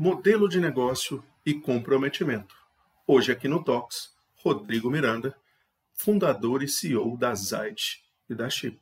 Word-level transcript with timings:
modelo 0.00 0.48
de 0.48 0.60
negócio 0.60 1.24
e 1.44 1.52
comprometimento. 1.52 2.54
Hoje 3.04 3.32
aqui 3.32 3.48
no 3.48 3.64
Talks, 3.64 4.16
Rodrigo 4.36 4.88
Miranda, 4.88 5.34
fundador 5.92 6.62
e 6.62 6.68
CEO 6.68 7.16
da 7.16 7.34
Zite 7.34 8.04
e 8.30 8.34
da 8.36 8.48
Chip. 8.48 8.78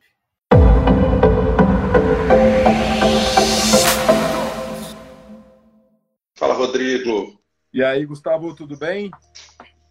Fala, 6.34 6.52
Rodrigo. 6.52 7.40
E 7.72 7.82
aí, 7.82 8.04
Gustavo, 8.04 8.54
tudo 8.54 8.76
bem? 8.76 9.10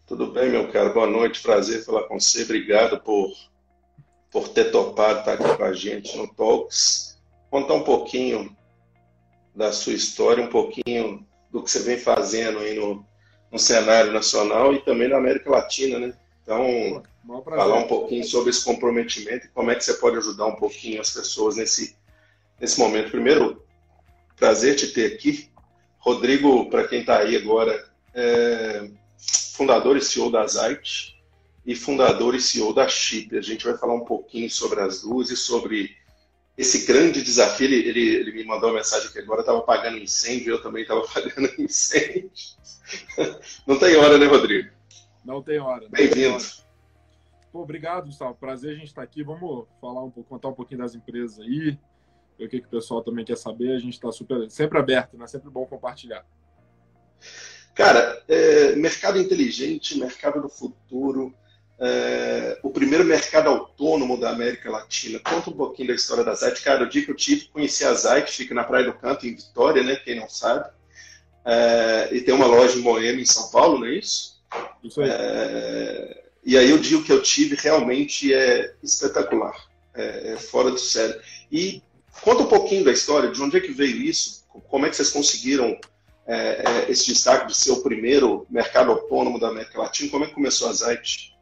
Tudo 0.05 0.31
bem, 0.31 0.51
meu 0.51 0.71
caro. 0.71 0.93
Boa 0.93 1.07
noite, 1.07 1.41
prazer 1.41 1.83
falar 1.83 2.03
com 2.03 2.19
você. 2.19 2.43
Obrigado 2.43 3.01
por, 3.01 3.33
por 4.29 4.49
ter 4.49 4.65
topado 4.65 5.21
estar 5.21 5.33
aqui 5.33 5.57
com 5.57 5.63
a 5.63 5.73
gente 5.73 6.15
no 6.15 6.31
Talks. 6.35 7.19
Contar 7.49 7.73
um 7.73 7.83
pouquinho 7.83 8.55
da 9.55 9.71
sua 9.71 9.93
história, 9.93 10.43
um 10.43 10.49
pouquinho 10.49 11.25
do 11.51 11.63
que 11.63 11.71
você 11.71 11.79
vem 11.79 11.97
fazendo 11.97 12.59
aí 12.59 12.75
no, 12.75 13.05
no 13.51 13.57
cenário 13.57 14.11
nacional 14.11 14.73
e 14.73 14.81
também 14.81 15.07
na 15.07 15.17
América 15.17 15.49
Latina, 15.49 15.97
né? 15.97 16.13
Então, 16.43 17.01
falar 17.43 17.77
um 17.77 17.87
pouquinho 17.87 18.23
sobre 18.23 18.51
esse 18.51 18.63
comprometimento 18.63 19.47
e 19.47 19.49
como 19.49 19.71
é 19.71 19.75
que 19.75 19.83
você 19.83 19.95
pode 19.95 20.17
ajudar 20.17 20.45
um 20.45 20.55
pouquinho 20.55 21.01
as 21.01 21.09
pessoas 21.09 21.55
nesse, 21.55 21.95
nesse 22.59 22.79
momento. 22.79 23.09
Primeiro, 23.09 23.63
prazer 24.35 24.75
te 24.75 24.87
ter 24.87 25.13
aqui. 25.13 25.49
Rodrigo, 25.97 26.69
para 26.69 26.87
quem 26.87 26.99
está 26.99 27.19
aí 27.19 27.35
agora, 27.35 27.89
é 28.13 28.87
fundador 29.53 29.97
e 29.97 30.01
CEO 30.01 30.29
da 30.29 30.45
Zite 30.45 31.15
e 31.65 31.75
fundador 31.75 32.35
e 32.35 32.41
CEO 32.41 32.73
da 32.73 32.87
Chip. 32.87 33.35
A 33.35 33.41
gente 33.41 33.65
vai 33.65 33.75
falar 33.77 33.95
um 33.95 34.05
pouquinho 34.05 34.49
sobre 34.49 34.81
as 34.81 35.01
duas 35.01 35.31
e 35.31 35.35
sobre 35.35 35.95
esse 36.57 36.85
grande 36.85 37.21
desafio. 37.21 37.65
Ele, 37.65 37.89
ele, 37.89 38.15
ele 38.15 38.31
me 38.31 38.43
mandou 38.43 38.69
uma 38.69 38.77
mensagem 38.77 39.11
que 39.11 39.19
agora 39.19 39.41
estava 39.41 39.61
pagando 39.61 39.97
incêndio, 39.97 40.53
eu 40.53 40.61
também 40.61 40.83
estava 40.83 41.01
pagando 41.07 41.49
incêndio. 41.59 42.31
Não 43.65 43.77
tem 43.77 43.95
hora, 43.95 44.17
né, 44.17 44.25
Rodrigo? 44.25 44.69
Não 45.23 45.41
tem 45.41 45.59
hora. 45.59 45.87
Bem-vindo. 45.89 46.37
Obrigado, 47.51 48.05
Gustavo. 48.05 48.35
Prazer 48.35 48.71
a 48.71 48.75
gente 48.75 48.87
estar 48.87 49.01
tá 49.01 49.05
aqui. 49.05 49.23
Vamos 49.23 49.65
falar 49.79 50.03
um 50.03 50.11
pouco, 50.11 50.29
contar 50.29 50.49
um 50.49 50.53
pouquinho 50.53 50.81
das 50.81 50.93
empresas 50.93 51.39
aí, 51.39 51.77
ver 52.37 52.45
o 52.45 52.49
que, 52.49 52.59
que 52.59 52.67
o 52.67 52.69
pessoal 52.69 53.01
também 53.01 53.25
quer 53.25 53.37
saber. 53.37 53.75
A 53.75 53.79
gente 53.79 53.93
está 53.93 54.11
super, 54.11 54.49
sempre 54.51 54.77
aberto, 54.77 55.17
né? 55.17 55.25
Sempre 55.25 55.49
bom 55.49 55.65
compartilhar. 55.65 56.25
Cara, 57.73 58.23
é, 58.27 58.75
mercado 58.75 59.17
inteligente, 59.17 59.97
mercado 59.97 60.41
do 60.41 60.49
futuro, 60.49 61.33
é, 61.79 62.57
o 62.63 62.69
primeiro 62.69 63.03
mercado 63.03 63.49
autônomo 63.49 64.17
da 64.17 64.29
América 64.29 64.71
Latina. 64.71 65.19
Conta 65.19 65.49
um 65.49 65.53
pouquinho 65.53 65.89
da 65.89 65.93
história 65.93 66.23
da 66.23 66.33
Zite. 66.33 66.61
Cara, 66.61 66.83
o 66.83 66.89
dia 66.89 67.03
que 67.03 67.11
eu 67.11 67.15
tive, 67.15 67.47
conheci 67.47 67.83
a 67.83 67.93
Zite, 67.93 68.31
fica 68.31 68.53
na 68.53 68.63
Praia 68.63 68.85
do 68.85 68.93
Canto, 68.93 69.27
em 69.27 69.35
Vitória, 69.35 69.83
né? 69.83 69.95
Quem 69.95 70.19
não 70.19 70.29
sabe. 70.29 70.69
É, 71.45 72.09
e 72.11 72.21
tem 72.21 72.33
uma 72.33 72.47
loja 72.47 72.77
em 72.77 72.81
Moema, 72.81 73.21
em 73.21 73.25
São 73.25 73.49
Paulo, 73.51 73.79
não 73.79 73.87
é 73.87 73.95
isso? 73.95 74.41
Isso 74.83 75.01
aí. 75.01 75.09
É, 75.11 76.23
e 76.43 76.57
aí 76.57 76.71
o 76.73 76.79
dia 76.79 77.01
que 77.01 77.11
eu 77.11 77.21
tive 77.21 77.55
realmente 77.55 78.33
é 78.33 78.73
espetacular. 78.81 79.55
É, 79.93 80.33
é, 80.33 80.37
fora 80.37 80.71
do 80.71 80.77
sério. 80.77 81.19
E 81.51 81.81
conta 82.21 82.43
um 82.43 82.47
pouquinho 82.47 82.83
da 82.83 82.91
história, 82.91 83.31
de 83.31 83.41
onde 83.41 83.57
é 83.57 83.61
que 83.61 83.71
veio 83.71 84.01
isso, 84.01 84.43
como 84.69 84.85
é 84.85 84.89
que 84.89 84.95
vocês 84.95 85.09
conseguiram 85.09 85.77
é, 86.27 86.37
é, 86.37 86.91
esse 86.91 87.05
destaque 87.05 87.47
de 87.47 87.55
ser 87.55 87.71
o 87.71 87.81
primeiro 87.81 88.45
mercado 88.49 88.91
autônomo 88.91 89.39
da 89.39 89.49
América 89.49 89.79
Latina, 89.79 90.09
como 90.09 90.23
é 90.23 90.27
que 90.27 90.33
começou 90.33 90.69
a 90.69 90.73
Zite? 90.73 91.34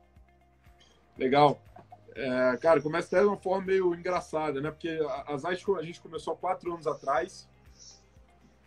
Legal. 1.17 1.61
É, 2.15 2.57
cara, 2.57 2.81
começa 2.81 3.07
até 3.07 3.21
de 3.21 3.27
uma 3.27 3.37
forma 3.37 3.65
meio 3.65 3.93
engraçada, 3.95 4.61
né? 4.61 4.69
Porque 4.69 4.89
a, 4.89 5.33
a 5.33 5.37
Zite 5.37 5.65
a 5.77 5.81
gente 5.81 6.01
começou 6.01 6.33
há 6.33 6.37
quatro 6.37 6.71
anos 6.71 6.85
atrás 6.85 7.49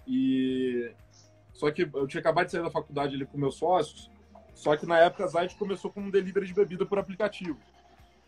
e 0.07 0.91
só 1.53 1.71
que 1.71 1.83
eu 1.83 2.07
tinha 2.07 2.21
acabado 2.21 2.47
de 2.47 2.53
sair 2.53 2.63
da 2.63 2.71
faculdade 2.71 3.15
ali 3.15 3.25
com 3.25 3.39
meus 3.39 3.57
sócios, 3.57 4.11
só 4.55 4.77
que 4.77 4.85
na 4.85 4.99
época 4.99 5.25
a 5.25 5.29
Zite 5.29 5.57
começou 5.57 5.91
com 5.91 6.01
um 6.01 6.11
delivery 6.11 6.47
de 6.47 6.55
bebida 6.55 6.85
por 6.85 6.99
aplicativo. 6.99 7.59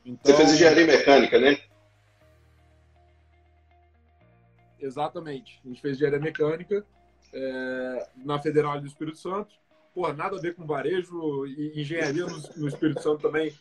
Então... 0.04 0.34
Você 0.34 0.36
fez 0.36 0.54
engenharia 0.54 0.86
mecânica, 0.86 1.38
né? 1.38 1.58
Exatamente. 4.80 5.60
A 5.64 5.68
gente 5.68 5.80
fez 5.80 5.96
engenharia 5.96 6.20
mecânica 6.20 6.86
é, 7.32 8.08
na 8.16 8.38
Federal 8.38 8.80
do 8.80 8.86
Espírito 8.86 9.18
Santo. 9.18 9.54
Pô, 9.92 10.12
nada 10.12 10.36
a 10.36 10.40
ver 10.40 10.54
com 10.54 10.64
varejo 10.64 11.44
e 11.46 11.80
engenharia 11.80 12.24
no, 12.24 12.38
no 12.56 12.68
Espírito 12.68 13.02
Santo 13.02 13.20
também 13.20 13.52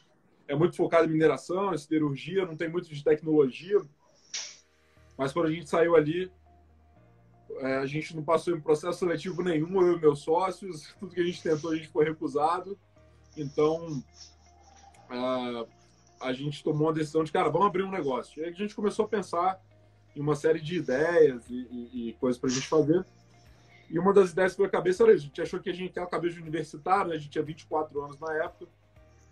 é 0.47 0.55
muito 0.55 0.75
focado 0.75 1.07
em 1.07 1.11
mineração, 1.11 1.73
em 1.73 1.77
siderurgia, 1.77 2.45
não 2.45 2.55
tem 2.55 2.69
muito 2.69 2.93
de 2.93 3.03
tecnologia. 3.03 3.79
Mas 5.17 5.33
quando 5.33 5.47
a 5.47 5.51
gente 5.51 5.69
saiu 5.69 5.95
ali, 5.95 6.31
é, 7.59 7.77
a 7.77 7.85
gente 7.85 8.15
não 8.15 8.23
passou 8.23 8.55
em 8.55 8.61
processo 8.61 8.99
seletivo 8.99 9.43
nenhum, 9.43 9.81
eu 9.81 9.97
e 9.97 9.99
meus 9.99 10.19
sócios, 10.19 10.93
tudo 10.99 11.13
que 11.13 11.21
a 11.21 11.25
gente 11.25 11.43
tentou 11.43 11.71
a 11.71 11.75
gente 11.75 11.89
foi 11.89 12.05
recusado. 12.05 12.77
Então, 13.35 14.01
a, 15.09 15.65
a 16.21 16.33
gente 16.33 16.63
tomou 16.63 16.89
a 16.89 16.93
decisão 16.93 17.23
de, 17.23 17.31
cara, 17.31 17.49
vamos 17.49 17.67
abrir 17.67 17.83
um 17.83 17.91
negócio. 17.91 18.41
E 18.41 18.45
aí 18.45 18.51
a 18.51 18.55
gente 18.55 18.75
começou 18.75 19.05
a 19.05 19.07
pensar 19.07 19.61
em 20.15 20.21
uma 20.21 20.35
série 20.35 20.61
de 20.61 20.77
ideias 20.77 21.47
e, 21.49 21.67
e, 21.69 22.09
e 22.09 22.13
coisas 22.13 22.39
para 22.39 22.49
a 22.49 22.53
gente 22.53 22.67
fazer. 22.67 23.05
E 23.89 23.99
uma 23.99 24.13
das 24.13 24.31
ideias 24.31 24.53
que 24.53 24.57
veio 24.57 24.67
à 24.67 24.71
cabeça 24.71 25.03
era 25.03 25.13
isso. 25.13 25.25
A 25.25 25.27
gente 25.27 25.41
achou 25.41 25.59
que 25.59 25.69
a 25.69 25.73
gente 25.73 25.93
tinha 25.93 26.05
a 26.05 26.09
cabeça 26.09 26.35
de 26.35 26.41
universitário, 26.41 27.09
né? 27.09 27.15
a 27.15 27.19
gente 27.19 27.29
tinha 27.29 27.43
24 27.43 28.01
anos 28.01 28.19
na 28.19 28.33
época 28.43 28.67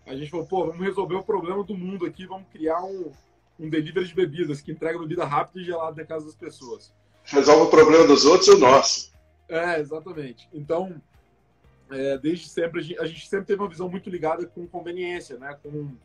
a 0.05 0.15
gente 0.15 0.29
falou, 0.29 0.45
pô, 0.45 0.65
vamos 0.65 0.85
resolver 0.85 1.15
o 1.15 1.23
problema 1.23 1.63
do 1.63 1.75
mundo 1.75 2.05
aqui, 2.05 2.25
vamos 2.25 2.47
criar 2.51 2.83
um, 2.83 3.11
um 3.59 3.69
delivery 3.69 4.07
de 4.07 4.13
bebidas 4.13 4.61
que 4.61 4.71
entrega 4.71 4.99
bebida 4.99 5.25
rápida 5.25 5.59
e 5.59 5.65
gelada 5.65 5.95
na 5.95 6.07
casa 6.07 6.25
das 6.25 6.35
pessoas. 6.35 6.93
Resolve 7.23 7.63
o 7.63 7.69
problema 7.69 8.05
dos 8.05 8.25
outros 8.25 8.47
e 8.47 8.51
o 8.51 8.57
nosso. 8.59 9.11
É, 9.49 9.79
exatamente. 9.79 10.47
Então, 10.53 11.01
é, 11.89 12.17
desde 12.17 12.47
sempre, 12.47 12.79
a 12.79 12.83
gente, 12.83 12.99
a 12.99 13.05
gente, 13.05 13.27
sempre 13.27 13.45
teve 13.45 13.61
uma 13.61 13.69
visão 13.69 13.89
muito 13.89 14.09
ligada 14.09 14.45
com 14.45 14.67
conveniência, 14.67 15.37
né? 15.37 15.57
Com, 15.61 15.95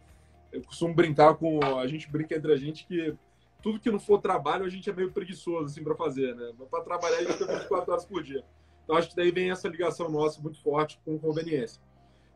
eu 0.52 0.62
costumo 0.62 0.94
brincar 0.94 1.34
com. 1.34 1.60
A 1.78 1.86
gente 1.86 2.10
brinca 2.10 2.34
entre 2.34 2.52
a 2.52 2.56
gente 2.56 2.86
que 2.86 3.14
tudo 3.62 3.78
que 3.78 3.90
não 3.90 4.00
for 4.00 4.20
trabalho, 4.20 4.64
a 4.64 4.68
gente 4.68 4.88
é 4.88 4.92
meio 4.92 5.12
preguiçoso, 5.12 5.66
assim, 5.66 5.84
para 5.84 5.94
fazer, 5.94 6.34
né? 6.34 6.52
Para 6.70 6.82
trabalhar, 6.82 7.18
a 7.18 7.22
gente 7.22 7.34
fica 7.34 7.58
24 7.58 7.92
horas 7.92 8.04
por 8.04 8.22
dia. 8.22 8.44
Então, 8.84 8.96
acho 8.96 9.10
que 9.10 9.16
daí 9.16 9.30
vem 9.30 9.50
essa 9.50 9.68
ligação 9.68 10.10
nossa 10.10 10.40
muito 10.40 10.60
forte 10.62 10.98
com 11.04 11.18
conveniência. 11.18 11.80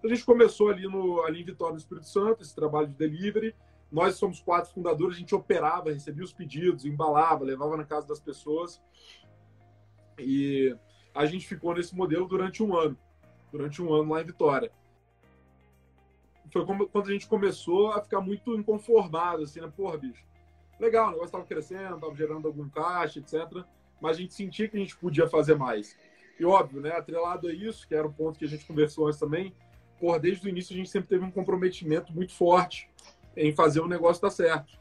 A 0.04 0.08
gente 0.08 0.22
começou 0.22 0.68
ali, 0.68 0.86
no, 0.86 1.22
ali 1.22 1.40
em 1.40 1.44
Vitória, 1.44 1.72
no 1.72 1.78
Espírito 1.78 2.06
Santo, 2.06 2.42
esse 2.42 2.54
trabalho 2.54 2.88
de 2.88 2.94
delivery. 2.94 3.56
Nós 3.90 4.16
somos 4.16 4.38
quatro 4.38 4.70
fundadores, 4.70 5.16
a 5.16 5.20
gente 5.20 5.34
operava, 5.34 5.90
recebia 5.90 6.22
os 6.22 6.32
pedidos, 6.32 6.84
embalava, 6.84 7.42
levava 7.42 7.74
na 7.74 7.84
casa 7.84 8.06
das 8.06 8.20
pessoas. 8.20 8.82
E 10.18 10.76
a 11.14 11.24
gente 11.24 11.46
ficou 11.46 11.74
nesse 11.74 11.96
modelo 11.96 12.26
durante 12.28 12.62
um 12.62 12.76
ano. 12.76 12.98
Durante 13.50 13.80
um 13.80 13.94
ano 13.94 14.12
lá 14.12 14.20
em 14.20 14.26
Vitória. 14.26 14.70
Foi 16.52 16.66
quando 16.66 17.08
a 17.08 17.12
gente 17.12 17.26
começou 17.26 17.92
a 17.92 18.02
ficar 18.02 18.20
muito 18.20 18.54
inconformado, 18.54 19.44
assim, 19.44 19.60
né? 19.60 19.72
Porra, 19.74 19.96
bicho, 19.96 20.22
legal, 20.78 21.06
o 21.06 21.10
negócio 21.12 21.26
estava 21.26 21.44
crescendo, 21.44 21.94
estava 21.94 22.14
gerando 22.14 22.46
algum 22.46 22.68
caixa, 22.68 23.20
etc. 23.20 23.64
Mas 24.02 24.18
a 24.18 24.20
gente 24.20 24.34
sentia 24.34 24.68
que 24.68 24.76
a 24.76 24.80
gente 24.80 24.96
podia 24.98 25.26
fazer 25.26 25.54
mais. 25.56 25.98
E 26.38 26.44
óbvio, 26.44 26.82
né? 26.82 26.90
Atrelado 26.90 27.48
a 27.48 27.54
isso, 27.54 27.88
que 27.88 27.94
era 27.94 28.06
o 28.06 28.12
ponto 28.12 28.38
que 28.38 28.44
a 28.44 28.48
gente 28.48 28.66
conversou 28.66 29.06
antes 29.06 29.18
também, 29.18 29.54
por 30.04 30.20
desde 30.20 30.46
o 30.46 30.50
início 30.50 30.74
a 30.74 30.76
gente 30.76 30.90
sempre 30.90 31.08
teve 31.08 31.24
um 31.24 31.30
comprometimento 31.30 32.12
muito 32.12 32.34
forte 32.34 32.90
em 33.34 33.54
fazer 33.54 33.80
o 33.80 33.88
negócio 33.88 34.20
dar 34.20 34.28
certo. 34.28 34.78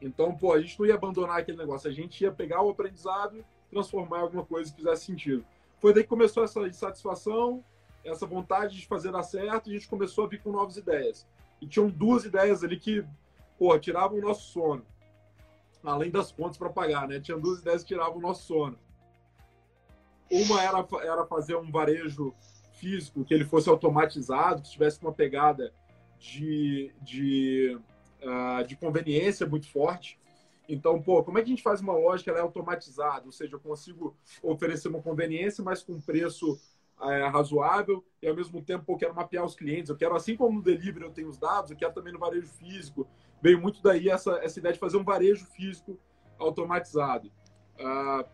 Então, 0.00 0.32
pô, 0.32 0.52
a 0.52 0.60
gente 0.60 0.78
não 0.78 0.86
ia 0.86 0.94
abandonar 0.94 1.40
aquele 1.40 1.58
negócio, 1.58 1.90
a 1.90 1.92
gente 1.92 2.22
ia 2.22 2.30
pegar 2.30 2.62
o 2.62 2.70
aprendizado 2.70 3.44
transformar 3.68 4.18
em 4.18 4.22
alguma 4.22 4.44
coisa 4.44 4.70
que 4.70 4.76
fizesse 4.76 5.06
sentido. 5.06 5.44
Foi 5.80 5.92
daí 5.92 6.04
que 6.04 6.08
começou 6.08 6.44
essa 6.44 6.60
insatisfação, 6.68 7.64
essa 8.04 8.26
vontade 8.26 8.76
de 8.76 8.86
fazer 8.86 9.10
dar 9.10 9.24
certo, 9.24 9.68
e 9.68 9.70
a 9.70 9.72
gente 9.74 9.88
começou 9.88 10.24
a 10.24 10.28
vir 10.28 10.40
com 10.40 10.52
novas 10.52 10.76
ideias. 10.76 11.26
E 11.60 11.66
tinham 11.66 11.88
duas 11.88 12.24
ideias 12.24 12.62
ali 12.62 12.78
que, 12.78 13.04
pô, 13.58 13.76
tiravam 13.76 14.18
o 14.18 14.22
nosso 14.22 14.52
sono. 14.52 14.86
Além 15.82 16.12
das 16.12 16.30
contas 16.30 16.56
para 16.56 16.70
pagar, 16.70 17.08
né? 17.08 17.18
Tinha 17.18 17.36
duas 17.36 17.60
ideias 17.60 17.82
que 17.82 17.88
tiravam 17.88 18.18
o 18.18 18.20
nosso 18.20 18.44
sono. 18.44 18.78
Uma 20.30 20.62
era, 20.62 20.86
era 21.02 21.26
fazer 21.26 21.56
um 21.56 21.72
varejo 21.72 22.32
físico, 22.80 23.24
que 23.24 23.34
ele 23.34 23.44
fosse 23.44 23.68
automatizado, 23.68 24.62
que 24.62 24.70
tivesse 24.70 25.00
uma 25.02 25.12
pegada 25.12 25.72
de, 26.18 26.92
de, 27.02 27.78
uh, 28.22 28.66
de 28.66 28.76
conveniência 28.76 29.46
muito 29.46 29.68
forte. 29.70 30.18
Então, 30.68 31.02
pô, 31.02 31.22
como 31.22 31.38
é 31.38 31.42
que 31.42 31.46
a 31.46 31.50
gente 31.50 31.62
faz 31.62 31.80
uma 31.80 31.92
loja 31.92 32.22
que 32.22 32.30
ela 32.30 32.38
é 32.38 32.42
automatizada? 32.42 33.26
Ou 33.26 33.32
seja, 33.32 33.56
eu 33.56 33.60
consigo 33.60 34.16
oferecer 34.42 34.88
uma 34.88 35.02
conveniência, 35.02 35.62
mas 35.64 35.82
com 35.82 36.00
preço 36.00 36.58
é, 37.02 37.26
razoável 37.26 38.04
e 38.22 38.28
ao 38.28 38.36
mesmo 38.36 38.62
tempo 38.62 38.92
eu 38.92 38.96
quero 38.96 39.14
mapear 39.14 39.44
os 39.44 39.54
clientes. 39.54 39.90
Eu 39.90 39.96
quero, 39.96 40.14
assim 40.14 40.36
como 40.36 40.58
no 40.58 40.62
delivery 40.62 41.04
eu 41.04 41.10
tenho 41.10 41.28
os 41.28 41.38
dados, 41.38 41.70
eu 41.70 41.76
quero 41.76 41.92
também 41.92 42.12
no 42.12 42.18
varejo 42.18 42.46
físico. 42.46 43.06
Veio 43.42 43.60
muito 43.60 43.82
daí 43.82 44.08
essa, 44.08 44.38
essa 44.42 44.58
ideia 44.58 44.72
de 44.72 44.78
fazer 44.78 44.96
um 44.96 45.04
varejo 45.04 45.44
físico 45.46 45.98
automatizado. 46.38 47.32
Uh, 47.78 48.24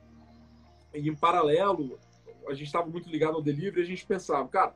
em 0.92 1.14
paralelo, 1.14 1.98
a 2.48 2.54
gente 2.54 2.66
estava 2.66 2.86
muito 2.86 3.08
ligado 3.08 3.34
ao 3.34 3.42
delivery, 3.42 3.82
a 3.82 3.86
gente 3.86 4.06
pensava, 4.06 4.46
cara, 4.48 4.74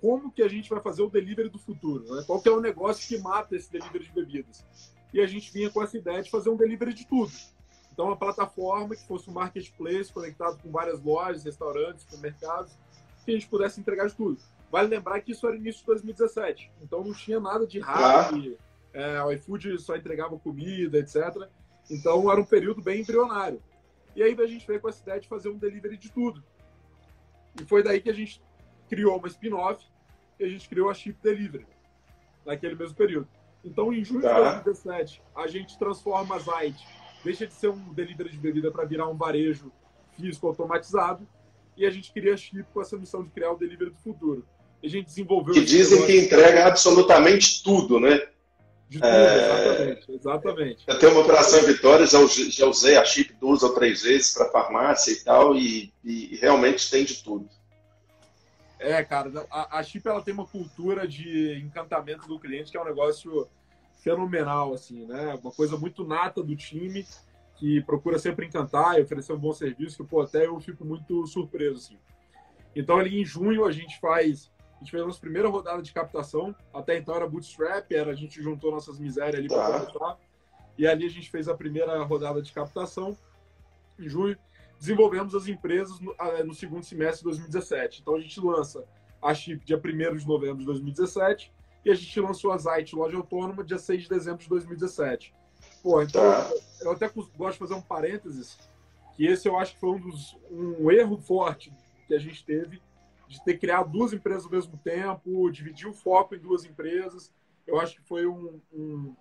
como 0.00 0.30
que 0.30 0.42
a 0.42 0.48
gente 0.48 0.68
vai 0.68 0.80
fazer 0.80 1.02
o 1.02 1.08
delivery 1.08 1.48
do 1.48 1.58
futuro? 1.58 2.04
Né? 2.14 2.22
Qual 2.26 2.40
que 2.40 2.48
é 2.48 2.52
o 2.52 2.60
negócio 2.60 3.08
que 3.08 3.22
mata 3.22 3.56
esse 3.56 3.70
delivery 3.70 4.04
de 4.04 4.12
bebidas? 4.12 4.64
E 5.12 5.20
a 5.20 5.26
gente 5.26 5.52
vinha 5.52 5.70
com 5.70 5.82
essa 5.82 5.96
ideia 5.96 6.22
de 6.22 6.30
fazer 6.30 6.50
um 6.50 6.56
delivery 6.56 6.92
de 6.92 7.06
tudo. 7.06 7.32
Então, 7.92 8.06
uma 8.06 8.16
plataforma 8.16 8.96
que 8.96 9.06
fosse 9.06 9.30
um 9.30 9.32
marketplace 9.32 10.12
conectado 10.12 10.60
com 10.60 10.70
várias 10.70 11.00
lojas, 11.00 11.44
restaurantes, 11.44 12.02
supermercados, 12.02 12.72
que 13.24 13.30
a 13.30 13.34
gente 13.34 13.46
pudesse 13.48 13.80
entregar 13.80 14.08
de 14.08 14.14
tudo. 14.14 14.38
Vale 14.70 14.88
lembrar 14.88 15.20
que 15.20 15.30
isso 15.30 15.46
era 15.46 15.56
início 15.56 15.80
de 15.80 15.86
2017, 15.86 16.72
então 16.82 17.04
não 17.04 17.14
tinha 17.14 17.38
nada 17.38 17.64
de 17.64 17.78
rápido, 17.78 18.58
é, 18.92 19.22
o 19.22 19.30
iFood 19.32 19.78
só 19.78 19.96
entregava 19.96 20.36
comida, 20.38 20.98
etc. 20.98 21.48
Então 21.88 22.30
era 22.30 22.40
um 22.40 22.44
período 22.44 22.82
bem 22.82 23.00
embrionário. 23.00 23.62
E 24.16 24.22
aí 24.22 24.36
a 24.38 24.46
gente 24.46 24.66
veio 24.66 24.80
com 24.80 24.88
essa 24.88 25.02
ideia 25.02 25.20
de 25.20 25.28
fazer 25.28 25.48
um 25.48 25.58
delivery 25.58 25.96
de 25.96 26.10
tudo. 26.10 26.42
E 27.60 27.64
foi 27.64 27.82
daí 27.82 28.00
que 28.00 28.10
a 28.10 28.14
gente 28.14 28.42
criou 28.88 29.18
uma 29.18 29.28
spin-off 29.28 29.84
e 30.38 30.44
a 30.44 30.48
gente 30.48 30.68
criou 30.68 30.90
a 30.90 30.94
Chip 30.94 31.16
Delivery, 31.22 31.66
naquele 32.44 32.74
mesmo 32.74 32.94
período. 32.94 33.28
Então, 33.64 33.92
em 33.92 34.04
junho 34.04 34.22
tá. 34.22 34.58
de 34.58 34.64
2017, 34.64 35.22
a 35.34 35.46
gente 35.46 35.78
transforma 35.78 36.36
a 36.36 36.38
Zite, 36.38 36.86
deixa 37.24 37.46
de 37.46 37.54
ser 37.54 37.68
um 37.68 37.92
delivery 37.92 38.30
de 38.30 38.38
bebida 38.38 38.70
para 38.70 38.84
virar 38.84 39.08
um 39.08 39.16
varejo 39.16 39.72
físico 40.16 40.46
automatizado, 40.46 41.26
e 41.76 41.86
a 41.86 41.90
gente 41.90 42.12
cria 42.12 42.34
a 42.34 42.36
Chip 42.36 42.64
com 42.72 42.80
essa 42.80 42.96
missão 42.96 43.22
de 43.22 43.30
criar 43.30 43.52
o 43.52 43.56
delivery 43.56 43.90
do 43.90 43.98
futuro. 43.98 44.46
A 44.82 44.86
gente 44.86 45.06
desenvolveu... 45.06 45.54
Que 45.54 45.64
dizem 45.64 46.04
que 46.04 46.20
entrega 46.20 46.66
absolutamente 46.66 47.62
tudo, 47.62 47.98
né? 47.98 48.28
De 48.94 49.00
tudo, 49.00 49.08
é... 49.08 49.36
exatamente, 49.36 50.12
exatamente. 50.12 50.84
Eu 50.86 50.98
tenho 51.00 51.12
uma 51.12 51.22
operação 51.22 51.58
em 51.58 51.66
Vitória, 51.66 52.06
já, 52.06 52.18
já 52.26 52.66
usei 52.66 52.96
a 52.96 53.04
chip 53.04 53.34
duas 53.40 53.62
ou 53.64 53.74
três 53.74 54.02
vezes 54.02 54.32
para 54.32 54.50
farmácia 54.50 55.10
e 55.10 55.16
tal, 55.16 55.56
e, 55.56 55.92
e, 56.04 56.36
realmente 56.36 56.88
tem 56.88 57.04
de 57.04 57.22
tudo. 57.22 57.48
É, 58.78 59.02
cara, 59.02 59.32
a, 59.50 59.78
a 59.78 59.82
chip 59.82 60.06
ela 60.06 60.22
tem 60.22 60.32
uma 60.32 60.46
cultura 60.46 61.08
de 61.08 61.58
encantamento 61.58 62.28
do 62.28 62.38
cliente 62.38 62.70
que 62.70 62.76
é 62.76 62.80
um 62.80 62.84
negócio 62.84 63.48
fenomenal, 64.02 64.72
assim, 64.72 65.06
né? 65.06 65.34
Uma 65.42 65.50
coisa 65.50 65.76
muito 65.76 66.06
nata 66.06 66.40
do 66.40 66.54
time 66.54 67.04
que 67.56 67.80
procura 67.82 68.18
sempre 68.18 68.46
encantar 68.46 68.98
e 68.98 69.02
oferecer 69.02 69.32
um 69.32 69.38
bom 69.38 69.52
serviço, 69.52 69.96
que, 69.96 70.08
pô, 70.08 70.20
até 70.20 70.46
eu 70.46 70.60
fico 70.60 70.84
muito 70.84 71.26
surpreso, 71.26 71.78
assim. 71.78 71.98
Então, 72.76 72.98
ali 72.98 73.20
em 73.20 73.24
junho, 73.24 73.64
a 73.64 73.72
gente 73.72 73.98
faz 73.98 74.52
gente 74.84 74.90
fez 74.90 75.02
a 75.02 75.06
nossa 75.06 75.20
primeira 75.20 75.48
rodada 75.48 75.82
de 75.82 75.92
captação. 75.92 76.54
Até 76.72 76.98
então 76.98 77.14
era 77.14 77.26
bootstrap, 77.26 77.90
era, 77.90 78.10
a 78.10 78.14
gente 78.14 78.42
juntou 78.42 78.70
nossas 78.70 78.98
misérias 78.98 79.40
ali 79.40 79.48
para 79.48 79.56
tá. 79.56 79.86
começar. 79.86 80.18
E 80.76 80.86
ali 80.86 81.06
a 81.06 81.10
gente 81.10 81.30
fez 81.30 81.48
a 81.48 81.54
primeira 81.54 82.02
rodada 82.02 82.42
de 82.42 82.52
captação 82.52 83.16
em 83.98 84.08
junho. 84.08 84.36
Desenvolvemos 84.78 85.34
as 85.34 85.48
empresas 85.48 85.98
no, 86.00 86.14
no 86.44 86.54
segundo 86.54 86.84
semestre 86.84 87.18
de 87.18 87.24
2017. 87.24 88.02
Então 88.02 88.14
a 88.14 88.20
gente 88.20 88.38
lança 88.40 88.84
a 89.22 89.32
Chip 89.32 89.64
dia 89.64 89.78
1 89.78 90.16
de 90.16 90.26
novembro 90.26 90.58
de 90.58 90.66
2017 90.66 91.50
e 91.84 91.90
a 91.90 91.94
gente 91.94 92.20
lançou 92.20 92.52
a 92.52 92.58
Zite 92.58 92.94
Loja 92.94 93.16
Autônoma 93.16 93.64
dia 93.64 93.78
6 93.78 94.02
de 94.02 94.08
dezembro 94.08 94.42
de 94.42 94.48
2017. 94.48 95.34
Pô, 95.82 96.02
então 96.02 96.20
tá. 96.20 96.50
eu 96.80 96.92
até 96.92 97.08
gosto 97.08 97.52
de 97.52 97.58
fazer 97.58 97.74
um 97.74 97.80
parênteses, 97.80 98.58
que 99.14 99.26
esse 99.26 99.48
eu 99.48 99.58
acho 99.58 99.74
que 99.74 99.80
foi 99.80 99.90
um, 99.90 100.00
dos, 100.00 100.36
um 100.50 100.90
erro 100.90 101.16
forte 101.18 101.72
que 102.06 102.14
a 102.14 102.18
gente 102.18 102.44
teve 102.44 102.82
de 103.34 103.44
ter 103.44 103.58
criado 103.58 103.90
duas 103.90 104.12
empresas 104.12 104.44
ao 104.44 104.50
mesmo 104.50 104.78
tempo, 104.78 105.50
dividir 105.50 105.88
o 105.88 105.92
foco 105.92 106.34
em 106.34 106.38
duas 106.38 106.64
empresas. 106.64 107.32
Eu 107.66 107.80
acho 107.80 107.96
que 107.96 108.06
foi 108.06 108.26
um, 108.26 108.60
um, 108.72 109.14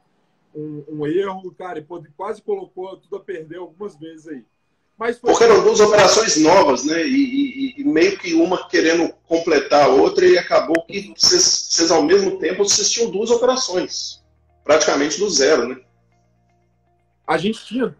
um, 0.53 0.85
um 0.87 1.07
erro, 1.07 1.51
cara, 1.55 1.79
e 1.79 1.85
quase 2.15 2.41
colocou 2.41 2.95
tudo 2.97 3.15
a 3.15 3.19
perder 3.19 3.57
algumas 3.57 3.95
vezes 3.95 4.27
aí. 4.27 4.45
Mas 4.95 5.17
Porque 5.17 5.43
eram 5.43 5.63
duas 5.63 5.79
operações 5.79 6.37
novas, 6.37 6.85
né? 6.85 7.03
E, 7.03 7.15
e, 7.15 7.81
e, 7.81 7.83
meio 7.83 8.17
que 8.19 8.35
uma 8.35 8.69
querendo 8.69 9.11
completar 9.27 9.85
a 9.85 9.87
outra, 9.87 10.23
e 10.23 10.37
acabou 10.37 10.85
que 10.85 11.11
vocês, 11.17 11.43
vocês, 11.71 11.89
ao 11.89 12.03
mesmo 12.03 12.37
tempo, 12.37 12.63
vocês 12.63 12.91
tinham 12.91 13.09
duas 13.09 13.31
operações, 13.31 14.23
praticamente 14.63 15.17
do 15.17 15.27
zero, 15.31 15.67
né? 15.67 15.81
A 17.25 17.37
gente 17.37 17.65
tinha. 17.65 17.97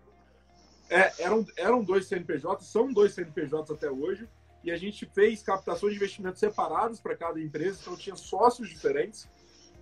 É, 0.88 1.12
eram, 1.24 1.44
eram 1.58 1.84
dois 1.84 2.06
CNPJs, 2.06 2.68
são 2.68 2.94
dois 2.94 3.14
CNPJs 3.14 3.72
até 3.72 3.90
hoje 3.90 4.28
e 4.64 4.72
a 4.72 4.78
gente 4.78 5.06
fez 5.06 5.44
captações 5.44 5.92
de 5.94 5.98
investimentos 5.98 6.40
separados 6.40 7.00
para 7.00 7.16
cada 7.16 7.40
empresa, 7.40 7.80
então 7.82 7.98
tinha 7.98 8.16
sócios 8.16 8.70
diferentes. 8.70 9.28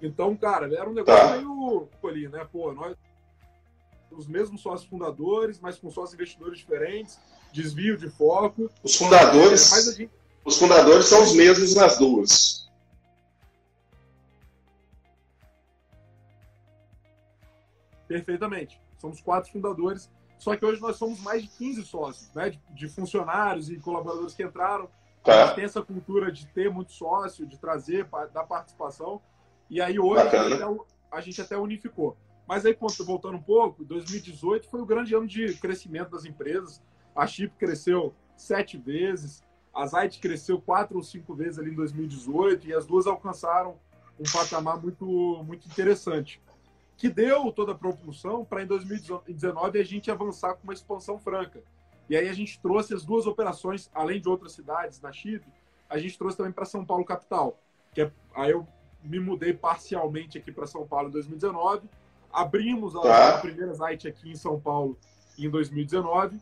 Então, 0.01 0.35
cara, 0.35 0.65
era 0.73 0.89
um 0.89 0.93
negócio 0.93 1.27
tá. 1.27 1.37
meio 1.37 1.87
ali, 2.03 2.27
né? 2.27 2.47
Pô, 2.51 2.73
nós 2.73 2.97
os 4.11 4.27
mesmos 4.27 4.61
sócios 4.61 4.89
fundadores, 4.89 5.59
mas 5.59 5.77
com 5.77 5.89
sócios 5.89 6.13
investidores 6.13 6.59
diferentes, 6.59 7.17
desvio 7.53 7.97
de 7.97 8.09
foco. 8.09 8.69
Os 8.83 8.95
fundadores, 8.95 9.71
é, 9.71 9.93
gente... 9.93 10.11
os 10.43 10.57
fundadores 10.57 11.05
são 11.05 11.23
os 11.23 11.33
mesmos 11.33 11.75
nas 11.75 11.97
duas. 11.97 12.69
Perfeitamente. 18.07 18.81
Somos 18.99 19.21
quatro 19.21 19.51
fundadores 19.51 20.09
só 20.41 20.55
que 20.55 20.65
hoje 20.65 20.81
nós 20.81 20.95
somos 20.95 21.21
mais 21.21 21.43
de 21.43 21.49
15 21.49 21.85
sócios, 21.85 22.33
né? 22.33 22.49
De, 22.49 22.59
de 22.71 22.89
funcionários 22.89 23.69
e 23.69 23.77
colaboradores 23.77 24.33
que 24.33 24.41
entraram. 24.41 24.89
Tá. 25.23 25.31
A 25.31 25.45
gente 25.45 25.55
tem 25.55 25.63
essa 25.65 25.83
cultura 25.83 26.31
de 26.31 26.47
ter 26.47 26.67
muito 26.71 26.91
sócio, 26.93 27.45
de 27.45 27.59
trazer, 27.59 28.09
da 28.33 28.43
participação. 28.43 29.21
E 29.69 29.79
aí 29.79 29.99
hoje 29.99 30.19
a 30.19 30.23
gente, 30.23 30.53
até, 30.53 30.79
a 31.11 31.21
gente, 31.21 31.41
até, 31.41 31.57
unificou. 31.59 32.17
Mas 32.47 32.65
aí, 32.65 32.75
voltando 33.05 33.37
um 33.37 33.41
pouco, 33.41 33.85
2018 33.85 34.67
foi 34.67 34.81
o 34.81 34.85
grande 34.85 35.13
ano 35.13 35.27
de 35.27 35.53
crescimento 35.59 36.09
das 36.09 36.25
empresas. 36.25 36.81
A 37.15 37.27
Chip 37.27 37.53
cresceu 37.59 38.11
sete 38.35 38.79
vezes, 38.79 39.43
a 39.71 39.85
Zite 39.85 40.19
cresceu 40.19 40.59
quatro 40.59 40.97
ou 40.97 41.03
cinco 41.03 41.35
vezes 41.35 41.59
ali 41.59 41.69
em 41.69 41.75
2018 41.75 42.67
e 42.67 42.73
as 42.73 42.87
duas 42.87 43.05
alcançaram 43.05 43.77
um 44.19 44.23
patamar 44.23 44.81
muito, 44.81 45.05
muito 45.45 45.67
interessante 45.67 46.41
que 47.01 47.09
deu 47.09 47.51
toda 47.51 47.71
a 47.71 47.75
propulsão 47.75 48.45
para 48.45 48.61
em 48.61 48.67
2019 48.67 49.79
a 49.79 49.83
gente 49.83 50.11
avançar 50.11 50.53
com 50.53 50.65
uma 50.65 50.73
expansão 50.73 51.17
franca. 51.17 51.63
E 52.07 52.15
aí 52.15 52.29
a 52.29 52.33
gente 52.33 52.59
trouxe 52.61 52.93
as 52.93 53.03
duas 53.03 53.25
operações, 53.25 53.89
além 53.91 54.21
de 54.21 54.29
outras 54.29 54.51
cidades 54.51 55.01
na 55.01 55.11
Chile, 55.11 55.43
a 55.89 55.97
gente 55.97 56.15
trouxe 56.15 56.37
também 56.37 56.51
para 56.51 56.63
São 56.63 56.85
Paulo 56.85 57.03
capital. 57.03 57.59
Que 57.91 58.03
é, 58.03 58.11
aí 58.35 58.51
eu 58.51 58.67
me 59.03 59.19
mudei 59.19 59.51
parcialmente 59.51 60.37
aqui 60.37 60.51
para 60.51 60.67
São 60.67 60.85
Paulo 60.85 61.07
em 61.07 61.11
2019, 61.11 61.89
abrimos 62.31 62.95
a, 62.95 63.01
tá. 63.01 63.29
a 63.29 63.37
primeira 63.39 63.73
site 63.73 64.07
aqui 64.07 64.29
em 64.29 64.35
São 64.35 64.59
Paulo 64.59 64.95
em 65.39 65.49
2019 65.49 66.39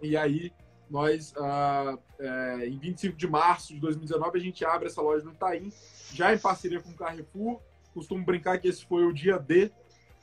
e 0.00 0.16
aí 0.16 0.50
nós 0.88 1.34
ah, 1.36 1.98
é, 2.18 2.66
em 2.66 2.78
25 2.78 3.18
de 3.18 3.28
março 3.28 3.74
de 3.74 3.80
2019 3.80 4.38
a 4.38 4.42
gente 4.42 4.64
abre 4.64 4.88
essa 4.88 5.02
loja 5.02 5.26
no 5.26 5.32
Itaim, 5.32 5.70
já 6.14 6.32
em 6.32 6.38
parceria 6.38 6.80
com 6.80 6.88
o 6.88 6.94
Carrefour 6.94 7.60
costumo 7.98 8.24
brincar 8.24 8.58
que 8.58 8.68
esse 8.68 8.84
foi 8.86 9.04
o 9.04 9.12
dia 9.12 9.38
D, 9.38 9.70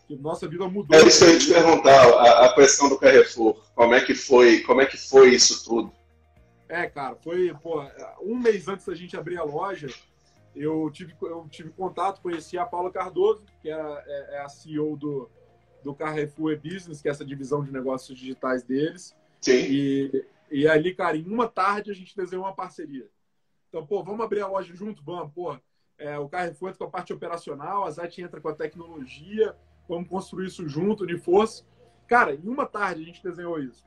que 0.07 0.15
nossa 0.15 0.47
vida 0.47 0.67
mudou. 0.67 0.97
É 0.97 1.05
isso 1.05 1.25
ia 1.25 1.37
te 1.37 1.53
perguntar, 1.53 1.91
a, 1.91 2.45
a 2.45 2.55
questão 2.55 2.87
do 2.89 2.97
Carrefour. 2.97 3.61
Como 3.75 3.93
é 3.93 4.01
que 4.01 4.15
foi, 4.15 4.61
como 4.61 4.81
é 4.81 4.85
que 4.85 4.97
foi 4.97 5.33
isso 5.35 5.63
tudo? 5.65 5.91
É, 6.69 6.87
cara, 6.87 7.15
foi, 7.15 7.53
pô, 7.61 7.83
um 8.21 8.35
mês 8.35 8.67
antes 8.67 8.85
da 8.85 8.95
gente 8.95 9.17
abrir 9.17 9.37
a 9.37 9.43
loja, 9.43 9.87
eu 10.55 10.89
tive, 10.91 11.13
eu 11.21 11.47
tive 11.49 11.69
contato, 11.69 12.21
conheci 12.21 12.57
a 12.57 12.65
Paula 12.65 12.91
Cardoso, 12.91 13.43
que 13.61 13.69
era, 13.69 14.03
é, 14.07 14.35
é 14.35 14.39
a 14.39 14.49
CEO 14.49 14.95
do, 14.95 15.29
do 15.83 15.93
Carrefour 15.93 16.53
e 16.53 16.55
Business, 16.55 17.01
que 17.01 17.09
é 17.09 17.11
essa 17.11 17.25
divisão 17.25 17.63
de 17.63 17.71
negócios 17.71 18.17
digitais 18.17 18.63
deles. 18.63 19.15
Sim. 19.41 19.65
E, 19.69 20.25
e 20.49 20.67
ali, 20.67 20.95
cara, 20.95 21.17
em 21.17 21.27
uma 21.27 21.47
tarde 21.47 21.91
a 21.91 21.93
gente 21.93 22.15
desenhou 22.15 22.45
uma 22.45 22.55
parceria. 22.55 23.07
Então, 23.69 23.85
pô, 23.85 24.01
vamos 24.01 24.25
abrir 24.25 24.41
a 24.41 24.47
loja 24.47 24.73
junto? 24.73 25.03
Vamos, 25.03 25.33
pô 25.33 25.55
é, 25.97 26.17
o 26.17 26.27
Carrefour 26.27 26.69
entra 26.69 26.79
com 26.79 26.85
a 26.85 26.89
parte 26.89 27.13
operacional, 27.13 27.85
a 27.85 27.91
Zete 27.91 28.21
entra 28.21 28.41
com 28.41 28.49
a 28.49 28.53
tecnologia, 28.53 29.55
vamos 29.87 30.09
construir 30.09 30.47
isso 30.47 30.67
junto, 30.67 31.05
de 31.05 31.17
força. 31.17 31.63
Cara, 32.07 32.33
em 32.35 32.47
uma 32.47 32.65
tarde 32.65 33.01
a 33.01 33.05
gente 33.05 33.23
desenhou 33.23 33.59
isso. 33.59 33.85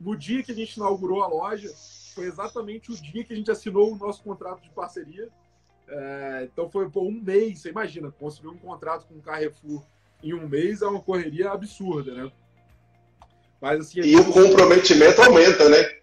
No 0.00 0.16
dia 0.16 0.42
que 0.42 0.52
a 0.52 0.54
gente 0.54 0.76
inaugurou 0.76 1.22
a 1.22 1.28
loja, 1.28 1.70
foi 2.14 2.26
exatamente 2.26 2.90
o 2.90 2.96
dia 2.96 3.24
que 3.24 3.32
a 3.32 3.36
gente 3.36 3.50
assinou 3.50 3.92
o 3.92 3.96
nosso 3.96 4.22
contrato 4.22 4.62
de 4.62 4.70
parceria. 4.70 5.28
É, 5.88 6.48
então 6.50 6.70
foi 6.70 6.88
por 6.88 7.02
um 7.02 7.12
mês, 7.12 7.60
você 7.60 7.70
imagina, 7.70 8.10
construir 8.10 8.54
um 8.54 8.58
contrato 8.58 9.06
com 9.06 9.14
o 9.14 9.22
Carrefour 9.22 9.84
em 10.22 10.32
um 10.34 10.48
mês 10.48 10.82
é 10.82 10.86
uma 10.86 11.00
correria 11.00 11.50
absurda, 11.50 12.14
né? 12.14 12.32
Mas, 13.60 13.80
assim, 13.80 14.00
e 14.00 14.16
o 14.16 14.32
comprometimento 14.32 15.20
aumenta, 15.22 15.68
né? 15.68 15.98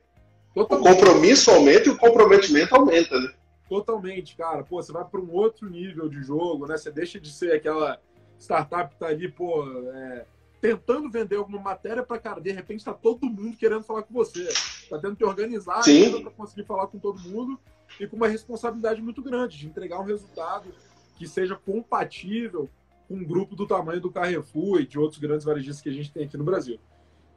Totalmente. 0.54 0.88
O 0.88 0.96
compromisso 0.96 1.52
aumenta 1.52 1.90
e 1.90 1.92
o 1.92 1.98
comprometimento 1.98 2.76
aumenta, 2.76 3.20
né? 3.20 3.34
Totalmente, 3.70 4.36
cara. 4.36 4.64
Pô, 4.64 4.82
você 4.82 4.92
vai 4.92 5.06
para 5.06 5.22
um 5.22 5.32
outro 5.32 5.70
nível 5.70 6.10
de 6.10 6.22
jogo, 6.24 6.66
né? 6.66 6.76
Você 6.76 6.92
deixa 6.92 7.20
de 7.20 7.32
ser 7.32 7.54
aquela 7.54 8.02
startup 8.40 8.94
que 8.94 9.00
tá 9.00 9.08
ali, 9.08 9.30
pô, 9.32 9.64
é, 9.94 10.26
tentando 10.60 11.10
vender 11.10 11.36
alguma 11.36 11.60
matéria 11.60 12.04
para 12.04 12.20
cara, 12.20 12.42
de 12.42 12.52
repente 12.52 12.84
tá 12.84 12.94
todo 12.94 13.26
mundo 13.26 13.56
querendo 13.56 13.84
falar 13.84 14.04
com 14.04 14.14
você. 14.14 14.48
Tá 14.90 14.98
tendo 14.98 15.16
que 15.16 15.24
organizar 15.24 15.84
para 15.84 16.32
conseguir 16.32 16.64
falar 16.66 16.88
com 16.88 16.98
todo 16.98 17.20
mundo 17.20 17.60
e 18.00 18.08
com 18.08 18.16
uma 18.16 18.28
responsabilidade 18.28 19.02
muito 19.02 19.22
grande 19.22 19.58
de 19.58 19.68
entregar 19.68 20.00
um 20.00 20.06
resultado 20.06 20.74
que 21.16 21.28
seja 21.28 21.56
compatível 21.56 22.70
com 23.08 23.16
um 23.16 23.24
grupo 23.24 23.56
do 23.56 23.68
tamanho 23.68 24.02
do 24.02 24.12
Carrefour 24.12 24.82
e 24.82 24.88
de 24.88 24.98
outros 24.98 25.20
grandes 25.20 25.46
varejistas 25.46 25.82
que 25.82 25.90
a 25.90 25.94
gente 25.94 26.12
tem 26.12 26.26
aqui 26.26 26.38
no 26.38 26.44
Brasil. 26.44 26.80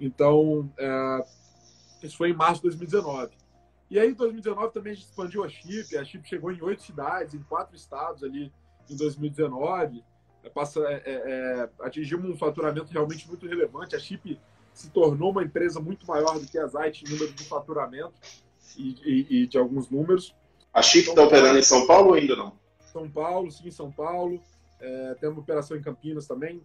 Então, 0.01 0.71
é, 0.79 1.25
isso 2.03 2.17
foi 2.17 2.31
em 2.31 2.35
março 2.35 2.57
de 2.57 2.69
2019. 2.69 3.42
E 3.93 3.99
aí, 3.99 4.09
em 4.09 4.15
2019, 4.15 4.73
também 4.73 4.93
a 4.93 4.97
gente 4.97 5.05
expandiu 5.05 5.45
a 5.45 5.51
Chip. 5.51 5.99
A 5.99 6.03
Chip 6.03 6.27
chegou 6.27 6.51
em 6.51 6.63
oito 6.63 6.83
cidades, 6.83 7.35
em 7.35 7.43
quatro 7.43 7.77
estados 7.77 8.25
ali 8.25 8.51
em 8.89 8.97
2019. 8.97 10.03
É, 10.43 10.49
passa, 10.49 10.81
é, 10.81 11.03
é, 11.05 11.13
é, 11.15 11.69
atingimos 11.79 12.31
um 12.31 12.35
faturamento 12.39 12.91
realmente 12.91 13.29
muito 13.29 13.47
relevante. 13.47 13.95
A 13.95 13.99
Chip 13.99 14.41
se 14.73 14.89
tornou 14.89 15.31
uma 15.31 15.45
empresa 15.45 15.79
muito 15.79 16.07
maior 16.07 16.39
do 16.39 16.47
que 16.47 16.59
a 16.59 16.67
Zite 16.67 17.05
em 17.05 17.11
número 17.11 17.35
de 17.35 17.45
faturamento 17.45 18.15
e, 18.79 18.97
e, 19.05 19.43
e 19.43 19.47
de 19.47 19.59
alguns 19.59 19.91
números. 19.91 20.35
A 20.73 20.81
Chip 20.81 21.11
está 21.11 21.25
operando 21.25 21.59
em 21.59 21.63
São 21.63 21.87
Paulo 21.87 22.09
ou 22.09 22.15
ainda 22.15 22.35
não? 22.35 22.59
São 22.81 23.11
Paulo, 23.11 23.51
sim, 23.51 23.71
São 23.71 23.93
Paulo. 23.93 24.43
É, 24.81 25.17
temos 25.21 25.37
operação 25.37 25.77
em 25.77 25.83
Campinas 25.83 26.27
também. 26.27 26.63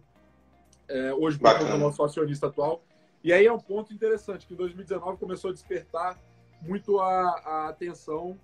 É, 0.88 1.12
hoje, 1.12 1.38
por 1.38 1.46
o 1.46 1.76
nosso 1.76 2.02
acionista 2.02 2.46
atual. 2.46 2.82
E 3.22 3.34
aí 3.34 3.44
é 3.44 3.52
um 3.52 3.60
ponto 3.60 3.92
interessante, 3.92 4.46
que 4.46 4.54
em 4.54 4.56
2019 4.56 5.18
começou 5.18 5.50
a 5.50 5.52
despertar 5.52 6.18
muito 6.60 6.98
a, 7.00 7.30
a 7.44 7.68
atenção 7.68 8.38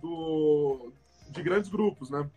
do, 0.00 0.92
de 1.30 1.42
grandes 1.42 1.70
grupos, 1.70 2.10
né? 2.10 2.28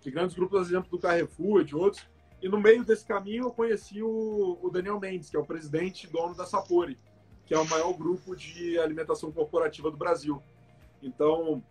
De 0.00 0.10
grandes 0.10 0.34
grupos, 0.34 0.58
por 0.58 0.66
exemplo, 0.66 0.90
do 0.90 0.98
Carrefour 0.98 1.60
e 1.60 1.64
de 1.64 1.76
outros. 1.76 2.06
E 2.42 2.48
no 2.48 2.60
meio 2.60 2.84
desse 2.84 3.06
caminho 3.06 3.44
eu 3.44 3.50
conheci 3.50 4.02
o, 4.02 4.58
o 4.62 4.70
Daniel 4.70 5.00
Mendes, 5.00 5.30
que 5.30 5.36
é 5.36 5.40
o 5.40 5.46
presidente 5.46 6.04
e 6.04 6.10
dono 6.10 6.34
da 6.34 6.44
Sapori, 6.44 6.98
que 7.46 7.54
é 7.54 7.58
o 7.58 7.68
maior 7.68 7.92
grupo 7.94 8.36
de 8.36 8.78
alimentação 8.78 9.32
corporativa 9.32 9.90
do 9.90 9.96
Brasil. 9.96 10.42
Então, 11.02 11.62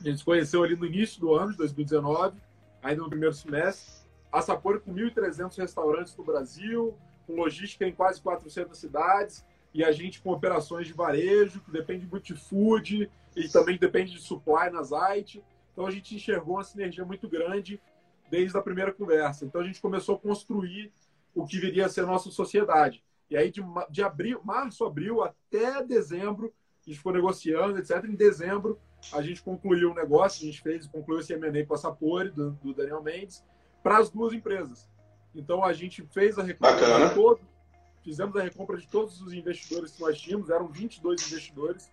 a 0.00 0.04
gente 0.04 0.18
se 0.18 0.24
conheceu 0.24 0.62
ali 0.62 0.76
no 0.76 0.86
início 0.86 1.20
do 1.20 1.34
ano 1.34 1.52
de 1.52 1.58
2019, 1.58 2.38
ainda 2.82 3.02
no 3.02 3.10
primeiro 3.10 3.34
semestre. 3.34 4.00
A 4.32 4.40
Sapori 4.40 4.80
com 4.80 4.94
1.300 4.94 5.58
restaurantes 5.58 6.16
no 6.16 6.24
Brasil, 6.24 6.96
com 7.26 7.34
logística 7.34 7.86
em 7.86 7.92
quase 7.92 8.22
400 8.22 8.78
cidades, 8.78 9.44
e 9.72 9.84
a 9.84 9.92
gente 9.92 10.20
com 10.20 10.30
operações 10.30 10.86
de 10.86 10.92
varejo, 10.92 11.60
que 11.60 11.70
depende 11.70 12.06
muito 12.06 12.24
de 12.24 12.34
food, 12.34 13.10
e 13.36 13.48
também 13.48 13.78
depende 13.78 14.12
de 14.12 14.20
supply 14.20 14.70
na 14.70 14.82
Zite. 14.82 15.42
Então 15.72 15.86
a 15.86 15.90
gente 15.90 16.14
enxergou 16.14 16.56
uma 16.56 16.64
sinergia 16.64 17.04
muito 17.04 17.28
grande 17.28 17.80
desde 18.30 18.56
a 18.56 18.62
primeira 18.62 18.92
conversa. 18.92 19.44
Então 19.44 19.60
a 19.60 19.64
gente 19.64 19.80
começou 19.80 20.16
a 20.16 20.18
construir 20.18 20.92
o 21.34 21.46
que 21.46 21.58
viria 21.58 21.86
a 21.86 21.88
ser 21.88 22.02
a 22.02 22.06
nossa 22.06 22.30
sociedade. 22.30 23.02
E 23.30 23.36
aí 23.36 23.50
de, 23.50 23.62
de 23.90 24.02
abril, 24.02 24.40
março, 24.44 24.84
abril 24.84 25.22
até 25.22 25.82
dezembro, 25.84 26.52
a 26.84 26.88
gente 26.88 26.98
ficou 26.98 27.12
negociando, 27.12 27.78
etc. 27.78 28.04
Em 28.04 28.14
dezembro 28.14 28.78
a 29.12 29.22
gente 29.22 29.42
concluiu 29.42 29.92
o 29.92 29.94
negócio, 29.94 30.42
a 30.42 30.46
gente 30.46 30.60
fez, 30.60 30.86
concluiu 30.86 31.20
esse 31.20 31.32
M&A 31.32 31.64
com 31.64 31.74
a 31.74 31.78
Sapori, 31.78 32.30
do, 32.30 32.50
do 32.52 32.74
Daniel 32.74 33.02
Mendes, 33.02 33.44
para 33.82 33.98
as 33.98 34.10
duas 34.10 34.32
empresas. 34.32 34.90
Então 35.34 35.64
a 35.64 35.72
gente 35.72 36.02
fez 36.12 36.38
a 36.38 36.42
de 36.42 37.14
todos, 37.14 37.42
fizemos 38.02 38.36
a 38.36 38.42
recompra 38.42 38.76
de 38.76 38.86
todos 38.86 39.20
os 39.20 39.32
investidores 39.32 39.92
que 39.92 40.00
nós 40.00 40.20
tínhamos, 40.20 40.50
eram 40.50 40.68
22 40.68 41.26
investidores 41.26 41.90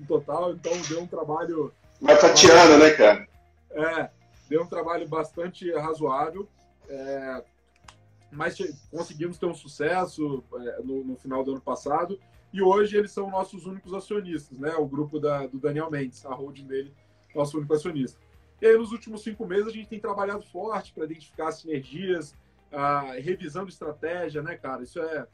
em 0.00 0.04
total, 0.04 0.52
então 0.52 0.72
deu 0.88 1.02
um 1.02 1.06
trabalho. 1.06 1.72
Vai 2.00 2.16
fatiando, 2.16 2.78
né, 2.78 2.90
cara? 2.90 3.28
É, 3.70 4.10
deu 4.48 4.62
um 4.62 4.66
trabalho 4.66 5.06
bastante 5.08 5.70
razoável. 5.72 6.48
É, 6.88 7.44
mas 8.32 8.56
conseguimos 8.90 9.38
ter 9.38 9.46
um 9.46 9.54
sucesso 9.54 10.42
é, 10.54 10.82
no, 10.82 11.04
no, 11.04 11.16
final 11.16 11.44
do 11.44 11.52
ano 11.52 11.60
passado 11.60 12.18
e 12.52 12.62
hoje 12.62 12.96
eles 12.96 13.10
são 13.10 13.30
nossos 13.30 13.66
únicos 13.66 13.92
acionistas, 13.92 14.58
né? 14.58 14.74
O 14.76 14.86
grupo 14.86 15.18
da, 15.18 15.46
do 15.46 15.58
Daniel 15.58 15.90
Mendes, 15.90 16.24
a 16.24 16.34
holding 16.34 16.66
dele, 16.66 16.94
nosso 17.34 17.58
único 17.58 17.74
acionista. 17.74 18.18
E 18.60 18.66
aí, 18.66 18.76
nos 18.76 18.92
últimos 18.92 19.22
cinco 19.22 19.46
meses, 19.46 19.68
a 19.68 19.70
gente 19.70 19.88
tem 19.88 19.98
trabalhado 19.98 20.42
forte 20.42 20.92
para 20.92 21.04
identificar 21.04 21.50
sinergias, 21.50 22.34
ah, 22.70 23.14
revisando 23.18 23.68
estratégia, 23.68 24.42
né, 24.42 24.56
cara? 24.56 24.82
Isso 24.82 25.00
é. 25.00 25.26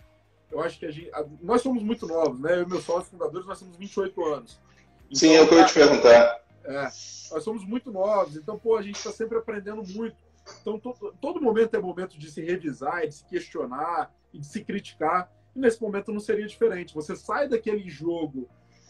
Eu 0.50 0.60
acho 0.60 0.78
que 0.78 0.86
a 0.86 0.90
gente. 0.90 1.10
Nós 1.42 1.60
somos 1.62 1.82
muito 1.82 2.06
novos, 2.06 2.40
né? 2.40 2.54
Eu 2.56 2.62
e 2.62 2.66
meus 2.66 2.84
sócios 2.84 3.08
fundadores, 3.08 3.46
nós 3.46 3.58
temos 3.58 3.76
28 3.76 4.24
anos. 4.24 4.60
Então, 5.06 5.18
Sim, 5.18 5.34
é 5.34 5.42
o 5.42 5.48
que 5.48 5.54
eu 5.54 5.58
ia 5.58 5.66
te 5.66 5.74
perguntar. 5.74 6.40
É, 6.64 6.82
nós 6.82 7.44
somos 7.44 7.64
muito 7.64 7.92
novos, 7.92 8.36
então, 8.36 8.58
pô, 8.58 8.76
a 8.76 8.82
gente 8.82 8.96
está 8.96 9.12
sempre 9.12 9.38
aprendendo 9.38 9.82
muito. 9.84 10.16
Então, 10.60 10.78
todo, 10.78 11.14
todo 11.20 11.40
momento 11.40 11.74
é 11.74 11.80
momento 11.80 12.18
de 12.18 12.30
se 12.30 12.40
revisar, 12.40 13.06
de 13.06 13.14
se 13.14 13.24
questionar 13.24 14.12
e 14.32 14.38
de 14.38 14.46
se 14.46 14.64
criticar. 14.64 15.30
E 15.54 15.58
nesse 15.58 15.80
momento 15.80 16.12
não 16.12 16.20
seria 16.20 16.46
diferente. 16.46 16.94
Você 16.94 17.16
sai 17.16 17.48
daquele 17.48 17.88
jogo, 17.88 18.48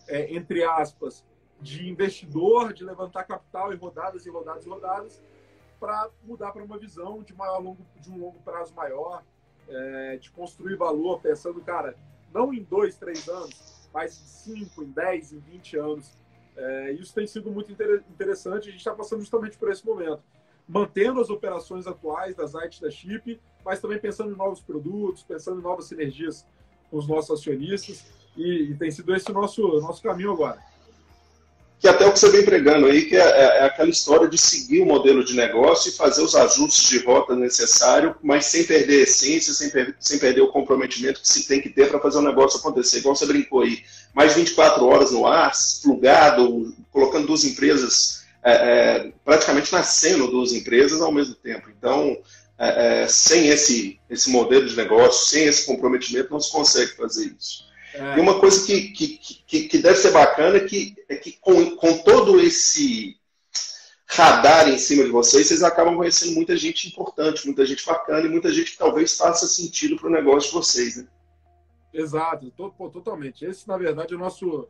é, 0.08 0.34
entre 0.34 0.64
aspas, 0.64 1.24
de 1.60 1.88
investidor, 1.88 2.72
de 2.72 2.84
levantar 2.84 3.24
capital 3.24 3.72
e 3.72 3.76
rodadas 3.76 4.26
e 4.26 4.30
rodadas 4.30 4.66
e 4.66 4.68
rodadas, 4.68 5.22
para 5.78 6.10
mudar 6.24 6.52
para 6.52 6.64
uma 6.64 6.78
visão 6.78 7.22
de, 7.22 7.34
maior, 7.34 7.58
longo, 7.58 7.86
de 8.00 8.10
um 8.10 8.18
longo 8.18 8.40
prazo 8.40 8.74
maior, 8.74 9.22
é, 9.68 10.16
de 10.16 10.30
construir 10.30 10.76
valor, 10.76 11.20
pensando, 11.20 11.60
cara, 11.60 11.96
não 12.32 12.52
em 12.52 12.62
dois, 12.62 12.96
três 12.96 13.28
anos, 13.28 13.88
mas 13.92 14.20
em 14.20 14.54
cinco, 14.54 14.82
em 14.82 14.90
dez, 14.90 15.32
em 15.32 15.38
vinte 15.38 15.76
anos. 15.76 16.12
É, 16.56 16.92
isso 16.92 17.14
tem 17.14 17.26
sido 17.26 17.50
muito 17.50 17.70
interessante. 17.70 18.68
A 18.68 18.72
gente 18.72 18.78
está 18.78 18.94
passando 18.94 19.20
justamente 19.20 19.56
por 19.56 19.70
esse 19.70 19.84
momento, 19.84 20.22
mantendo 20.68 21.20
as 21.20 21.30
operações 21.30 21.86
atuais 21.86 22.34
das 22.34 22.54
IT 22.54 22.80
da 22.80 22.90
Chip, 22.90 23.40
mas 23.64 23.80
também 23.80 23.98
pensando 23.98 24.32
em 24.32 24.36
novos 24.36 24.60
produtos, 24.60 25.22
pensando 25.22 25.60
em 25.60 25.62
novas 25.62 25.86
sinergias 25.86 26.46
com 26.90 26.98
os 26.98 27.06
nossos 27.06 27.40
acionistas. 27.40 28.06
E, 28.36 28.70
e 28.70 28.76
tem 28.76 28.90
sido 28.90 29.14
esse 29.14 29.30
o 29.30 29.34
nosso, 29.34 29.62
nosso 29.80 30.02
caminho 30.02 30.32
agora 30.32 30.62
que 31.78 31.86
até 31.86 32.06
o 32.06 32.12
que 32.12 32.18
você 32.18 32.30
vem 32.30 32.44
pregando 32.44 32.86
aí, 32.86 33.04
que 33.04 33.16
é, 33.16 33.20
é, 33.20 33.58
é, 33.58 33.64
aquela 33.64 33.90
história 33.90 34.28
de 34.28 34.38
seguir 34.38 34.80
o 34.80 34.86
modelo 34.86 35.22
de 35.22 35.34
negócio 35.34 35.90
e 35.90 35.94
fazer 35.94 36.22
os 36.22 36.34
ajustes 36.34 36.88
de 36.88 37.04
rota 37.04 37.36
necessário, 37.36 38.16
mas 38.22 38.46
sem 38.46 38.64
perder 38.64 39.00
a 39.00 39.02
essência, 39.02 39.52
sem, 39.52 39.68
per 39.68 39.94
sem 40.00 40.18
perder 40.18 40.40
o 40.40 40.48
comprometimento 40.48 41.20
que 41.20 41.28
se 41.28 41.46
tem 41.46 41.60
que 41.60 41.68
ter 41.68 41.88
para 41.88 42.00
fazer 42.00 42.18
o 42.18 42.22
negócio 42.22 42.58
acontecer. 42.58 42.98
Igual 42.98 43.14
você 43.14 43.26
brincou 43.26 43.60
aí, 43.60 43.84
mais 44.14 44.34
24 44.34 44.84
horas 44.86 45.10
no 45.12 45.26
ar, 45.26 45.52
plugado, 45.82 46.74
colocando 46.90 47.26
duas 47.26 47.44
empresas, 47.44 48.24
é, 48.42 48.52
é, 48.52 49.12
praticamente 49.22 49.72
nascendo 49.72 50.30
duas 50.30 50.52
empresas 50.52 51.02
ao 51.02 51.12
mesmo 51.12 51.34
tempo. 51.34 51.68
Então, 51.76 52.16
é, 52.58 53.02
é, 53.02 53.08
sem 53.08 53.48
esse, 53.48 54.00
esse 54.08 54.30
modelo 54.30 54.66
de 54.66 54.74
negócio, 54.74 55.28
sem 55.28 55.44
esse 55.44 55.66
comprometimento, 55.66 56.32
não 56.32 56.40
se 56.40 56.50
consegue 56.50 56.92
fazer 56.92 57.34
isso. 57.38 57.65
E 58.16 58.20
uma 58.20 58.38
coisa 58.38 58.66
que, 58.66 58.90
que, 58.90 59.08
que, 59.46 59.68
que, 59.68 59.78
deve 59.78 59.96
ser 59.96 60.12
bacana 60.12 60.58
é 60.58 60.64
que, 60.64 60.94
é 61.08 61.16
que 61.16 61.32
com, 61.32 61.76
com 61.76 61.98
todo 61.98 62.38
esse 62.40 63.16
radar 64.06 64.68
em 64.68 64.78
cima 64.78 65.04
de 65.04 65.10
vocês, 65.10 65.46
vocês 65.46 65.62
acabam 65.62 65.96
conhecendo 65.96 66.34
muita 66.34 66.56
gente 66.56 66.88
importante, 66.88 67.46
muita 67.46 67.64
gente 67.64 67.84
bacana 67.84 68.26
e 68.26 68.30
muita 68.30 68.52
gente 68.52 68.72
que 68.72 68.78
talvez 68.78 69.16
faça 69.16 69.46
sentido 69.46 69.96
para 69.96 70.08
o 70.08 70.12
negócio 70.12 70.50
de 70.50 70.54
vocês, 70.54 70.96
né? 70.96 71.06
Exato, 71.92 72.50
tô, 72.50 72.70
pô, 72.70 72.90
totalmente. 72.90 73.44
Esse, 73.44 73.66
na 73.66 73.78
verdade, 73.78 74.12
é 74.12 74.16
o 74.16 74.20
nosso, 74.20 74.68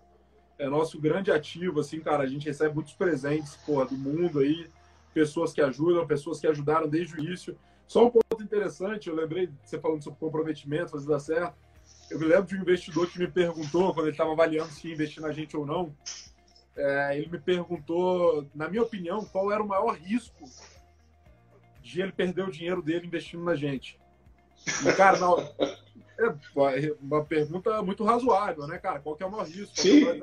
é 0.58 0.68
nosso 0.68 1.00
grande 1.00 1.32
ativo, 1.32 1.80
assim, 1.80 2.00
cara. 2.00 2.22
A 2.22 2.26
gente 2.26 2.46
recebe 2.46 2.74
muitos 2.74 2.94
presentes, 2.94 3.56
porra, 3.56 3.86
do 3.86 3.96
mundo 3.96 4.38
aí, 4.38 4.68
pessoas 5.12 5.52
que 5.52 5.60
ajudam, 5.60 6.06
pessoas 6.06 6.40
que 6.40 6.46
ajudaram 6.46 6.88
desde 6.88 7.16
o 7.16 7.18
início. 7.18 7.58
Só 7.88 8.06
um 8.06 8.10
ponto 8.10 8.42
interessante, 8.42 9.08
eu 9.08 9.14
lembrei, 9.14 9.50
você 9.64 9.78
falando 9.78 10.02
sobre 10.02 10.20
comprometimento, 10.20 10.92
fazer 10.92 11.08
dar 11.08 11.18
certo. 11.18 11.54
Eu 12.10 12.18
me 12.18 12.26
lembro 12.26 12.46
de 12.46 12.56
um 12.56 12.60
investidor 12.60 13.10
que 13.10 13.18
me 13.18 13.26
perguntou, 13.26 13.92
quando 13.92 14.06
ele 14.06 14.12
estava 14.12 14.32
avaliando 14.32 14.70
se 14.70 14.88
ia 14.88 14.94
investir 14.94 15.22
na 15.22 15.32
gente 15.32 15.56
ou 15.56 15.66
não, 15.66 15.94
é, 16.76 17.18
ele 17.18 17.28
me 17.28 17.38
perguntou, 17.38 18.46
na 18.54 18.68
minha 18.68 18.82
opinião, 18.82 19.24
qual 19.24 19.50
era 19.50 19.62
o 19.62 19.66
maior 19.66 19.96
risco 19.96 20.44
de 21.82 22.02
ele 22.02 22.12
perder 22.12 22.46
o 22.46 22.50
dinheiro 22.50 22.82
dele 22.82 23.06
investindo 23.06 23.42
na 23.42 23.54
gente. 23.54 23.98
E, 24.84 24.92
cara, 24.92 25.18
não, 25.18 25.38
é 26.18 26.94
uma 27.00 27.24
pergunta 27.24 27.82
muito 27.82 28.04
razoável, 28.04 28.66
né, 28.66 28.78
cara? 28.78 29.00
Qual 29.00 29.16
que 29.16 29.22
é 29.22 29.26
o 29.26 29.30
maior 29.30 29.46
risco? 29.46 29.80
Sim. 29.80 30.22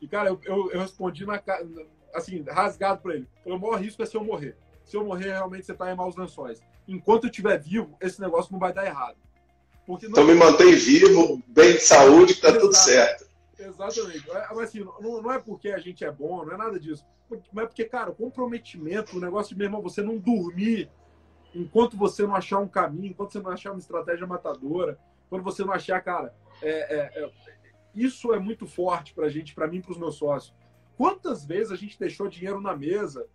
E, 0.00 0.08
cara, 0.08 0.28
eu, 0.28 0.40
eu, 0.44 0.70
eu 0.72 0.80
respondi 0.80 1.24
na, 1.24 1.42
assim, 2.14 2.42
rasgado 2.42 3.00
para 3.00 3.14
ele. 3.14 3.28
O 3.44 3.58
maior 3.58 3.80
risco 3.80 4.02
é 4.02 4.06
se 4.06 4.16
eu 4.16 4.24
morrer. 4.24 4.56
Se 4.84 4.96
eu 4.96 5.04
morrer, 5.04 5.32
realmente 5.32 5.64
você 5.64 5.72
está 5.72 5.90
em 5.90 5.96
maus 5.96 6.16
lençóis. 6.16 6.62
Enquanto 6.86 7.24
eu 7.24 7.30
estiver 7.30 7.58
vivo, 7.58 7.96
esse 8.00 8.20
negócio 8.20 8.52
não 8.52 8.58
vai 8.58 8.72
dar 8.72 8.84
errado. 8.84 9.16
Porque 9.86 10.06
então 10.06 10.24
me 10.24 10.34
mantém 10.34 10.74
vivo, 10.74 11.42
bem 11.46 11.74
de 11.74 11.80
saúde, 11.80 12.34
que 12.34 12.40
tá 12.40 12.58
tudo 12.58 12.74
certo. 12.74 13.26
Exatamente. 13.58 14.30
É, 14.30 14.46
mas 14.50 14.68
assim, 14.68 14.80
não, 15.00 15.22
não, 15.22 15.32
é 15.32 15.38
porque 15.38 15.68
a 15.68 15.78
gente 15.78 16.04
é 16.04 16.10
bom, 16.10 16.44
não 16.44 16.54
é 16.54 16.56
nada 16.56 16.78
disso. 16.78 17.04
Mas 17.52 17.64
é 17.64 17.66
porque, 17.66 17.84
cara, 17.84 18.10
o 18.10 18.14
comprometimento, 18.14 19.16
o 19.16 19.20
negócio 19.20 19.50
de, 19.50 19.58
meu 19.58 19.66
irmão, 19.66 19.82
você 19.82 20.02
não 20.02 20.18
dormir 20.18 20.90
enquanto 21.54 21.96
você 21.96 22.26
não 22.26 22.34
achar 22.34 22.58
um 22.58 22.68
caminho, 22.68 23.10
enquanto 23.10 23.32
você 23.32 23.40
não 23.40 23.50
achar 23.50 23.70
uma 23.70 23.78
estratégia 23.78 24.26
matadora, 24.26 24.98
quando 25.30 25.42
você 25.42 25.64
não 25.64 25.72
achar, 25.72 26.00
cara, 26.02 26.34
é, 26.60 26.70
é, 26.70 27.24
é, 27.24 27.30
isso 27.94 28.32
é 28.32 28.38
muito 28.38 28.66
forte 28.66 29.14
pra 29.14 29.28
gente, 29.28 29.54
pra 29.54 29.68
mim, 29.68 29.80
pros 29.80 29.98
meus 29.98 30.16
sócios. 30.16 30.54
Quantas 30.96 31.44
vezes 31.44 31.72
a 31.72 31.76
gente 31.76 31.98
deixou 31.98 32.28
dinheiro 32.28 32.60
na 32.60 32.76
mesa 32.76 33.26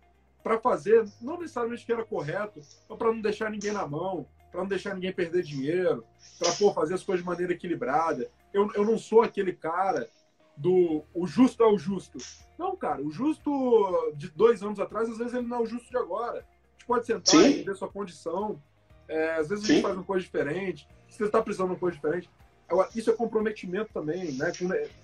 para 0.42 0.58
fazer, 0.58 1.04
não 1.20 1.38
necessariamente 1.38 1.84
que 1.84 1.92
era 1.92 2.04
correto, 2.04 2.60
mas 2.88 2.98
para 2.98 3.12
não 3.12 3.20
deixar 3.20 3.50
ninguém 3.50 3.72
na 3.72 3.86
mão, 3.86 4.26
para 4.50 4.60
não 4.60 4.68
deixar 4.68 4.94
ninguém 4.94 5.12
perder 5.12 5.42
dinheiro, 5.42 6.04
para 6.38 6.52
fazer 6.72 6.94
as 6.94 7.02
coisas 7.02 7.22
de 7.22 7.28
maneira 7.28 7.52
equilibrada. 7.52 8.30
Eu, 8.52 8.70
eu 8.74 8.84
não 8.84 8.98
sou 8.98 9.22
aquele 9.22 9.52
cara 9.52 10.08
do 10.56 11.04
o 11.14 11.26
justo 11.26 11.62
é 11.62 11.66
o 11.66 11.78
justo. 11.78 12.18
Não, 12.58 12.76
cara, 12.76 13.00
o 13.00 13.10
justo 13.10 14.12
de 14.14 14.28
dois 14.30 14.62
anos 14.62 14.78
atrás, 14.78 15.08
às 15.08 15.18
vezes 15.18 15.34
ele 15.34 15.46
não 15.46 15.58
é 15.58 15.60
o 15.60 15.66
justo 15.66 15.88
de 15.88 15.96
agora. 15.96 16.40
A 16.40 16.72
gente 16.72 16.86
pode 16.86 17.06
sentar 17.06 17.26
Sim. 17.26 17.42
e 17.42 17.52
entender 17.54 17.74
sua 17.74 17.88
condição. 17.88 18.60
É, 19.08 19.36
às 19.36 19.48
vezes 19.48 19.64
a 19.64 19.66
gente 19.68 19.76
Sim. 19.76 19.82
faz 19.82 19.96
uma 19.96 20.04
coisa 20.04 20.22
diferente. 20.22 20.86
Se 21.08 21.18
você 21.18 21.24
está 21.24 21.42
precisando 21.42 21.68
de 21.68 21.72
uma 21.74 21.78
coisa 21.78 21.96
diferente. 21.96 22.30
Agora, 22.68 22.88
isso 22.94 23.10
é 23.10 23.12
comprometimento 23.14 23.92
também, 23.92 24.30
né? 24.32 24.52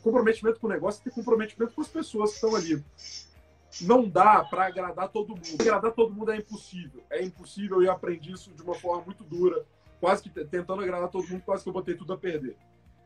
comprometimento 0.01 0.61
com 0.61 0.69
o 0.69 0.71
negócio 0.71 1.03
e 1.05 1.11
comprometimento 1.11 1.75
com 1.75 1.81
as 1.81 1.89
pessoas 1.89 2.31
que 2.31 2.37
estão 2.37 2.55
ali 2.55 2.81
não 3.81 4.09
dá 4.09 4.45
para 4.45 4.67
agradar 4.67 5.09
todo 5.09 5.31
mundo. 5.31 5.61
Agradar 5.61 5.93
todo 5.93 6.15
mundo 6.15 6.31
é 6.31 6.37
impossível. 6.37 7.03
É 7.11 7.23
impossível 7.23 7.83
e 7.83 7.87
eu 7.87 7.93
aprendi 7.93 8.33
isso 8.33 8.53
de 8.53 8.63
uma 8.63 8.75
forma 8.75 9.05
muito 9.05 9.25
dura, 9.25 9.65
quase 10.01 10.23
que 10.23 10.31
tentando 10.31 10.83
agradar 10.83 11.09
todo 11.09 11.29
mundo, 11.29 11.43
quase 11.43 11.63
que 11.63 11.69
eu 11.69 11.73
botei 11.73 11.95
tudo 11.95 12.13
a 12.13 12.19
perder. 12.19 12.57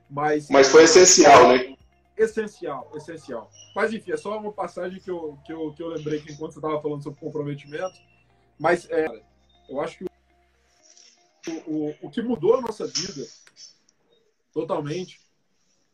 Mas, 0.09 0.49
Mas 0.50 0.69
foi 0.69 0.85
essencial, 0.85 1.49
né? 1.49 1.77
Essencial, 2.17 2.91
essencial. 2.95 3.50
Mas 3.75 3.93
enfim, 3.93 4.12
é 4.12 4.17
só 4.17 4.39
uma 4.39 4.53
passagem 4.53 5.00
que 5.00 5.11
eu, 5.11 5.39
que 5.45 5.53
eu, 5.53 5.73
que 5.73 5.83
eu 5.83 5.89
lembrei 5.89 6.21
que 6.21 6.33
enquanto 6.33 6.53
você 6.53 6.59
estava 6.59 6.81
falando 6.81 7.03
sobre 7.03 7.21
comprometimento. 7.21 7.99
Mas 8.59 8.89
é, 8.91 9.07
eu 9.69 9.81
acho 9.81 9.99
que 9.99 10.05
o, 11.49 11.53
o, 11.67 11.95
o 12.03 12.11
que 12.11 12.21
mudou 12.21 12.57
a 12.57 12.61
nossa 12.61 12.87
vida 12.87 13.27
totalmente. 14.53 15.21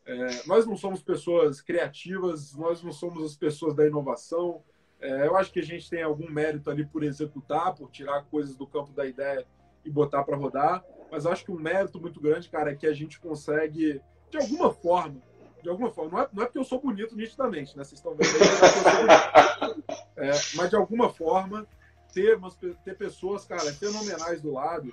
É, 0.06 0.46
nós 0.46 0.64
não 0.64 0.76
somos 0.76 1.02
pessoas 1.02 1.60
criativas, 1.60 2.54
nós 2.54 2.82
não 2.82 2.92
somos 2.92 3.24
as 3.24 3.36
pessoas 3.36 3.74
da 3.74 3.86
inovação. 3.86 4.62
É, 5.00 5.26
eu 5.26 5.36
acho 5.36 5.52
que 5.52 5.58
a 5.58 5.64
gente 5.64 5.90
tem 5.90 6.02
algum 6.02 6.30
mérito 6.30 6.70
ali 6.70 6.86
por 6.86 7.02
executar, 7.02 7.74
por 7.74 7.90
tirar 7.90 8.24
coisas 8.24 8.56
do 8.56 8.66
campo 8.66 8.92
da 8.92 9.04
ideia 9.04 9.44
e 9.84 9.90
botar 9.90 10.22
para 10.22 10.36
rodar. 10.36 10.84
Mas 11.10 11.24
eu 11.24 11.32
acho 11.32 11.44
que 11.44 11.50
um 11.50 11.58
mérito 11.58 12.00
muito 12.00 12.20
grande, 12.20 12.48
cara, 12.48 12.70
é 12.70 12.76
que 12.76 12.86
a 12.86 12.92
gente 12.92 13.18
consegue, 13.18 14.00
de 14.30 14.38
alguma 14.38 14.72
forma, 14.72 15.20
de 15.62 15.68
alguma 15.68 15.90
forma, 15.90 16.12
não 16.12 16.20
é, 16.20 16.28
não 16.32 16.42
é 16.44 16.46
porque 16.46 16.58
eu 16.58 16.64
sou 16.64 16.80
bonito 16.80 17.16
nitidamente, 17.16 17.76
né? 17.76 17.82
Vocês 17.82 17.98
estão 17.98 18.14
vendo 18.14 18.30
aí, 18.36 19.82
é, 20.28 20.30
mas 20.54 20.70
de 20.70 20.76
alguma 20.76 21.08
forma, 21.08 21.66
ter, 22.12 22.38
ter 22.84 22.96
pessoas, 22.96 23.44
cara, 23.44 23.72
fenomenais 23.72 24.40
do 24.40 24.52
lado, 24.52 24.90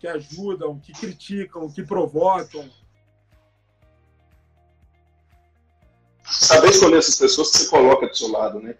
que 0.00 0.08
ajudam, 0.08 0.80
que 0.80 0.92
criticam, 0.92 1.70
que 1.70 1.84
provocam, 1.84 2.68
saber 6.44 6.70
escolher 6.70 6.98
essas 6.98 7.16
pessoas 7.16 7.50
que 7.50 7.58
você 7.58 7.66
coloca 7.66 8.06
do 8.06 8.16
seu 8.16 8.28
lado, 8.28 8.60
né? 8.60 8.74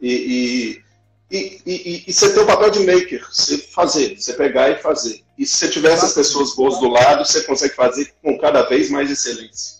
E, 0.00 0.82
e, 1.30 1.36
e, 1.36 1.62
e, 1.66 2.04
e 2.06 2.12
você 2.12 2.32
tem 2.32 2.42
o 2.42 2.46
papel 2.46 2.70
de 2.70 2.80
maker, 2.80 3.26
você 3.30 3.58
fazer, 3.58 4.16
você 4.16 4.34
pegar 4.34 4.70
e 4.70 4.76
fazer. 4.76 5.22
E 5.36 5.46
se 5.46 5.56
você 5.56 5.68
tiver 5.68 5.92
essas 5.92 6.14
pessoas 6.14 6.54
boas 6.54 6.78
do 6.78 6.88
lado, 6.88 7.24
você 7.24 7.42
consegue 7.44 7.74
fazer 7.74 8.12
com 8.22 8.38
cada 8.38 8.62
vez 8.68 8.90
mais 8.90 9.10
excelência. 9.10 9.78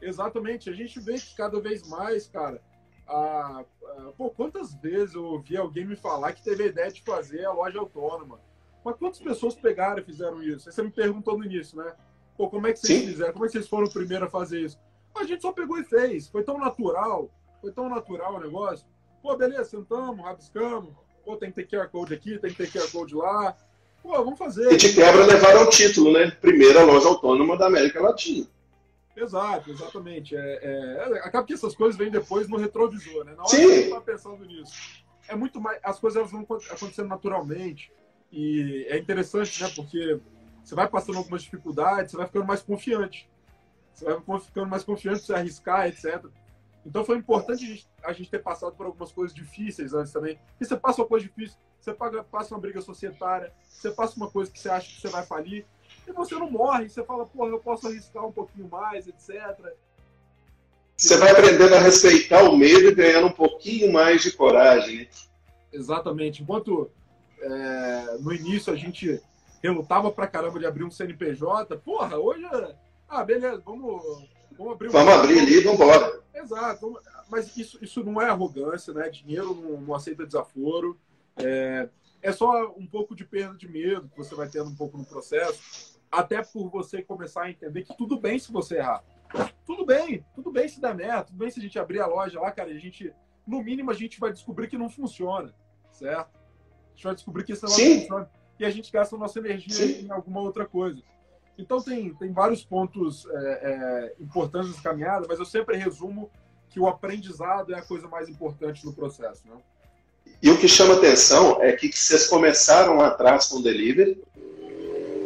Exatamente, 0.00 0.68
a 0.68 0.72
gente 0.72 0.98
vê 0.98 1.14
que 1.14 1.34
cada 1.36 1.60
vez 1.60 1.86
mais, 1.86 2.26
cara, 2.26 2.60
a, 3.06 3.64
a, 3.64 4.12
pô, 4.16 4.30
quantas 4.30 4.74
vezes 4.74 5.14
eu 5.14 5.24
ouvi 5.24 5.56
alguém 5.56 5.84
me 5.84 5.96
falar 5.96 6.32
que 6.32 6.42
teve 6.42 6.64
a 6.64 6.66
ideia 6.66 6.90
de 6.90 7.02
fazer 7.02 7.44
a 7.44 7.52
loja 7.52 7.78
autônoma? 7.78 8.40
Mas 8.84 8.96
quantas 8.96 9.20
pessoas 9.20 9.54
pegaram 9.54 10.00
e 10.00 10.04
fizeram 10.04 10.42
isso? 10.42 10.68
Aí 10.68 10.74
você 10.74 10.82
me 10.82 10.90
perguntou 10.90 11.38
no 11.38 11.44
início, 11.44 11.78
né? 11.78 11.94
Pô, 12.36 12.48
como 12.48 12.66
é 12.66 12.72
que 12.72 12.80
vocês 12.80 13.00
Sim. 13.00 13.06
fizeram? 13.06 13.32
Como 13.32 13.44
é 13.44 13.48
que 13.48 13.52
vocês 13.52 13.68
foram 13.68 13.86
o 13.86 13.92
primeiro 13.92 14.24
a 14.24 14.30
fazer 14.30 14.60
isso? 14.60 14.78
A 15.14 15.24
gente 15.24 15.42
só 15.42 15.52
pegou 15.52 15.78
e 15.78 15.84
fez. 15.84 16.28
Foi 16.28 16.42
tão 16.42 16.58
natural, 16.58 17.30
foi 17.60 17.72
tão 17.72 17.88
natural 17.88 18.36
o 18.36 18.40
negócio. 18.40 18.86
Pô, 19.22 19.36
beleza, 19.36 19.64
sentamos, 19.64 20.24
rabiscamos. 20.24 20.90
Pô, 21.24 21.36
tem 21.36 21.50
que 21.52 21.64
ter 21.64 21.76
QR 21.76 21.88
Code 21.88 22.14
aqui, 22.14 22.38
tem 22.38 22.52
que 22.52 22.66
ter 22.66 22.70
QR 22.70 22.90
Code 22.90 23.14
lá. 23.14 23.56
Pô, 24.02 24.12
vamos 24.12 24.38
fazer. 24.38 24.72
E 24.72 24.76
de 24.76 24.92
quebra 24.92 25.24
levaram 25.24 25.62
o 25.62 25.70
título, 25.70 26.12
né? 26.12 26.30
Primeira 26.30 26.82
loja 26.82 27.08
autônoma 27.08 27.56
da 27.56 27.66
América 27.66 28.00
Latina. 28.00 28.48
Exato, 29.16 29.70
exatamente. 29.70 30.34
É, 30.34 30.58
é, 30.62 31.18
acaba 31.22 31.46
que 31.46 31.52
essas 31.52 31.74
coisas 31.74 31.96
vêm 31.96 32.10
depois 32.10 32.48
no 32.48 32.56
retrovisor, 32.56 33.24
né? 33.24 33.34
Na 33.36 33.42
hora 33.42 33.50
Sim. 33.50 33.58
que 33.58 33.66
você 33.66 33.80
está 33.82 34.00
pensando 34.00 34.44
nisso. 34.44 34.72
É 35.28 35.36
muito 35.36 35.60
mais. 35.60 35.78
As 35.82 36.00
coisas 36.00 36.18
elas 36.18 36.32
vão 36.32 36.42
acontecendo 36.42 37.08
naturalmente. 37.08 37.92
E 38.32 38.86
é 38.88 38.98
interessante, 38.98 39.62
né? 39.62 39.70
Porque 39.76 40.18
você 40.64 40.74
vai 40.74 40.88
passando 40.88 41.18
algumas 41.18 41.42
dificuldades, 41.42 42.10
você 42.10 42.16
vai 42.16 42.26
ficando 42.26 42.46
mais 42.46 42.62
confiante. 42.62 43.28
Você 43.94 44.04
vai 44.04 44.40
ficando 44.40 44.66
mais 44.66 44.84
confiante 44.84 45.20
você 45.20 45.34
arriscar, 45.34 45.88
etc. 45.88 46.24
Então 46.84 47.04
foi 47.04 47.16
importante 47.16 47.64
a 47.64 47.66
gente, 47.66 47.88
a 48.02 48.12
gente, 48.12 48.30
ter 48.30 48.42
passado 48.42 48.74
por 48.74 48.86
algumas 48.86 49.12
coisas 49.12 49.34
difíceis 49.34 49.94
antes 49.94 50.12
também. 50.12 50.38
E 50.60 50.64
você 50.64 50.76
passa 50.76 51.02
uma 51.02 51.08
coisa 51.08 51.26
difícil, 51.26 51.56
você 51.80 51.92
paga, 51.92 52.24
passa 52.24 52.54
uma 52.54 52.60
briga 52.60 52.80
societária, 52.80 53.52
você 53.68 53.90
passa 53.90 54.16
uma 54.16 54.30
coisa 54.30 54.50
que 54.50 54.58
você 54.58 54.68
acha 54.68 54.88
que 54.88 55.00
você 55.00 55.08
vai 55.08 55.24
falir, 55.24 55.64
e 56.06 56.12
você 56.12 56.34
não 56.34 56.50
morre, 56.50 56.88
você 56.88 57.04
fala, 57.04 57.26
porra, 57.26 57.50
eu 57.50 57.60
posso 57.60 57.86
arriscar 57.86 58.26
um 58.26 58.32
pouquinho 58.32 58.68
mais, 58.68 59.06
etc. 59.06 59.72
Você 60.96 61.16
vai 61.16 61.30
aprendendo 61.30 61.74
a 61.74 61.80
respeitar 61.80 62.42
o 62.44 62.56
medo 62.56 62.88
e 62.88 62.94
ganhando 62.94 63.28
um 63.28 63.32
pouquinho 63.32 63.92
mais 63.92 64.22
de 64.22 64.32
coragem. 64.32 65.00
Né? 65.00 65.08
Exatamente. 65.72 66.42
Enquanto 66.42 66.90
é, 67.40 68.18
no 68.20 68.32
início 68.32 68.72
a 68.72 68.76
gente 68.76 69.20
relutava 69.62 70.10
pra 70.10 70.26
caramba 70.26 70.58
de 70.58 70.66
abrir 70.66 70.84
um 70.84 70.90
CNPJ, 70.90 71.76
porra, 71.78 72.16
hoje 72.18 72.44
ah, 73.12 73.24
beleza, 73.24 73.62
vamos, 73.64 74.02
vamos 74.56 74.72
abrir. 74.72 74.88
Vamos 74.88 75.12
abrir 75.12 75.38
ali 75.38 75.58
e 75.58 75.60
vamos 75.60 75.80
embora. 75.80 76.22
Exato, 76.34 76.98
mas 77.28 77.54
isso, 77.58 77.78
isso 77.84 78.02
não 78.02 78.20
é 78.20 78.30
arrogância, 78.30 78.94
né? 78.94 79.10
Dinheiro 79.10 79.54
não, 79.54 79.80
não 79.82 79.94
aceita 79.94 80.24
desaforo. 80.24 80.98
É, 81.36 81.90
é 82.22 82.32
só 82.32 82.72
um 82.74 82.86
pouco 82.86 83.14
de 83.14 83.22
perda 83.22 83.54
de 83.54 83.68
medo 83.68 84.08
que 84.08 84.16
você 84.16 84.34
vai 84.34 84.48
tendo 84.48 84.70
um 84.70 84.74
pouco 84.74 84.96
no 84.96 85.04
processo, 85.04 86.00
até 86.10 86.42
por 86.42 86.70
você 86.70 87.02
começar 87.02 87.42
a 87.42 87.50
entender 87.50 87.82
que 87.82 87.94
tudo 87.94 88.18
bem 88.18 88.38
se 88.38 88.50
você 88.50 88.78
errar. 88.78 89.04
Tudo 89.66 89.84
bem, 89.84 90.24
tudo 90.34 90.50
bem 90.50 90.66
se 90.66 90.80
der 90.80 90.94
merda, 90.94 91.24
tudo 91.24 91.36
bem 91.36 91.50
se 91.50 91.60
a 91.60 91.62
gente 91.62 91.78
abrir 91.78 92.00
a 92.00 92.06
loja 92.06 92.40
lá, 92.40 92.50
cara, 92.50 92.70
a 92.70 92.78
gente, 92.78 93.12
no 93.46 93.62
mínimo, 93.62 93.90
a 93.90 93.94
gente 93.94 94.18
vai 94.18 94.32
descobrir 94.32 94.68
que 94.68 94.78
não 94.78 94.88
funciona, 94.88 95.54
certo? 95.90 96.30
A 96.38 96.94
gente 96.94 97.04
vai 97.04 97.14
descobrir 97.14 97.44
que 97.44 97.52
isso 97.52 97.66
não 97.66 97.72
funciona 97.72 98.30
e 98.58 98.64
a 98.64 98.70
gente 98.70 98.90
gasta 98.90 99.16
a 99.16 99.18
nossa 99.18 99.38
energia 99.38 99.74
Sim. 99.74 100.06
em 100.06 100.10
alguma 100.10 100.40
outra 100.40 100.66
coisa. 100.66 101.02
Então 101.58 101.82
tem, 101.82 102.14
tem 102.14 102.32
vários 102.32 102.64
pontos 102.64 103.26
é, 103.26 103.34
é, 103.36 104.22
importantes 104.22 104.70
nessa 104.70 104.82
caminhada, 104.82 105.26
mas 105.28 105.38
eu 105.38 105.44
sempre 105.44 105.76
resumo 105.76 106.30
que 106.70 106.80
o 106.80 106.88
aprendizado 106.88 107.74
é 107.74 107.78
a 107.78 107.82
coisa 107.82 108.08
mais 108.08 108.28
importante 108.28 108.84
no 108.84 108.92
processo. 108.92 109.42
Né? 109.46 109.56
E 110.42 110.50
o 110.50 110.58
que 110.58 110.66
chama 110.66 110.94
atenção 110.94 111.62
é 111.62 111.72
que 111.72 111.92
vocês 111.92 112.26
começaram 112.26 112.96
lá 112.96 113.08
atrás 113.08 113.46
com 113.46 113.58
o 113.58 113.62
delivery, 113.62 114.20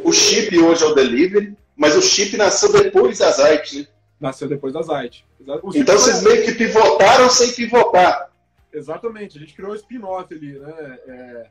o 0.04 0.12
chip 0.12 0.56
hoje 0.58 0.84
é 0.84 0.86
o 0.86 0.94
delivery, 0.94 1.56
mas 1.74 1.96
o 1.96 2.02
chip 2.02 2.36
nasceu 2.36 2.72
depois 2.72 3.18
da 3.18 3.30
Zite, 3.30 3.80
né? 3.80 3.86
Nasceu 4.20 4.48
depois 4.48 4.72
da 4.72 4.82
Zite. 4.82 5.26
Então 5.74 5.98
vocês 5.98 6.22
meio 6.22 6.44
que 6.44 6.52
pivotaram 6.52 7.28
sem 7.28 7.52
pivotar. 7.52 8.30
Exatamente, 8.72 9.36
a 9.36 9.40
gente 9.40 9.54
criou 9.54 9.72
o 9.72 9.74
spin-off 9.74 10.32
ali, 10.32 10.58
né? 10.58 10.98
É, 11.06 11.46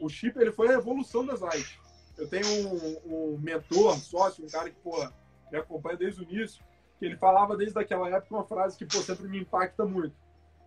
o 0.00 0.08
chip 0.08 0.38
ele 0.38 0.52
foi 0.52 0.68
a 0.68 0.74
evolução 0.74 1.24
da 1.24 1.34
Zite. 1.34 1.78
Eu 2.18 2.28
tenho 2.28 2.46
um, 2.46 3.00
um 3.34 3.38
mentor, 3.38 3.94
um 3.94 3.98
sócio, 3.98 4.44
um 4.44 4.48
cara 4.48 4.68
que, 4.68 4.76
pô, 4.80 5.08
me 5.50 5.58
acompanha 5.58 5.96
desde 5.96 6.20
o 6.20 6.24
início, 6.24 6.62
que 6.98 7.06
ele 7.06 7.16
falava 7.16 7.56
desde 7.56 7.78
aquela 7.78 8.08
época 8.08 8.34
uma 8.34 8.44
frase 8.44 8.76
que, 8.76 8.84
pô, 8.84 8.98
sempre 8.98 9.28
me 9.28 9.38
impacta 9.38 9.86
muito. 9.86 10.14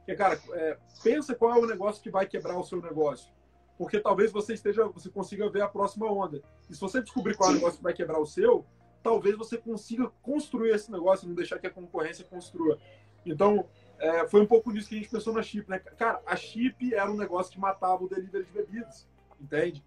Que, 0.06 0.16
cara, 0.16 0.40
é, 0.54 0.78
pensa 1.04 1.36
qual 1.36 1.54
é 1.54 1.60
o 1.60 1.68
negócio 1.68 2.02
que 2.02 2.10
vai 2.10 2.26
quebrar 2.26 2.58
o 2.58 2.64
seu 2.64 2.82
negócio. 2.82 3.32
Porque 3.78 4.00
talvez 4.00 4.32
você 4.32 4.54
esteja, 4.54 4.88
você 4.88 5.10
consiga 5.10 5.50
ver 5.50 5.62
a 5.62 5.68
próxima 5.68 6.10
onda. 6.12 6.42
E 6.70 6.74
se 6.74 6.80
você 6.80 7.02
descobrir 7.02 7.36
qual 7.36 7.50
é 7.50 7.52
o 7.54 7.56
negócio 7.56 7.78
que 7.78 7.84
vai 7.84 7.94
quebrar 7.94 8.20
o 8.20 8.26
seu, 8.26 8.66
talvez 9.04 9.36
você 9.36 9.58
consiga 9.58 10.10
construir 10.22 10.72
esse 10.72 10.92
negócio, 10.92 11.28
não 11.28 11.36
deixar 11.36 11.60
que 11.60 11.68
a 11.68 11.72
concorrência 11.72 12.24
construa. 12.24 12.80
Então, 13.26 13.68
é, 14.00 14.28
foi 14.28 14.42
um 14.42 14.48
pouco 14.48 14.72
nisso 14.72 14.88
que 14.88 14.96
a 14.96 14.98
gente 14.98 15.10
pensou 15.10 15.34
na 15.34 15.44
Chip, 15.44 15.70
né? 15.70 15.80
Cara, 15.80 16.22
a 16.26 16.36
Chip 16.36 16.94
era 16.94 17.12
um 17.12 17.18
negócio 17.18 17.52
que 17.52 17.60
matava 17.60 18.04
o 18.04 18.10
delivery 18.10 18.46
de 18.46 18.52
bebidas, 18.52 19.08
entende? 19.40 19.84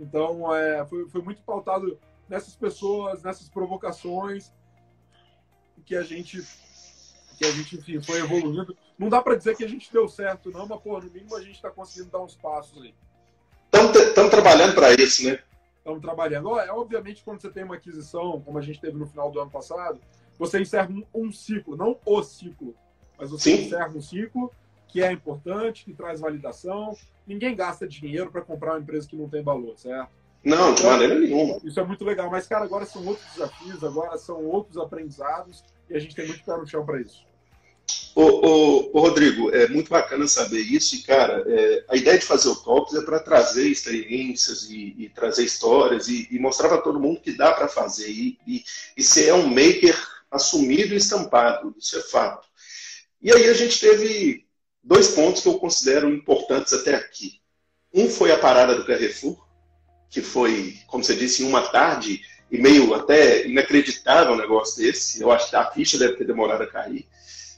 Então, 0.00 0.54
é, 0.54 0.84
foi, 0.86 1.06
foi 1.08 1.20
muito 1.20 1.42
pautado 1.42 1.98
nessas 2.26 2.56
pessoas, 2.56 3.22
nessas 3.22 3.48
provocações 3.50 4.50
que 5.84 5.94
a 5.94 6.02
gente, 6.02 6.42
que 7.36 7.44
a 7.44 7.50
gente 7.50 7.76
enfim, 7.76 8.00
foi 8.00 8.18
evoluindo. 8.20 8.74
Não 8.98 9.10
dá 9.10 9.20
para 9.20 9.34
dizer 9.34 9.56
que 9.56 9.64
a 9.64 9.68
gente 9.68 9.92
deu 9.92 10.08
certo, 10.08 10.50
não, 10.50 10.66
mas, 10.66 10.80
pô, 10.80 10.98
no 10.98 11.10
mínimo 11.10 11.36
a 11.36 11.40
gente 11.40 11.56
está 11.56 11.70
conseguindo 11.70 12.10
dar 12.10 12.22
uns 12.22 12.34
passos 12.34 12.82
aí. 12.82 12.94
Estamos 13.72 14.30
trabalhando 14.30 14.74
para 14.74 14.92
isso, 14.94 15.26
né? 15.26 15.38
Estamos 15.76 16.00
trabalhando. 16.00 16.58
É, 16.58 16.70
obviamente, 16.72 17.22
quando 17.22 17.40
você 17.40 17.50
tem 17.50 17.64
uma 17.64 17.74
aquisição, 17.74 18.40
como 18.40 18.58
a 18.58 18.62
gente 18.62 18.80
teve 18.80 18.96
no 18.96 19.06
final 19.06 19.30
do 19.30 19.40
ano 19.40 19.50
passado, 19.50 20.00
você 20.38 20.60
encerra 20.60 20.90
um, 20.90 21.04
um 21.14 21.32
ciclo, 21.32 21.76
não 21.76 21.98
o 22.06 22.22
ciclo, 22.22 22.74
mas 23.18 23.30
você 23.30 23.56
Sim. 23.56 23.66
encerra 23.66 23.88
um 23.88 24.00
ciclo 24.00 24.50
que 24.90 25.02
é 25.02 25.12
importante, 25.12 25.84
que 25.84 25.92
traz 25.92 26.20
validação. 26.20 26.96
Ninguém 27.26 27.54
gasta 27.54 27.86
dinheiro 27.86 28.30
para 28.30 28.42
comprar 28.42 28.72
uma 28.72 28.80
empresa 28.80 29.08
que 29.08 29.16
não 29.16 29.28
tem 29.28 29.42
valor, 29.42 29.78
certo? 29.78 30.10
Não, 30.42 30.74
de 30.74 30.82
maneira 30.84 31.18
nenhuma. 31.18 31.60
Isso 31.62 31.78
é 31.78 31.84
muito 31.84 32.04
legal. 32.04 32.30
Mas, 32.30 32.46
cara, 32.46 32.64
agora 32.64 32.86
são 32.86 33.06
outros 33.06 33.26
desafios, 33.32 33.84
agora 33.84 34.16
são 34.18 34.44
outros 34.44 34.76
aprendizados 34.78 35.62
e 35.88 35.94
a 35.94 35.98
gente 35.98 36.14
tem 36.14 36.26
muito 36.26 36.44
pé 36.44 36.56
no 36.56 36.66
chão 36.66 36.84
para 36.84 37.00
isso. 37.00 37.24
Ô, 38.14 38.22
ô, 38.22 38.90
ô, 38.92 39.00
Rodrigo, 39.00 39.50
é 39.50 39.68
muito 39.68 39.90
bacana 39.90 40.26
saber 40.26 40.60
isso. 40.60 40.96
E, 40.96 41.02
cara, 41.02 41.44
é, 41.46 41.84
a 41.88 41.96
ideia 41.96 42.18
de 42.18 42.24
fazer 42.24 42.48
o 42.48 42.56
Talks 42.56 42.94
é 42.94 43.02
para 43.02 43.20
trazer 43.20 43.68
experiências 43.68 44.68
e, 44.70 44.94
e 44.98 45.08
trazer 45.10 45.44
histórias 45.44 46.08
e, 46.08 46.26
e 46.30 46.38
mostrar 46.38 46.68
para 46.68 46.80
todo 46.80 47.00
mundo 47.00 47.20
que 47.20 47.36
dá 47.36 47.52
para 47.52 47.68
fazer. 47.68 48.10
E, 48.10 48.38
e, 48.46 48.64
e 48.96 49.02
ser 49.02 49.28
é 49.28 49.34
um 49.34 49.46
maker 49.46 49.96
assumido 50.30 50.94
e 50.94 50.96
estampado, 50.96 51.74
isso 51.78 51.98
é 51.98 52.02
fato. 52.02 52.48
E 53.20 53.32
aí 53.32 53.48
a 53.48 53.54
gente 53.54 53.78
teve 53.78 54.46
dois 54.82 55.08
pontos 55.08 55.42
que 55.42 55.48
eu 55.48 55.58
considero 55.58 56.08
importantes 56.08 56.72
até 56.72 56.94
aqui. 56.94 57.40
Um 57.92 58.08
foi 58.08 58.32
a 58.32 58.38
parada 58.38 58.74
do 58.74 58.84
Carrefour, 58.84 59.36
que 60.08 60.20
foi, 60.20 60.76
como 60.86 61.04
você 61.04 61.14
disse, 61.14 61.42
em 61.42 61.46
uma 61.46 61.62
tarde 61.68 62.22
e 62.50 62.58
meio 62.58 62.92
até 62.94 63.46
inacreditável 63.46 64.34
um 64.34 64.38
negócio 64.38 64.82
desse. 64.82 65.20
Eu 65.20 65.30
acho 65.30 65.50
que 65.50 65.56
a 65.56 65.70
ficha 65.70 65.98
deve 65.98 66.16
ter 66.16 66.26
demorado 66.26 66.62
a 66.62 66.66
cair. 66.66 67.06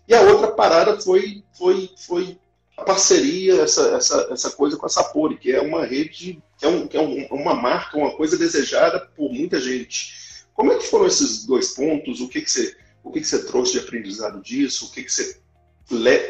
E 0.06 0.14
a 0.14 0.20
outra 0.22 0.48
parada 0.48 1.00
foi, 1.00 1.42
foi, 1.56 1.90
foi 1.96 2.38
a 2.76 2.82
parceria, 2.82 3.62
essa, 3.62 3.94
essa, 3.96 4.28
essa 4.30 4.50
coisa 4.50 4.76
com 4.76 4.86
a 4.86 4.88
Sapori, 4.88 5.38
que 5.38 5.52
é 5.52 5.60
uma 5.60 5.86
rede, 5.86 6.42
que 6.58 6.66
é, 6.66 6.68
um, 6.68 6.86
que 6.86 6.96
é 6.96 7.00
um, 7.00 7.26
uma 7.26 7.54
marca, 7.54 7.96
uma 7.96 8.14
coisa 8.14 8.36
desejada 8.36 9.00
por 9.16 9.32
muita 9.32 9.60
gente. 9.60 10.44
Como 10.52 10.72
é 10.72 10.78
que 10.78 10.86
foram 10.86 11.06
esses 11.06 11.46
dois 11.46 11.74
pontos? 11.74 12.20
O 12.20 12.28
que, 12.28 12.42
que 12.42 12.50
você 12.50 12.76
O 13.02 13.10
que, 13.10 13.20
que 13.20 13.26
você 13.26 13.44
trouxe 13.44 13.72
de 13.72 13.78
aprendizado 13.78 14.42
disso? 14.42 14.86
O 14.86 14.90
que, 14.90 15.02
que 15.02 15.12
você 15.12 15.40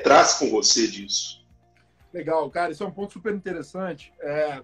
traz 0.02 0.34
com 0.34 0.50
você 0.50 0.86
disso? 0.86 1.42
Legal, 2.12 2.50
cara, 2.50 2.72
isso 2.72 2.84
é 2.84 2.86
um 2.86 2.92
ponto 2.92 3.14
super 3.14 3.34
interessante. 3.34 4.12
É, 4.20 4.62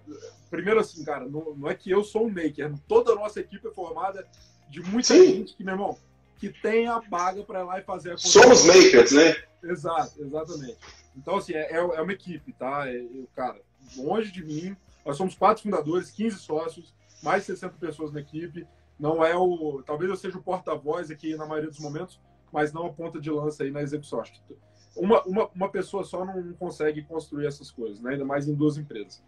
primeiro, 0.49 0.79
assim, 0.79 1.03
cara, 1.03 1.27
não, 1.27 1.55
não, 1.55 1.69
é 1.69 1.73
que 1.73 1.89
eu 1.89 2.03
sou 2.03 2.27
um 2.27 2.29
maker, 2.29 2.71
toda 2.87 3.11
a 3.11 3.15
nossa 3.15 3.39
equipe 3.39 3.67
é 3.67 3.71
formada 3.71 4.27
de 4.69 4.81
muita 4.81 5.15
Sim. 5.15 5.25
gente 5.25 5.55
que, 5.55 5.63
meu 5.63 5.73
irmão, 5.73 5.97
que 6.37 6.49
tem 6.49 6.87
a 6.87 7.01
paga 7.01 7.43
para 7.43 7.61
ir 7.61 7.63
lá 7.63 7.79
e 7.79 7.83
fazer 7.83 8.13
a 8.13 8.17
Somos 8.17 8.65
makers, 8.65 9.11
né? 9.11 9.35
Exato, 9.63 10.23
exatamente. 10.23 10.77
Então, 11.17 11.37
assim, 11.37 11.53
é, 11.53 11.73
é 11.73 12.01
uma 12.01 12.13
equipe, 12.13 12.53
tá? 12.53 12.87
Eu, 12.91 13.27
cara, 13.35 13.59
longe 13.97 14.31
de 14.31 14.43
mim, 14.43 14.77
nós 15.03 15.17
somos 15.17 15.33
quatro 15.33 15.63
fundadores, 15.63 16.11
15 16.11 16.37
sócios, 16.37 16.93
mais 17.23 17.41
de 17.41 17.47
60 17.47 17.75
pessoas 17.77 18.13
na 18.13 18.21
equipe. 18.21 18.65
Não 18.99 19.25
é 19.25 19.35
o. 19.35 19.81
Talvez 19.85 20.09
eu 20.09 20.17
seja 20.17 20.37
o 20.37 20.43
porta-voz 20.43 21.09
aqui 21.09 21.35
na 21.35 21.45
maioria 21.45 21.69
dos 21.69 21.79
momentos, 21.79 22.19
mas 22.51 22.71
não 22.71 22.85
a 22.85 22.93
ponta 22.93 23.19
de 23.19 23.31
lança 23.31 23.63
aí 23.63 23.71
na 23.71 23.81
execução. 23.81 24.21
Acho 24.21 24.33
que 24.33 24.55
uma, 24.99 25.23
uma, 25.23 25.49
uma 25.55 25.69
pessoa 25.69 26.03
só 26.03 26.25
não 26.25 26.53
consegue 26.53 27.03
construir 27.03 27.47
essas 27.47 27.71
coisas, 27.71 27.99
né? 28.01 28.11
ainda 28.11 28.25
mais 28.25 28.47
em 28.47 28.53
duas 28.53 28.77
empresas. 28.77 29.23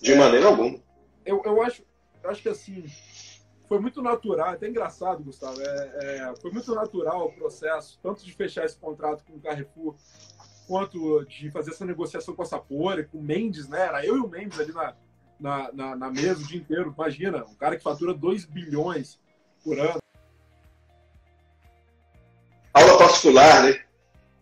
De 0.00 0.12
é, 0.12 0.16
maneira 0.16 0.46
alguma. 0.46 0.78
Eu, 1.24 1.42
eu, 1.44 1.62
acho, 1.62 1.82
eu 2.22 2.30
acho 2.30 2.42
que 2.42 2.48
assim, 2.48 2.84
foi 3.68 3.80
muito 3.80 4.00
natural, 4.00 4.50
até 4.50 4.68
engraçado, 4.68 5.22
Gustavo. 5.22 5.60
É, 5.60 5.92
é, 6.00 6.34
foi 6.40 6.50
muito 6.50 6.74
natural 6.74 7.26
o 7.26 7.32
processo, 7.32 7.98
tanto 8.02 8.24
de 8.24 8.32
fechar 8.32 8.64
esse 8.64 8.78
contrato 8.78 9.24
com 9.24 9.34
o 9.34 9.40
Carrefour, 9.40 9.96
quanto 10.66 11.24
de 11.24 11.50
fazer 11.50 11.70
essa 11.70 11.84
negociação 11.84 12.34
com 12.34 12.42
a 12.42 12.46
Sapori, 12.46 13.06
com 13.06 13.18
o 13.18 13.22
Mendes, 13.22 13.68
né? 13.68 13.80
Era 13.80 14.04
eu 14.04 14.16
e 14.16 14.20
o 14.20 14.28
Mendes 14.28 14.60
ali 14.60 14.72
na, 14.72 14.94
na, 15.38 15.72
na, 15.72 15.96
na 15.96 16.10
mesa 16.10 16.40
o 16.40 16.46
dia 16.46 16.58
inteiro. 16.58 16.94
Imagina, 16.96 17.44
um 17.44 17.54
cara 17.54 17.76
que 17.76 17.82
fatura 17.82 18.14
2 18.14 18.44
bilhões 18.44 19.20
por 19.64 19.78
ano. 19.78 19.98
Aula 22.74 22.98
particular, 22.98 23.62
né? 23.64 23.85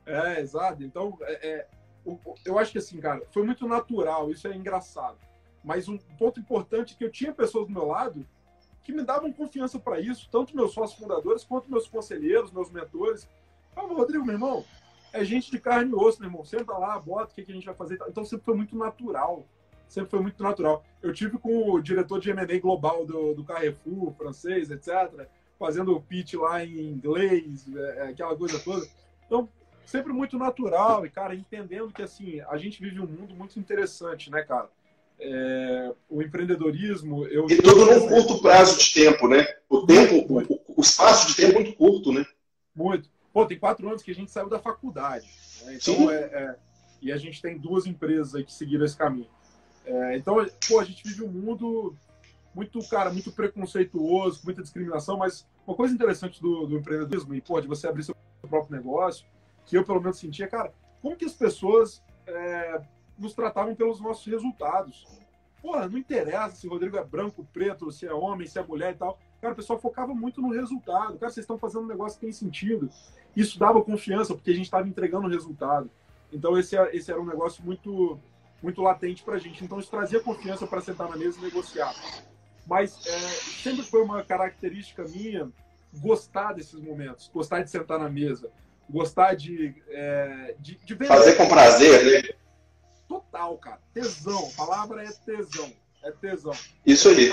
É, 0.07 0.40
exato. 0.40 0.83
Então, 0.83 1.19
é, 1.23 1.49
é, 1.49 1.67
eu 2.45 2.59
acho 2.59 2.73
que 2.73 2.79
assim, 2.79 3.01
cara, 3.01 3.23
foi 3.31 3.43
muito 3.43 3.67
natural, 3.67 4.31
isso 4.31 4.47
é 4.47 4.55
engraçado. 4.55 5.19
Mas 5.62 5.88
um 5.88 5.97
ponto 6.19 6.38
importante 6.38 6.95
é 6.95 6.99
que 6.99 7.05
eu 7.05 7.11
tinha 7.11 7.33
pessoas 7.33 7.67
do 7.67 7.73
meu 7.73 7.87
lado 7.87 8.27
que 8.83 8.93
me 8.93 9.03
davam 9.03 9.33
confiança 9.33 9.79
para 9.79 9.99
isso, 9.99 10.29
tanto 10.31 10.55
meus 10.55 10.73
sócios 10.73 10.99
fundadores 10.99 11.43
quanto 11.43 11.71
meus 11.71 11.88
conselheiros, 11.88 12.53
meus 12.53 12.71
mentores. 12.71 13.27
Falavam, 13.75 13.97
Rodrigo, 13.97 14.25
meu 14.25 14.35
irmão, 14.35 14.64
é 15.11 15.25
gente 15.25 15.51
de 15.51 15.59
carne 15.59 15.90
e 15.90 15.95
osso, 15.95 16.21
meu 16.21 16.29
irmão. 16.29 16.45
Senta 16.45 16.77
lá, 16.77 16.99
bota 16.99 17.33
o 17.33 17.35
que, 17.35 17.45
que 17.45 17.51
a 17.51 17.55
gente 17.55 17.64
vai 17.64 17.75
fazer. 17.75 17.99
Então 18.07 18.25
sempre 18.25 18.45
foi 18.45 18.55
muito 18.55 18.77
natural. 18.77 19.47
Sempre 19.88 20.11
foi 20.11 20.21
muito 20.21 20.43
natural. 20.43 20.85
Eu 21.03 21.12
tive 21.12 21.38
com 21.38 21.71
o 21.71 21.81
diretor 21.81 22.21
de 22.21 22.31
M&A 22.31 22.59
global 22.59 23.07
do, 23.07 23.35
do 23.35 23.45
Carrefour, 23.45 24.12
francês, 24.14 24.71
etc., 24.71 25.29
fazendo 25.59 25.95
o 25.95 26.01
pitch 26.01 26.35
lá 26.35 26.64
em 26.64 26.88
inglês, 26.88 27.64
é, 27.75 27.99
é, 27.99 28.03
aquela 28.09 28.37
coisa 28.37 28.59
toda. 28.59 28.87
Então, 29.25 29.49
sempre 29.87 30.12
muito 30.12 30.38
natural 30.38 31.05
e, 31.05 31.11
cara, 31.11 31.35
entendendo 31.35 31.92
que, 31.92 32.03
assim, 32.03 32.40
a 32.49 32.57
gente 32.57 32.81
vive 32.81 33.01
um 33.01 33.07
mundo 33.07 33.35
muito 33.35 33.59
interessante, 33.59 34.31
né, 34.31 34.42
cara? 34.42 34.68
É, 35.18 35.92
o 36.09 36.23
empreendedorismo. 36.23 37.25
Eu, 37.27 37.47
e 37.49 37.57
tudo 37.57 37.87
num 37.87 38.09
curto 38.09 38.42
prazo 38.42 38.79
de 38.79 38.92
tempo, 38.92 39.29
né? 39.29 39.47
O 39.68 39.87
tempo, 39.87 40.27
o, 40.33 40.61
o, 40.77 40.81
espaço 40.81 41.29
de 41.29 41.37
tempo 41.37 41.59
é 41.59 41.62
muito 41.62 41.77
curto, 41.77 42.12
né? 42.12 42.25
Muito. 42.75 43.09
Pô, 43.33 43.47
tem 43.47 43.59
quatro 43.59 43.88
anos 43.88 44.03
que 44.03 44.11
a 44.11 44.14
gente 44.14 44.31
saiu 44.31 44.49
da 44.49 44.59
faculdade. 44.59 45.29
Né? 45.62 45.79
Então, 45.81 46.11
é, 46.11 46.16
é, 46.16 46.57
e 47.01 47.12
a 47.12 47.16
gente 47.16 47.40
tem 47.40 47.59
duas 47.59 47.87
empresas 47.87 48.35
aí 48.35 48.44
que 48.44 48.53
seguiram 48.53 48.85
esse 48.85 48.97
caminho. 48.97 49.29
É, 49.85 50.16
então, 50.16 50.37
pô, 50.68 50.81
a 50.81 50.85
gente 50.85 51.03
vive 51.05 51.23
um 51.23 51.29
mundo 51.29 51.97
muito, 52.55 52.81
cara, 52.88 53.11
muito 53.11 53.33
preconceituoso, 53.33 54.40
muita 54.44 54.62
discriminação, 54.62 55.16
mas 55.16 55.47
uma 55.66 55.77
coisa 55.77 55.92
interessante 55.92 56.40
do, 56.40 56.66
do 56.66 56.79
empreendedorismo, 56.79 57.35
e, 57.35 57.40
pô, 57.40 57.61
de 57.61 57.66
você 57.66 57.87
abrir 57.87 58.05
seu 58.05 58.16
próprio 58.49 58.77
negócio, 58.77 59.27
que 59.66 59.77
eu 59.77 59.85
pelo 59.85 60.00
menos 60.00 60.18
sentia, 60.18 60.48
cara, 60.48 60.72
como 61.00 61.16
que 61.16 61.24
as 61.24 61.35
pessoas 61.35 62.03
é, 62.27 62.81
nos 63.18 63.35
tratavam 63.35 63.74
pelos 63.74 64.00
nossos 64.00 64.27
resultados. 64.27 65.07
Porra, 65.61 65.88
não 65.88 65.98
interessa 65.98 66.57
se 66.57 66.66
o 66.66 66.70
Rodrigo 66.70 66.96
é 66.96 67.05
branco, 67.05 67.46
preto, 67.53 67.90
se 67.90 68.07
é 68.07 68.12
homem, 68.12 68.46
se 68.46 68.59
é 68.59 68.62
mulher 68.62 68.94
e 68.94 68.96
tal. 68.96 69.18
Cara, 69.40 69.55
o 69.55 69.57
pessoal 69.57 69.79
focava 69.79 70.14
muito 70.14 70.42
no 70.42 70.50
resultado. 70.50 71.18
Cara, 71.18 71.31
vocês 71.31 71.44
estão 71.44 71.59
fazendo 71.59 71.85
um 71.85 71.88
negócio 71.88 72.18
que 72.18 72.27
tem 72.27 72.33
sentido. 72.33 72.90
Isso 73.35 73.59
dava 73.59 73.83
confiança, 73.83 74.35
porque 74.35 74.50
a 74.50 74.55
gente 74.55 74.66
estava 74.66 74.87
entregando 74.87 75.27
o 75.27 75.31
resultado. 75.31 75.90
Então, 76.33 76.59
esse, 76.59 76.77
esse 76.92 77.11
era 77.11 77.20
um 77.20 77.27
negócio 77.27 77.64
muito, 77.64 78.18
muito 78.62 78.83
latente 78.83 79.22
para 79.22 79.35
a 79.35 79.38
gente. 79.38 79.64
Então, 79.64 79.79
isso 79.79 79.90
trazia 79.90 80.20
confiança 80.20 80.66
para 80.66 80.81
sentar 80.81 81.09
na 81.09 81.16
mesa 81.16 81.38
e 81.38 81.42
negociar. 81.42 81.94
Mas 82.66 83.07
é, 83.07 83.18
sempre 83.62 83.83
foi 83.83 84.03
uma 84.03 84.22
característica 84.22 85.05
minha 85.05 85.50
gostar 86.00 86.53
desses 86.53 86.81
momentos, 86.81 87.31
gostar 87.33 87.62
de 87.62 87.70
sentar 87.70 87.98
na 87.98 88.09
mesa, 88.09 88.50
gostar 88.88 89.35
de, 89.35 89.75
é, 89.88 90.55
de, 90.59 90.77
de 90.77 90.97
Fazer 91.07 91.37
com 91.37 91.49
prazer, 91.49 92.23
né? 92.23 92.35
total, 93.09 93.59
cara. 93.59 93.81
Tesão. 93.92 94.49
A 94.53 94.57
palavra 94.57 95.03
é 95.03 95.11
tesão. 95.11 95.73
É 96.03 96.11
tesão. 96.11 96.53
Isso 96.85 97.09
aí. 97.09 97.31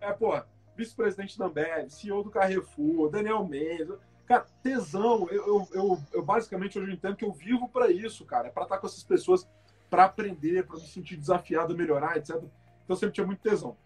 É, 0.00 0.12
pô, 0.12 0.40
vice-presidente 0.76 1.38
da 1.38 1.46
Ambev, 1.46 1.90
CEO 1.90 2.22
do 2.22 2.30
Carrefour, 2.30 3.10
Daniel 3.10 3.44
Mendes. 3.44 3.96
Cara, 4.26 4.46
tesão. 4.62 5.28
Eu, 5.30 5.46
eu, 5.46 5.68
eu, 5.72 5.98
eu 6.12 6.22
basicamente 6.22 6.78
hoje 6.78 6.92
entendo 6.92 7.16
que 7.16 7.24
eu 7.24 7.32
vivo 7.32 7.68
para 7.68 7.90
isso, 7.90 8.24
cara. 8.24 8.48
É 8.48 8.50
para 8.50 8.64
estar 8.64 8.78
com 8.78 8.86
essas 8.86 9.02
pessoas, 9.02 9.46
para 9.90 10.04
aprender, 10.04 10.66
para 10.66 10.76
me 10.76 10.86
sentir 10.86 11.16
desafiado 11.16 11.72
a 11.72 11.76
melhorar, 11.76 12.16
etc. 12.16 12.36
Então 12.36 12.50
eu 12.88 12.96
sempre 12.96 13.14
tinha 13.14 13.26
muito 13.26 13.40
tesão. 13.40 13.76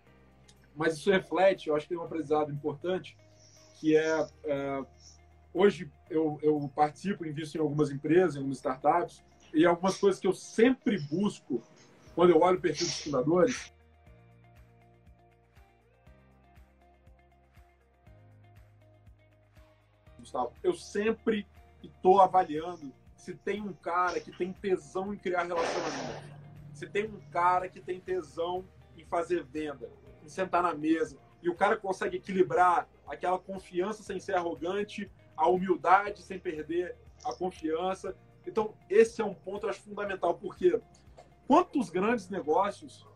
Mas 0.75 0.97
isso 0.97 1.11
reflete, 1.11 1.68
eu 1.68 1.77
acho 1.77 1.87
que 1.87 1.90
tem 1.90 1.99
um 1.99 2.05
aprendizado 2.05 2.51
importante, 2.51 3.16
que 3.79 3.97
é, 3.97 4.27
é 4.45 4.85
hoje 5.53 5.91
eu, 6.09 6.38
eu 6.43 6.71
participo, 6.75 7.27
invisto 7.27 7.57
em 7.57 7.61
algumas 7.61 7.91
empresas, 7.91 8.35
em 8.35 8.38
algumas 8.38 8.59
startups, 8.59 9.23
e 9.55 9.67
algumas 9.67 9.99
coisas 9.99 10.21
que 10.21 10.27
eu 10.27 10.33
sempre 10.33 10.99
busco 10.99 11.62
quando 12.15 12.31
eu 12.31 12.41
olho 12.41 12.59
o 12.59 12.61
perfil 12.61 12.87
dos 12.87 13.03
fundadores. 13.03 13.73
Gustavo, 20.19 20.53
eu 20.62 20.75
sempre 20.75 21.47
estou 21.83 22.21
avaliando 22.21 22.93
se 23.17 23.35
tem 23.35 23.61
um 23.61 23.73
cara 23.73 24.21
que 24.21 24.33
tem 24.33 24.53
tesão 24.53 25.12
em 25.12 25.17
criar 25.17 25.45
relacionamento, 25.45 26.25
se 26.73 26.87
tem 26.87 27.07
um 27.07 27.21
cara 27.31 27.69
que 27.69 27.81
tem 27.81 28.01
tesão 28.01 28.65
em 28.97 29.05
fazer 29.05 29.45
venda, 29.45 29.91
em 30.25 30.29
sentar 30.29 30.62
na 30.62 30.75
mesa, 30.75 31.19
e 31.43 31.49
o 31.49 31.55
cara 31.55 31.77
consegue 31.77 32.17
equilibrar 32.17 32.88
aquela 33.07 33.38
confiança 33.38 34.03
sem 34.03 34.19
ser 34.19 34.35
arrogante, 34.35 35.11
a 35.37 35.49
humildade 35.49 36.23
sem 36.23 36.38
perder 36.38 36.97
a 37.25 37.33
confiança 37.33 38.14
então, 38.47 38.75
esse 38.88 39.21
é 39.21 39.25
um 39.25 39.35
ponto, 39.35 39.68
acho, 39.68 39.81
fundamental, 39.81 40.35
porque 40.35 40.81
quantos 41.47 41.90
grandes 41.90 42.29
negócios 42.29 43.07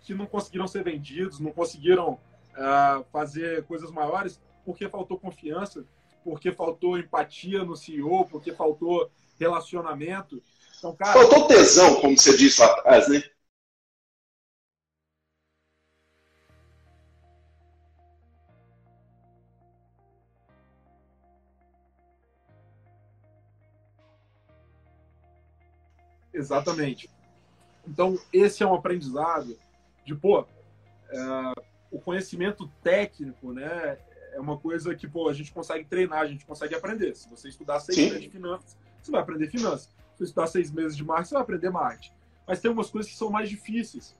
que 0.00 0.14
não 0.14 0.26
conseguiram 0.26 0.66
ser 0.66 0.82
vendidos, 0.82 1.38
não 1.38 1.52
conseguiram 1.52 2.12
uh, 2.12 3.04
fazer 3.12 3.64
coisas 3.64 3.90
maiores, 3.90 4.40
porque 4.64 4.88
faltou 4.88 5.18
confiança, 5.18 5.84
porque 6.24 6.52
faltou 6.52 6.98
empatia 6.98 7.64
no 7.64 7.76
CEO, 7.76 8.24
porque 8.26 8.52
faltou 8.52 9.10
relacionamento. 9.38 10.42
Então, 10.78 10.94
cara... 10.96 11.12
Faltou 11.12 11.46
tesão, 11.46 12.00
como 12.00 12.16
você 12.16 12.36
disse 12.36 12.62
atrás, 12.62 13.08
né? 13.08 13.22
Exatamente. 26.38 27.10
Então, 27.86 28.18
esse 28.32 28.62
é 28.62 28.66
um 28.66 28.74
aprendizado 28.74 29.58
de, 30.04 30.14
pô, 30.14 30.46
é, 31.10 31.52
o 31.90 31.98
conhecimento 31.98 32.70
técnico, 32.82 33.52
né? 33.52 33.98
É 34.32 34.40
uma 34.40 34.56
coisa 34.56 34.94
que, 34.94 35.08
pô, 35.08 35.28
a 35.28 35.32
gente 35.32 35.52
consegue 35.52 35.84
treinar, 35.84 36.20
a 36.20 36.26
gente 36.26 36.46
consegue 36.46 36.74
aprender. 36.74 37.16
Se 37.16 37.28
você 37.28 37.48
estudar 37.48 37.80
seis 37.80 37.96
Sim. 37.96 38.04
meses 38.04 38.22
de 38.22 38.30
finanças, 38.30 38.76
você 39.02 39.10
vai 39.10 39.20
aprender 39.20 39.50
finanças. 39.50 39.86
Se 39.86 40.18
você 40.18 40.24
estudar 40.24 40.46
seis 40.46 40.70
meses 40.70 40.96
de 40.96 41.04
marketing, 41.04 41.28
você 41.28 41.34
vai 41.34 41.42
aprender 41.42 41.70
marketing. 41.70 42.12
Mas 42.46 42.60
tem 42.60 42.68
algumas 42.68 42.90
coisas 42.90 43.10
que 43.10 43.18
são 43.18 43.30
mais 43.30 43.48
difíceis. 43.48 44.16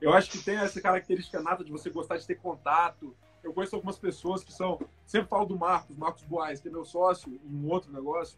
Eu 0.00 0.12
acho 0.12 0.30
que 0.30 0.38
tem 0.38 0.56
essa 0.56 0.80
característica 0.80 1.40
nata 1.40 1.62
de 1.62 1.70
você 1.70 1.90
gostar 1.90 2.16
de 2.16 2.26
ter 2.26 2.34
contato. 2.34 3.14
Eu 3.42 3.52
conheço 3.52 3.76
algumas 3.76 3.98
pessoas 3.98 4.42
que 4.42 4.52
são. 4.52 4.80
Sempre 5.06 5.28
falo 5.28 5.46
do 5.46 5.56
Marcos, 5.56 5.96
Marcos 5.96 6.22
Boaz, 6.24 6.60
que 6.60 6.68
é 6.68 6.70
meu 6.70 6.84
sócio 6.84 7.40
em 7.44 7.54
um 7.54 7.68
outro 7.70 7.92
negócio. 7.92 8.36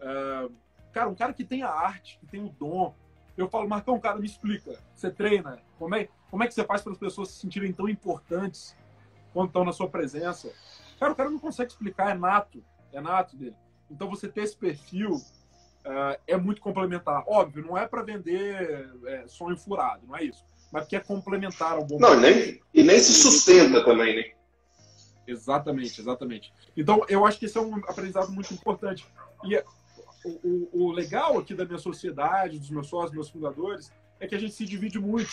Uh, 0.00 0.52
Cara, 0.92 1.08
um 1.08 1.14
cara 1.14 1.32
que 1.32 1.44
tem 1.44 1.62
a 1.62 1.70
arte, 1.70 2.18
que 2.18 2.26
tem 2.26 2.44
o 2.44 2.48
dom. 2.48 2.94
Eu 3.36 3.48
falo, 3.48 3.68
Marcão, 3.68 3.98
cara, 4.00 4.18
me 4.18 4.26
explica. 4.26 4.78
Você 4.94 5.10
treina? 5.10 5.60
Como 5.78 5.94
é, 5.94 6.08
como 6.30 6.42
é 6.42 6.46
que 6.46 6.54
você 6.54 6.64
faz 6.64 6.82
para 6.82 6.92
as 6.92 6.98
pessoas 6.98 7.30
se 7.30 7.40
sentirem 7.40 7.72
tão 7.72 7.88
importantes 7.88 8.76
quando 9.32 9.48
estão 9.48 9.64
na 9.64 9.72
sua 9.72 9.88
presença? 9.88 10.52
Cara, 10.98 11.12
o 11.12 11.14
cara 11.16 11.30
não 11.30 11.38
consegue 11.38 11.70
explicar, 11.70 12.10
é 12.10 12.14
nato. 12.14 12.62
É 12.92 13.00
nato 13.00 13.36
dele. 13.36 13.54
Então, 13.90 14.08
você 14.08 14.28
ter 14.28 14.42
esse 14.42 14.56
perfil 14.56 15.12
uh, 15.12 16.18
é 16.26 16.36
muito 16.36 16.60
complementar. 16.60 17.22
Óbvio, 17.26 17.64
não 17.64 17.76
é 17.78 17.86
para 17.86 18.02
vender 18.02 18.90
é, 19.06 19.24
sonho 19.28 19.56
furado, 19.56 20.06
não 20.06 20.16
é 20.16 20.24
isso. 20.24 20.44
Mas 20.72 20.86
que 20.86 20.96
é 20.96 21.00
complementar 21.00 21.72
ao 21.72 21.84
bom 21.84 21.98
Não, 21.98 22.14
e 22.14 22.20
nem, 22.20 22.60
e 22.74 22.82
nem 22.82 22.98
se 22.98 23.12
sustenta 23.14 23.84
também, 23.84 24.16
né? 24.16 24.32
Exatamente, 25.26 26.00
exatamente. 26.00 26.52
Então, 26.76 27.04
eu 27.08 27.24
acho 27.24 27.38
que 27.38 27.46
esse 27.46 27.56
é 27.56 27.60
um 27.60 27.76
aprendizado 27.76 28.30
muito 28.32 28.52
importante. 28.52 29.06
E 29.44 29.62
o, 30.24 30.68
o, 30.72 30.92
legal 30.92 31.38
aqui 31.38 31.54
da 31.54 31.64
minha 31.64 31.78
sociedade, 31.78 32.58
dos 32.58 32.70
meus 32.70 32.88
sócios, 32.88 33.10
dos 33.10 33.16
meus 33.16 33.30
fundadores, 33.30 33.92
é 34.18 34.26
que 34.26 34.34
a 34.34 34.38
gente 34.38 34.54
se 34.54 34.64
divide 34.64 34.98
muito. 34.98 35.30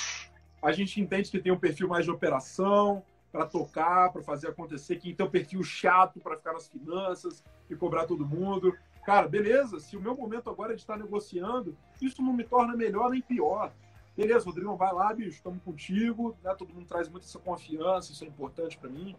A 0.61 0.71
gente 0.71 0.99
entende 1.01 1.29
que 1.29 1.39
tem 1.39 1.51
um 1.51 1.59
perfil 1.59 1.87
mais 1.87 2.05
de 2.05 2.11
operação, 2.11 3.03
para 3.35 3.45
tocar, 3.45 4.13
para 4.13 4.23
fazer 4.23 4.47
acontecer, 4.47 4.97
tem 4.97 5.13
um 5.19 5.29
perfil 5.29 5.61
chato 5.61 6.21
para 6.21 6.37
ficar 6.37 6.53
nas 6.53 6.69
finanças 6.69 7.43
e 7.69 7.75
cobrar 7.75 8.05
todo 8.05 8.25
mundo. 8.25 8.73
Cara, 9.05 9.27
beleza, 9.27 9.77
se 9.77 9.97
o 9.97 10.01
meu 10.01 10.15
momento 10.15 10.49
agora 10.49 10.71
é 10.71 10.75
de 10.75 10.81
estar 10.81 10.97
negociando, 10.97 11.77
isso 12.01 12.21
não 12.21 12.31
me 12.31 12.45
torna 12.45 12.77
melhor 12.77 13.09
nem 13.09 13.21
pior. 13.21 13.73
Beleza, 14.15 14.45
Rodrigo, 14.45 14.77
vai 14.77 14.93
lá, 14.93 15.13
bicho, 15.13 15.31
estamos 15.31 15.61
contigo, 15.63 16.37
né? 16.41 16.55
todo 16.57 16.73
mundo 16.73 16.87
traz 16.87 17.09
muito 17.09 17.25
essa 17.25 17.37
confiança, 17.37 18.13
isso 18.13 18.23
é 18.23 18.27
importante 18.27 18.77
para 18.77 18.89
mim. 18.89 19.17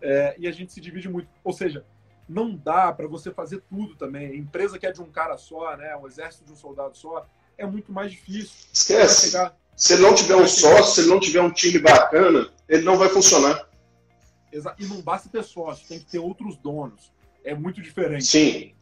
É, 0.00 0.34
e 0.36 0.48
a 0.48 0.50
gente 0.50 0.72
se 0.72 0.80
divide 0.80 1.08
muito. 1.08 1.28
Ou 1.44 1.52
seja, 1.52 1.86
não 2.32 2.56
dá 2.56 2.92
para 2.92 3.06
você 3.06 3.30
fazer 3.30 3.62
tudo 3.68 3.94
também. 3.94 4.28
A 4.28 4.36
empresa 4.36 4.78
que 4.78 4.86
é 4.86 4.92
de 4.92 5.02
um 5.02 5.10
cara 5.10 5.36
só, 5.36 5.76
né? 5.76 5.96
um 5.96 6.06
exército 6.06 6.44
de 6.44 6.52
um 6.52 6.56
soldado 6.56 6.96
só, 6.96 7.26
é 7.58 7.66
muito 7.66 7.92
mais 7.92 8.10
difícil. 8.10 8.68
Esquece. 8.72 9.30
Chegar... 9.30 9.56
Se 9.76 9.94
ele 9.94 10.02
não 10.02 10.14
tiver 10.14 10.36
um 10.36 10.46
sócio, 10.46 10.94
se 10.94 11.00
ele 11.00 11.08
não 11.08 11.20
tiver 11.20 11.40
um 11.40 11.50
time 11.50 11.78
bacana, 11.78 12.50
ele 12.68 12.82
não 12.82 12.96
vai 12.96 13.08
funcionar. 13.08 13.68
E 14.78 14.84
não 14.84 15.00
basta 15.00 15.28
ter 15.28 15.42
sócio, 15.42 15.88
tem 15.88 15.98
que 15.98 16.06
ter 16.06 16.18
outros 16.18 16.56
donos. 16.56 17.10
É 17.42 17.54
muito 17.54 17.80
diferente. 17.80 18.24
Sim. 18.24 18.74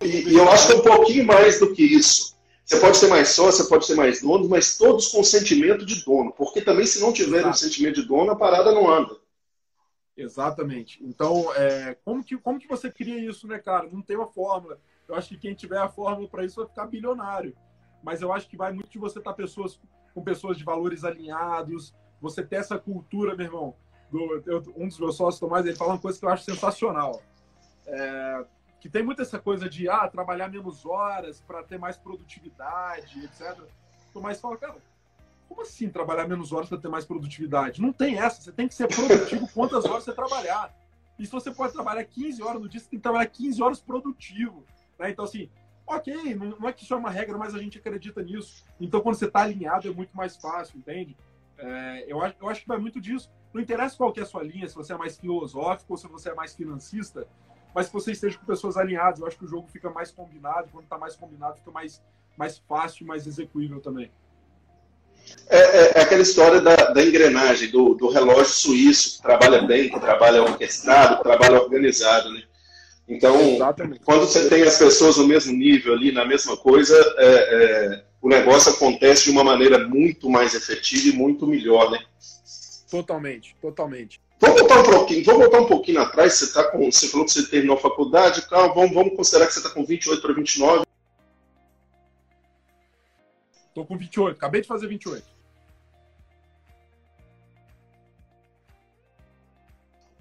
E, 0.00 0.28
e, 0.28 0.34
eu 0.34 0.50
acho 0.50 0.66
que 0.66 0.72
é 0.72 0.76
um 0.76 0.82
pouquinho 0.82 1.24
mais 1.24 1.60
do 1.60 1.72
que 1.72 1.82
isso. 1.82 2.36
Você 2.64 2.78
pode 2.80 2.98
ter 2.98 3.06
mais 3.06 3.28
sócio, 3.28 3.62
você 3.62 3.68
pode 3.68 3.86
ter 3.86 3.94
mais 3.94 4.20
donos, 4.20 4.48
mas 4.48 4.76
todos 4.76 5.08
com 5.08 5.22
sentimento 5.22 5.86
de 5.86 6.04
dono. 6.04 6.32
Porque 6.32 6.60
também, 6.60 6.86
se 6.86 7.00
não 7.00 7.12
tiver 7.12 7.46
um 7.46 7.52
sentimento 7.52 8.00
de 8.00 8.08
dono, 8.08 8.32
a 8.32 8.36
parada 8.36 8.72
não 8.72 8.90
anda. 8.90 9.16
Exatamente. 10.16 11.02
Então, 11.04 11.52
é, 11.54 11.94
como, 12.04 12.22
que, 12.22 12.36
como 12.38 12.58
que 12.58 12.68
você 12.68 12.90
cria 12.90 13.18
isso, 13.18 13.46
né, 13.46 13.58
cara? 13.58 13.88
Não 13.90 14.02
tem 14.02 14.16
uma 14.16 14.26
fórmula. 14.26 14.78
Eu 15.08 15.14
acho 15.14 15.28
que 15.28 15.38
quem 15.38 15.54
tiver 15.54 15.78
a 15.78 15.88
fórmula 15.88 16.28
para 16.28 16.44
isso 16.44 16.56
vai 16.56 16.66
ficar 16.66 16.86
bilionário. 16.86 17.56
Mas 18.02 18.20
eu 18.20 18.32
acho 18.32 18.48
que 18.48 18.56
vai 18.56 18.72
muito 18.72 18.90
de 18.90 18.98
você 18.98 19.18
estar 19.18 19.32
pessoas, 19.32 19.80
com 20.14 20.22
pessoas 20.22 20.56
de 20.56 20.64
valores 20.64 21.04
alinhados, 21.04 21.94
você 22.20 22.44
ter 22.44 22.56
essa 22.56 22.78
cultura, 22.78 23.34
meu 23.34 23.46
irmão. 23.46 23.76
Do, 24.10 24.42
eu, 24.46 24.62
um 24.76 24.86
dos 24.86 24.98
meus 24.98 25.16
sócios, 25.16 25.40
Tomás, 25.40 25.64
ele 25.64 25.76
fala 25.76 25.94
uma 25.94 26.00
coisa 26.00 26.18
que 26.18 26.24
eu 26.24 26.28
acho 26.28 26.44
sensacional. 26.44 27.22
É, 27.86 28.44
que 28.80 28.88
tem 28.88 29.02
muito 29.02 29.22
essa 29.22 29.38
coisa 29.38 29.68
de 29.68 29.88
ah, 29.88 30.08
trabalhar 30.08 30.48
menos 30.48 30.84
horas 30.84 31.40
para 31.40 31.62
ter 31.62 31.78
mais 31.78 31.96
produtividade, 31.96 33.24
etc. 33.24 33.58
Tomás 34.12 34.40
fala, 34.40 34.56
cara, 34.56 34.76
como 35.52 35.62
assim 35.62 35.90
trabalhar 35.90 36.26
menos 36.26 36.50
horas 36.50 36.68
para 36.68 36.78
ter 36.78 36.88
mais 36.88 37.04
produtividade? 37.04 37.80
Não 37.80 37.92
tem 37.92 38.18
essa. 38.18 38.40
Você 38.40 38.52
tem 38.52 38.66
que 38.66 38.74
ser 38.74 38.88
produtivo 38.88 39.46
quantas 39.52 39.84
horas 39.84 40.04
você 40.04 40.12
trabalhar. 40.12 40.74
E 41.18 41.26
se 41.26 41.30
você 41.30 41.50
pode 41.50 41.74
trabalhar 41.74 42.02
15 42.04 42.42
horas 42.42 42.60
no 42.62 42.68
dia, 42.68 42.80
você 42.80 42.88
tem 42.88 42.98
que 42.98 43.02
trabalhar 43.02 43.26
15 43.26 43.62
horas 43.62 43.80
produtivo. 43.80 44.64
Né? 44.98 45.10
Então, 45.10 45.26
assim, 45.26 45.50
ok, 45.86 46.34
não, 46.34 46.66
é 46.66 46.72
que 46.72 46.84
isso 46.84 46.94
é 46.94 46.96
uma 46.96 47.10
regra, 47.10 47.36
mas 47.36 47.54
a 47.54 47.58
gente 47.58 47.78
acredita 47.78 48.22
nisso. 48.22 48.64
Então, 48.80 49.02
quando 49.02 49.16
você 49.16 49.26
está 49.26 49.42
alinhado, 49.42 49.86
é 49.86 49.92
muito 49.92 50.16
mais 50.16 50.36
fácil, 50.36 50.78
entende? 50.78 51.14
É, 51.58 52.06
eu, 52.08 52.22
acho, 52.22 52.34
eu 52.40 52.48
acho 52.48 52.62
que 52.62 52.68
vai 52.68 52.78
muito 52.78 52.98
disso. 52.98 53.30
Não 53.52 53.60
interessa 53.60 53.96
qual 53.96 54.10
que 54.10 54.20
é 54.20 54.22
a 54.22 54.26
sua 54.26 54.42
linha, 54.42 54.66
se 54.66 54.74
você 54.74 54.94
é 54.94 54.96
mais 54.96 55.18
filosófico 55.18 55.92
ou 55.92 55.96
se 55.98 56.08
você 56.08 56.30
é 56.30 56.34
mais 56.34 56.54
financista, 56.54 57.28
mas 57.74 57.88
que 57.88 57.92
você 57.92 58.12
esteja 58.12 58.38
com 58.38 58.46
pessoas 58.46 58.78
alinhadas. 58.78 59.20
Eu 59.20 59.26
acho 59.26 59.36
que 59.36 59.44
o 59.44 59.48
jogo 59.48 59.68
fica 59.68 59.90
mais 59.90 60.10
combinado, 60.10 60.70
quando 60.72 60.84
está 60.84 60.96
mais 60.96 61.14
combinado, 61.14 61.58
fica 61.58 61.70
mais, 61.70 62.02
mais 62.38 62.56
fácil, 62.56 63.06
mais 63.06 63.26
execuível 63.26 63.80
também. 63.80 64.10
É, 65.48 65.58
é, 65.58 65.92
é 65.96 66.00
aquela 66.00 66.22
história 66.22 66.60
da, 66.60 66.74
da 66.74 67.02
engrenagem, 67.02 67.70
do, 67.70 67.94
do, 67.94 68.08
relógio 68.08 68.46
suíço, 68.46 69.16
que 69.16 69.22
trabalha 69.22 69.62
bem, 69.62 69.90
que 69.90 70.00
trabalha 70.00 70.42
orquestrado, 70.42 71.18
que 71.18 71.22
trabalha 71.22 71.60
organizado, 71.60 72.30
né? 72.32 72.42
Então, 73.06 73.38
Exatamente. 73.56 74.00
quando 74.04 74.20
você 74.20 74.48
tem 74.48 74.62
as 74.62 74.78
pessoas 74.78 75.18
no 75.18 75.26
mesmo 75.26 75.52
nível 75.52 75.92
ali, 75.92 76.12
na 76.12 76.24
mesma 76.24 76.56
coisa, 76.56 76.96
é, 77.18 77.26
é, 77.26 78.04
o 78.22 78.28
negócio 78.28 78.72
acontece 78.72 79.24
de 79.24 79.30
uma 79.30 79.44
maneira 79.44 79.86
muito 79.86 80.30
mais 80.30 80.54
efetiva 80.54 81.08
e 81.08 81.12
muito 81.12 81.46
melhor, 81.46 81.90
né? 81.90 81.98
Totalmente, 82.90 83.56
totalmente. 83.60 84.20
Vamos 84.40 84.60
voltar 84.60 84.80
um 84.80 84.84
pouquinho, 84.84 85.24
vamos 85.24 85.40
voltar 85.40 85.60
um 85.60 85.66
pouquinho 85.66 86.00
atrás. 86.00 86.34
Você, 86.34 86.52
tá 86.52 86.64
com, 86.64 86.90
você 86.90 87.08
falou 87.08 87.26
que 87.26 87.32
você 87.32 87.46
terminou 87.46 87.76
a 87.76 87.80
faculdade, 87.80 88.42
calma, 88.48 88.74
vamos, 88.74 88.92
vamos 88.92 89.16
considerar 89.16 89.46
que 89.46 89.54
você 89.54 89.60
está 89.60 89.70
com 89.70 89.84
28 89.84 90.20
para 90.20 90.32
29. 90.32 90.84
Estou 93.72 93.86
com 93.86 93.96
28, 93.96 94.36
acabei 94.36 94.60
de 94.60 94.68
fazer 94.68 94.86
28. 94.86 95.24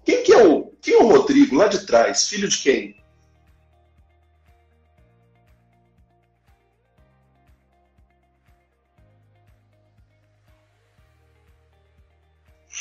Quem 0.06 0.24
que 0.24 0.32
é 0.32 0.48
o, 0.48 0.68
quem 0.82 0.94
é 0.94 1.04
o 1.04 1.08
Rodrigo 1.08 1.58
lá 1.58 1.68
de 1.68 1.86
trás? 1.86 2.30
Filho 2.30 2.48
de 2.48 2.58
quem? 2.58 3.04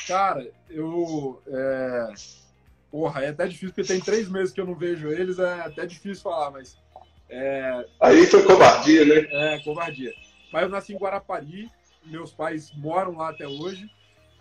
Cara, 0.06 0.48
eu. 0.68 1.42
É... 1.48 2.14
Porra, 2.92 3.24
é 3.24 3.28
até 3.30 3.48
difícil, 3.48 3.74
porque 3.74 3.92
tem 3.92 4.00
três 4.00 4.28
meses 4.28 4.52
que 4.52 4.60
eu 4.60 4.66
não 4.66 4.76
vejo 4.76 5.08
eles, 5.08 5.40
é 5.40 5.62
até 5.62 5.84
difícil 5.84 6.22
falar, 6.22 6.52
mas. 6.52 6.78
É... 7.28 7.84
Aí 8.00 8.24
foi 8.26 8.44
covardia, 8.44 9.04
né? 9.04 9.26
É, 9.30 9.58
covardia. 9.64 10.12
Mas 10.52 10.62
eu 10.62 10.68
nasci 10.68 10.92
em 10.92 10.98
Guarapari, 10.98 11.70
meus 12.04 12.32
pais 12.32 12.72
moram 12.72 13.16
lá 13.16 13.30
até 13.30 13.46
hoje. 13.46 13.90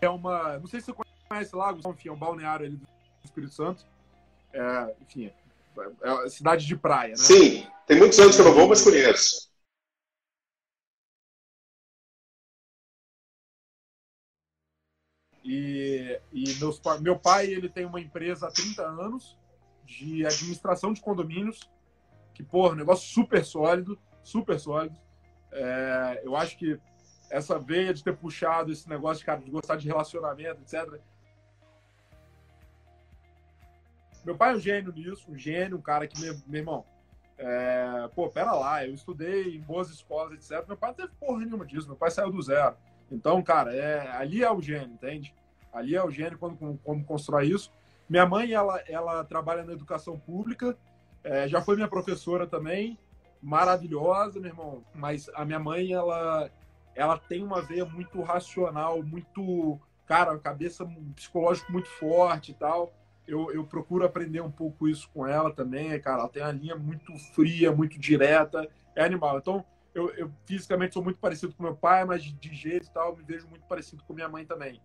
É 0.02 0.10
uma. 0.10 0.58
Não 0.60 0.68
sei 0.68 0.80
se 0.80 0.88
você 0.88 1.04
conhece 1.28 1.56
lá, 1.56 1.72
enfim, 1.72 2.10
é 2.10 2.12
um 2.12 2.18
balneário 2.18 2.66
ali 2.66 2.76
do 2.76 2.88
Espírito 3.24 3.54
Santo. 3.54 3.86
É, 4.54 4.96
enfim, 5.02 5.32
é 6.02 6.30
cidade 6.30 6.66
de 6.66 6.76
praia, 6.76 7.12
né? 7.12 7.18
Sim, 7.18 7.68
tem 7.86 7.98
muitos 7.98 8.20
anos 8.20 8.36
que 8.36 8.42
eu 8.42 8.46
não 8.46 8.54
vou, 8.54 8.68
mas 8.68 8.82
conheço. 8.82 9.50
E, 15.44 16.20
e 16.32 16.56
meus, 16.60 16.82
meu 17.02 17.18
pai 17.18 17.48
ele 17.48 17.70
tem 17.70 17.86
uma 17.86 18.00
empresa 18.00 18.48
há 18.48 18.52
30 18.52 18.84
anos 18.84 19.38
de 19.86 20.26
administração 20.26 20.94
de 20.94 21.02
condomínios, 21.02 21.70
que, 22.34 22.44
porra, 22.44 22.76
negócio 22.76 23.08
super 23.08 23.44
sólido, 23.44 23.98
super 24.24 24.60
sólido. 24.60 25.00
É, 25.52 26.22
eu 26.24 26.36
acho 26.36 26.58
que 26.58 26.80
essa 27.30 27.60
veia 27.60 27.94
de 27.94 28.04
ter 28.04 28.16
puxado 28.16 28.72
esse 28.72 28.90
negócio, 28.90 29.26
cara, 29.26 29.40
de 29.40 29.52
gostar 29.52 29.76
de 29.76 29.88
relacionamento, 29.88 30.62
etc. 30.62 31.00
Meu 34.26 34.36
pai 34.36 34.54
é 34.54 34.56
um 34.56 34.60
gênio 34.60 34.92
nisso, 34.92 35.32
um 35.32 35.38
gênio, 35.38 35.78
um 35.78 35.82
cara 35.82 36.08
que, 36.08 36.20
meu, 36.20 36.36
meu 36.46 36.60
irmão, 36.60 36.86
é, 37.38 38.10
pô, 38.14 38.30
pera 38.30 38.52
lá, 38.52 38.86
eu 38.86 38.94
estudei 38.94 39.56
em 39.56 39.62
boas 39.62 39.90
escolas, 39.90 40.34
etc. 40.34 40.68
Meu 40.68 40.76
pai 40.78 40.90
não 40.90 40.96
teve 40.98 41.14
porra 41.20 41.40
nenhuma 41.40 41.66
disso, 41.66 41.88
meu 41.88 41.96
pai 41.96 42.12
saiu 42.12 42.32
do 42.32 42.42
zero. 42.42 42.76
Então, 43.12 43.42
cara, 43.42 43.74
é, 43.74 44.10
ali 44.12 44.44
é 44.44 44.52
o 44.52 44.62
gênio, 44.62 44.94
entende? 44.94 45.34
Ali 45.72 45.96
é 45.96 46.04
o 46.04 46.12
gênio 46.12 46.38
quando, 46.38 46.80
quando 46.84 47.06
constrói 47.06 47.48
isso. 47.48 47.72
Minha 48.10 48.26
mãe, 48.26 48.52
ela, 48.52 48.82
ela 48.88 49.24
trabalha 49.24 49.64
na 49.64 49.74
educação 49.74 50.20
pública, 50.20 50.78
é, 51.24 51.48
já 51.48 51.62
foi 51.62 51.76
minha 51.76 51.88
professora 51.88 52.46
também, 52.46 52.98
maravilhosa, 53.42 54.40
meu 54.40 54.50
irmão. 54.50 54.84
Mas 54.94 55.30
a 55.34 55.46
minha 55.46 55.60
mãe, 55.60 55.94
ela, 55.94 56.50
ela 56.96 57.18
tem 57.18 57.44
uma 57.44 57.62
veia 57.62 57.86
muito 57.86 58.22
racional, 58.22 59.02
muito, 59.04 59.80
cara, 60.06 60.38
cabeça 60.38 60.86
psicológico 61.16 61.72
muito 61.72 61.90
forte 61.90 62.52
e 62.52 62.56
tal. 62.56 62.94
Eu, 63.28 63.52
eu 63.52 63.64
procuro 63.64 64.06
aprender 64.06 64.42
um 64.42 64.52
pouco 64.52 64.88
isso 64.88 65.10
com 65.14 65.26
ela 65.26 65.54
também, 65.54 66.00
cara. 66.02 66.22
Ela 66.22 66.30
tem 66.30 66.42
uma 66.42 66.52
linha 66.52 66.76
muito 66.76 67.16
fria, 67.34 67.72
muito 67.72 68.00
direta, 68.00 68.68
é 68.96 69.04
animal. 69.04 69.38
Então, 69.38 69.64
eu, 69.94 70.10
eu 70.12 70.32
fisicamente 70.46 70.94
sou 70.94 71.04
muito 71.04 71.20
parecido 71.20 71.54
com 71.54 71.64
meu 71.64 71.76
pai, 71.76 72.06
mas 72.06 72.24
de, 72.24 72.54
jeito 72.54 72.88
e 72.88 72.92
tal, 72.92 73.16
me 73.16 73.24
vejo 73.24 73.48
muito 73.48 73.66
parecido 73.66 74.04
com 74.04 74.14
minha 74.14 74.30
mãe 74.30 74.46
também. 74.46 74.82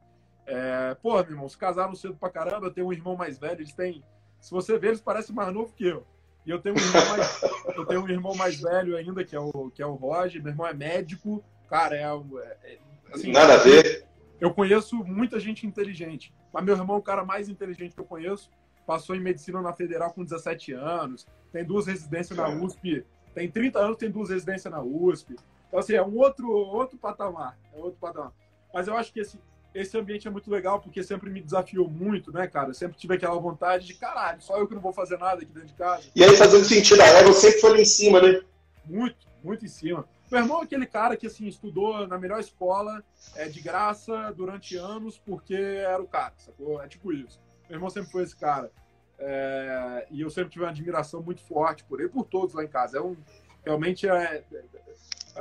É, 0.47 0.95
pô, 0.97 1.15
meu 1.15 1.31
irmão, 1.31 1.49
se 1.49 1.57
casaram 1.57 1.95
cedo 1.95 2.17
pra 2.17 2.29
caramba, 2.29 2.67
eu 2.67 2.71
tenho 2.71 2.89
um 2.89 2.93
irmão 2.93 3.17
mais 3.17 3.39
velho, 3.39 3.61
eles 3.61 3.73
têm. 3.73 4.05
Se 4.41 4.51
você 4.51 4.79
vê, 4.79 4.89
eles 4.89 5.01
parecem 5.01 5.35
mais 5.35 5.53
novo 5.53 5.73
que 5.73 5.87
eu. 5.87 6.07
E 6.47 6.51
eu 6.51 6.61
tenho 6.61 6.75
um 6.75 6.79
irmão 6.79 7.07
mais, 7.09 7.43
eu 7.77 7.87
tenho 7.87 8.03
um 8.03 8.09
irmão 8.09 8.35
mais 8.35 8.61
velho 8.61 8.97
ainda, 8.97 9.25
que 9.25 9.35
é 9.35 9.41
o, 9.41 9.71
que 9.71 9.83
é 9.83 9.87
o 9.87 9.95
Roger. 9.95 10.43
Meu 10.43 10.53
irmão 10.53 10.67
é 10.67 10.75
médico. 10.75 11.43
Cara, 11.69 11.97
é. 11.97 12.03
é 12.03 12.79
assim, 13.13 13.33
Nada 13.33 13.55
a 13.55 13.57
ver. 13.59 14.05
Eu 14.41 14.53
conheço 14.53 15.03
muita 15.05 15.41
gente 15.41 15.67
inteligente. 15.67 16.35
Mas 16.53 16.65
meu 16.65 16.77
irmão 16.77 16.97
é 16.97 16.99
o 16.99 17.03
cara 17.03 17.25
mais 17.25 17.49
inteligente 17.49 17.95
que 17.95 18.01
eu 18.01 18.05
conheço. 18.05 18.51
Passou 18.87 19.17
em 19.17 19.21
medicina 19.21 19.63
na 19.63 19.73
Federal 19.73 20.13
com 20.13 20.23
17 20.23 20.73
anos. 20.73 21.27
Tem 21.51 21.65
duas 21.65 21.87
residências 21.87 22.37
na 22.37 22.49
USP. 22.49 23.05
Tem 23.35 23.51
30 23.51 23.79
anos, 23.79 23.97
tem 23.97 24.11
duas 24.11 24.29
residências 24.29 24.71
na 24.71 24.83
USP. 24.83 25.37
Então, 25.67 25.81
assim, 25.81 25.95
é 25.95 26.03
um 26.05 26.17
outro, 26.19 26.51
outro 26.51 26.99
patamar. 26.99 27.59
É 27.73 27.79
outro 27.79 27.99
patamar. 27.99 28.33
Mas 28.73 28.87
eu 28.87 28.97
acho 28.97 29.13
que 29.13 29.21
esse, 29.21 29.41
esse 29.75 29.99
ambiente 29.99 30.29
é 30.29 30.31
muito 30.31 30.51
legal 30.51 30.81
porque 30.81 31.03
sempre 31.03 31.29
me 31.29 31.43
desafiou 31.43 31.89
muito, 31.89 32.33
né, 32.33 32.47
cara? 32.47 32.71
Eu 32.71 32.75
sempre 32.75 32.97
tive 32.97 33.15
aquela 33.15 33.39
vontade 33.41 33.87
de 33.87 33.95
caralho, 33.95 34.41
só 34.41 34.57
eu 34.57 34.69
que 34.69 34.75
não 34.75 34.81
vou 34.81 34.93
fazer 34.93 35.19
nada 35.19 35.43
aqui 35.43 35.53
dentro 35.53 35.69
de 35.69 35.75
casa. 35.75 36.05
E 36.15 36.23
aí, 36.23 36.37
fazendo 36.37 36.65
sentido, 36.65 37.01
a 37.03 37.07
égua 37.07 37.33
sempre 37.33 37.61
foi 37.61 37.71
lá 37.71 37.81
em 37.81 37.85
cima, 37.85 38.21
né? 38.21 38.41
Muito, 38.87 39.27
muito 39.43 39.65
em 39.65 39.69
cima. 39.69 40.07
Meu 40.31 40.41
irmão 40.41 40.61
é 40.61 40.65
aquele 40.65 40.87
cara 40.87 41.17
que, 41.17 41.27
assim, 41.27 41.47
estudou 41.47 42.07
na 42.07 42.19
melhor 42.19 42.41
escola, 42.41 43.05
é, 43.35 43.49
de 43.49 43.61
graça, 43.61 44.33
durante 44.33 44.77
anos, 44.77 45.19
porque 45.19 45.55
era 45.55 46.03
o 46.03 46.07
cara, 46.07 46.33
sacou? 46.39 46.83
É 46.83 46.89
tipo 46.89 47.13
isso. 47.13 47.41
Meu 47.69 47.77
irmão 47.77 47.91
sempre 47.91 48.11
foi 48.11 48.23
esse 48.23 48.37
cara. 48.37 48.71
É, 49.19 50.07
e 50.11 50.21
eu 50.21 50.31
sempre 50.31 50.51
tive 50.51 50.65
uma 50.65 50.71
admiração 50.71 51.23
muito 51.23 51.41
forte 51.43 51.85
por 51.85 52.01
ele, 52.01 52.09
por 52.09 52.25
todos 52.25 52.55
lá 52.55 52.65
em 52.65 52.69
casa. 52.69 52.99
É 52.99 53.01
um, 53.01 53.17
realmente, 53.65 54.09
é, 54.09 54.45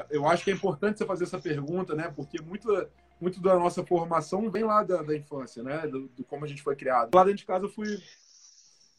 eu 0.09 0.27
acho 0.27 0.43
que 0.43 0.51
é 0.51 0.53
importante 0.53 0.97
você 0.97 1.05
fazer 1.05 1.23
essa 1.23 1.39
pergunta, 1.39 1.95
né? 1.95 2.11
Porque 2.15 2.41
muito, 2.41 2.87
muito 3.23 3.41
da 3.41 3.57
nossa 3.57 3.83
formação 3.85 4.51
vem 4.51 4.63
lá 4.63 4.83
da, 4.83 5.01
da 5.01 5.15
infância, 5.15 5.63
né? 5.63 5.87
Do, 5.87 6.09
do, 6.09 6.23
como 6.25 6.43
a 6.43 6.47
gente 6.47 6.61
foi 6.61 6.75
criado. 6.75 7.15
Lá 7.15 7.23
dentro 7.23 7.37
de 7.37 7.45
casa 7.45 7.65
eu 7.65 7.69
fui, 7.69 7.97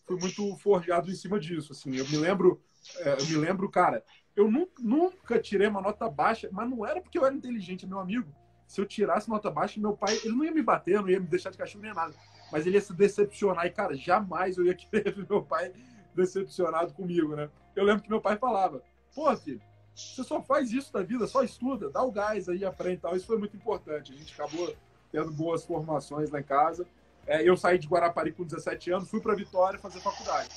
fui 0.06 0.16
muito 0.18 0.56
forjado 0.56 1.10
em 1.10 1.14
cima 1.14 1.38
disso, 1.38 1.72
assim. 1.72 1.94
Eu 1.94 2.08
me 2.08 2.16
lembro, 2.16 2.60
é, 3.00 3.12
eu 3.20 3.26
me 3.26 3.36
lembro, 3.36 3.70
cara, 3.70 4.02
eu 4.34 4.50
nunca, 4.50 4.82
nunca 4.82 5.38
tirei 5.38 5.68
uma 5.68 5.82
nota 5.82 6.08
baixa, 6.08 6.48
mas 6.50 6.68
não 6.68 6.84
era 6.84 7.00
porque 7.00 7.18
eu 7.18 7.26
era 7.26 7.34
inteligente, 7.34 7.86
meu 7.86 8.00
amigo. 8.00 8.34
Se 8.66 8.80
eu 8.80 8.86
tirasse 8.86 9.28
nota 9.28 9.50
baixa, 9.50 9.78
meu 9.78 9.94
pai, 9.94 10.18
ele 10.24 10.34
não 10.34 10.44
ia 10.44 10.52
me 10.52 10.62
bater, 10.62 11.00
não 11.00 11.08
ia 11.08 11.20
me 11.20 11.26
deixar 11.26 11.50
de 11.50 11.58
cachorro 11.58 11.84
nem 11.84 11.94
nada. 11.94 12.14
Mas 12.50 12.66
ele 12.66 12.76
ia 12.76 12.80
se 12.80 12.94
decepcionar. 12.94 13.66
E, 13.66 13.70
cara, 13.70 13.94
jamais 13.94 14.56
eu 14.56 14.64
ia 14.64 14.74
querer 14.74 15.14
ver 15.14 15.26
meu 15.28 15.42
pai 15.42 15.70
decepcionado 16.14 16.94
comigo, 16.94 17.36
né? 17.36 17.50
Eu 17.76 17.84
lembro 17.84 18.02
que 18.02 18.08
meu 18.08 18.20
pai 18.20 18.38
falava: 18.38 18.82
Pô, 19.14 19.36
filho, 19.36 19.60
você 19.94 20.24
só 20.24 20.42
faz 20.42 20.72
isso 20.72 20.92
da 20.92 21.02
vida, 21.02 21.26
só 21.26 21.42
estuda, 21.42 21.90
dá 21.90 22.02
o 22.02 22.10
gás 22.10 22.48
aí, 22.48 22.64
aprende 22.64 22.96
e 22.96 23.00
tal. 23.00 23.16
Isso 23.16 23.26
foi 23.26 23.38
muito 23.38 23.56
importante. 23.56 24.12
A 24.12 24.16
gente 24.16 24.32
acabou 24.34 24.74
tendo 25.12 25.30
boas 25.30 25.64
formações 25.64 26.30
lá 26.30 26.40
em 26.40 26.44
casa. 26.44 26.86
É, 27.26 27.48
eu 27.48 27.56
saí 27.56 27.78
de 27.78 27.86
Guarapari 27.86 28.32
com 28.32 28.44
17 28.44 28.90
anos, 28.90 29.08
fui 29.08 29.20
para 29.20 29.34
Vitória 29.34 29.78
fazer 29.78 30.00
faculdade. 30.00 30.50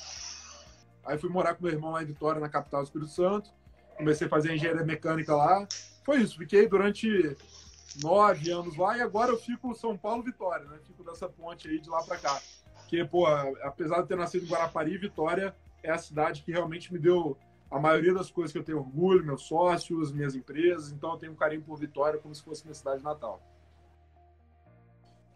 Aí 1.05 1.17
fui 1.17 1.29
morar 1.29 1.53
com 1.55 1.63
meu 1.63 1.71
irmão 1.71 1.91
lá 1.91 2.03
em 2.03 2.05
Vitória, 2.05 2.41
na 2.41 2.49
capital 2.49 2.81
do 2.81 2.85
Espírito 2.85 3.11
Santo 3.11 3.49
comecei 3.97 4.27
a 4.27 4.29
fazer 4.29 4.53
engenharia 4.53 4.85
mecânica 4.85 5.35
lá. 5.35 5.67
Foi 6.03 6.21
isso, 6.21 6.37
fiquei 6.37 6.67
durante 6.67 7.35
nove 8.01 8.51
anos 8.51 8.77
lá 8.77 8.95
e 8.97 9.01
agora 9.01 9.31
eu 9.31 9.37
fico 9.37 9.73
São 9.73 9.97
Paulo 9.97 10.23
Vitória, 10.23 10.65
né? 10.65 10.77
Fico 10.85 11.03
dessa 11.03 11.27
ponte 11.27 11.67
aí 11.67 11.79
de 11.79 11.89
lá 11.89 12.03
para 12.03 12.17
cá. 12.17 12.39
Porque, 12.75 13.03
pô, 13.03 13.25
apesar 13.63 14.01
de 14.01 14.07
ter 14.07 14.15
nascido 14.15 14.45
em 14.45 14.49
Guarapari, 14.49 14.97
Vitória 14.97 15.53
é 15.83 15.91
a 15.91 15.97
cidade 15.97 16.43
que 16.43 16.51
realmente 16.51 16.93
me 16.93 16.99
deu 16.99 17.35
a 17.69 17.79
maioria 17.79 18.13
das 18.13 18.31
coisas 18.31 18.51
que 18.51 18.57
eu 18.57 18.63
tenho 18.63 18.79
orgulho, 18.79 19.25
meus 19.25 19.43
sócios, 19.43 20.11
minhas 20.11 20.35
empresas. 20.35 20.91
Então 20.91 21.11
eu 21.11 21.17
tenho 21.17 21.31
um 21.31 21.35
carinho 21.35 21.61
por 21.61 21.77
Vitória 21.77 22.19
como 22.19 22.33
se 22.33 22.43
fosse 22.43 22.63
minha 22.63 22.75
cidade 22.75 23.03
natal. 23.03 23.41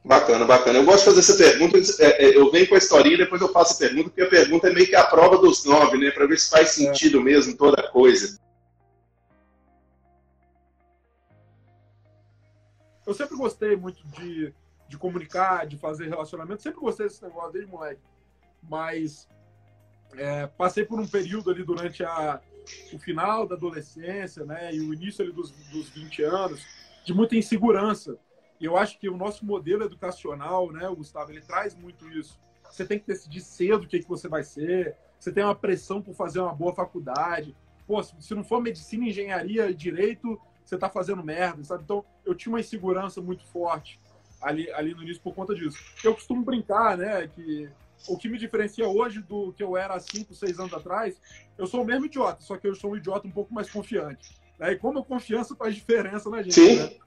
Bacana, 0.04 0.46
bacana. 0.46 0.80
Eu 0.80 0.86
gosto 0.86 1.00
de 1.00 1.06
fazer 1.06 1.20
essa 1.20 1.38
pergunta. 1.38 1.78
É, 2.00 2.26
é, 2.26 2.38
eu 2.38 2.52
venho 2.52 2.67
com 2.67 2.76
a 2.76 2.80
historinha 2.80 3.15
e 3.15 3.20
depois 3.20 3.41
eu 3.41 3.50
faço 3.50 3.76
a 3.76 3.88
pergunta, 3.88 4.10
porque 4.10 4.22
a 4.22 4.30
pergunta 4.30 4.67
é 4.67 4.74
meio 4.74 4.88
que 4.88 4.96
a 4.96 5.06
prova 5.06 5.38
dos 5.38 5.63
nove, 5.63 5.98
né? 5.98 6.10
Para 6.10 6.26
ver 6.26 6.39
se 6.39 6.50
faz 6.50 6.72
sentido 6.72 7.20
é. 7.20 7.24
mesmo 7.24 7.56
toda 7.56 7.80
a 7.80 7.91
coisa. 7.91 8.39
eu 13.12 13.13
sempre 13.13 13.36
gostei 13.36 13.76
muito 13.76 14.06
de, 14.08 14.54
de 14.88 14.98
comunicar, 14.98 15.67
de 15.67 15.78
fazer 15.78 16.08
relacionamento, 16.08 16.62
sempre 16.62 16.80
gostei 16.80 17.08
desse 17.08 17.22
negócio 17.22 17.52
desde 17.52 17.70
moleque. 17.70 18.02
Mas 18.63 19.28
é, 20.17 20.47
passei 20.47 20.86
por 20.86 21.00
um 21.00 21.08
período 21.08 21.50
ali 21.50 21.63
durante 21.63 22.04
a, 22.04 22.41
o 22.93 23.00
final 23.00 23.47
da 23.47 23.56
adolescência, 23.56 24.45
né, 24.45 24.74
e 24.74 24.80
o 24.80 24.93
início 24.93 25.24
ali 25.24 25.32
dos, 25.32 25.52
dos 25.69 25.89
20 25.89 26.24
anos, 26.24 26.65
de 27.04 27.13
muita 27.13 27.36
insegurança. 27.36 28.17
E 28.60 28.65
eu 28.65 28.78
acho 28.78 29.00
que 29.00 29.10
o 29.10 29.17
nosso 29.17 29.45
modelo 29.45 29.84
educacional, 29.84 30.71
né, 30.71 30.88
Gustavo, 30.95 31.32
ele 31.32 31.41
traz 31.41 31.76
muito 31.76 32.08
isso. 32.10 32.39
Você 32.69 32.86
tem 32.86 33.00
que 33.00 33.08
decidir 33.08 33.41
cedo 33.41 33.84
o 33.84 33.88
que, 33.88 34.00
que 34.00 34.08
você 34.08 34.28
vai 34.28 34.43
ser, 34.43 34.95
você 35.19 35.32
tem 35.32 35.43
uma 35.43 35.56
pressão 35.56 36.02
por 36.02 36.13
fazer 36.13 36.39
uma 36.39 36.54
boa 36.54 36.74
faculdade. 36.74 37.56
Pô, 37.86 38.02
se 38.02 38.34
não 38.34 38.43
for 38.43 38.62
medicina, 38.62 39.06
engenharia 39.06 39.74
direito, 39.74 40.39
você 40.63 40.78
tá 40.78 40.89
fazendo 40.89 41.24
merda, 41.24 41.63
sabe? 41.63 41.84
Então, 41.84 42.06
eu 42.26 42.34
tinha 42.34 42.54
uma 42.54 42.60
insegurança 42.60 43.21
muito 43.21 43.43
forte 43.45 44.00
ali, 44.41 44.71
ali 44.71 44.93
no 44.93 45.04
início 45.04 45.21
por 45.21 45.34
conta 45.34 45.54
disso. 45.54 45.78
Eu 46.04 46.13
costumo 46.13 46.43
brincar, 46.43 46.97
né, 46.97 47.28
que 47.28 47.69
o 48.08 48.18
que 48.18 48.30
me 48.30 48.38
diferencia 48.38 48.88
hoje 48.88 49.22
do 49.22 49.54
que 49.54 49.64
eu 49.64 49.78
era 49.78 49.96
há 49.96 50.00
5, 50.00 50.34
6 50.34 50.60
anos 50.60 50.74
atrás, 50.74 51.20
eu 51.58 51.68
sou 51.68 51.82
o 51.82 51.86
mesmo 51.86 52.06
idiota, 52.06 52.42
só 52.42 52.58
que 52.58 52.68
eu 52.68 52.76
sou 52.76 52.92
um 52.92 52.98
idiota 52.98 53.28
um 53.28 53.32
pouco 53.32 53.54
mais 53.54 53.70
confiante. 53.70 54.40
Né? 54.58 54.74
E 54.74 54.78
como 54.78 55.00
a 55.00 55.06
confiança 55.06 55.56
faz 55.56 55.76
diferença 55.76 56.30
na 56.30 56.42
gente, 56.42 56.54
Sim. 56.54 56.76
né? 56.78 56.98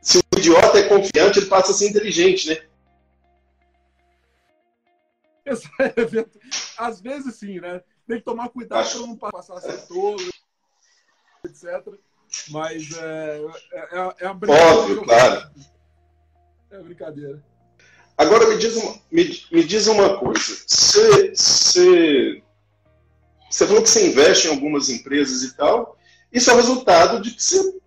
Se 0.00 0.18
o 0.18 0.38
idiota 0.38 0.78
é 0.78 0.88
confiante, 0.88 1.38
ele 1.38 1.46
passa 1.46 1.72
a 1.72 1.74
ser 1.74 1.90
inteligente, 1.90 2.48
né? 2.48 2.70
Às 6.78 7.00
vezes 7.00 7.34
sim, 7.36 7.60
né? 7.60 7.82
Tem 8.06 8.18
que 8.18 8.24
tomar 8.24 8.48
cuidado 8.48 8.88
para 8.88 9.00
não 9.00 9.16
passar 9.16 9.54
a 9.54 9.60
ser 9.60 9.86
tolo, 9.86 10.30
etc. 11.44 11.86
Mas 12.48 12.96
é, 12.96 13.40
é, 13.72 13.78
é, 13.78 14.14
é 14.20 14.26
uma 14.26 14.34
brincadeira. 14.34 14.76
Óbvio, 14.76 15.02
claro. 15.02 15.50
É 16.70 16.78
brincadeira. 16.78 17.42
Agora 18.16 18.48
me 18.48 18.58
diz 18.58 18.76
uma, 18.76 19.00
me, 19.10 19.42
me 19.50 19.64
diz 19.64 19.86
uma 19.86 20.18
coisa. 20.18 20.56
Você, 20.66 21.34
você, 21.34 22.42
você 23.50 23.66
falou 23.66 23.82
que 23.82 23.88
você 23.88 24.06
investe 24.06 24.46
em 24.46 24.50
algumas 24.50 24.88
empresas 24.88 25.42
e 25.42 25.56
tal. 25.56 25.96
Isso 26.32 26.50
é 26.50 26.52
o 26.52 26.56
resultado 26.56 27.20
de 27.20 27.30
que 27.32 27.42
você 27.42 27.80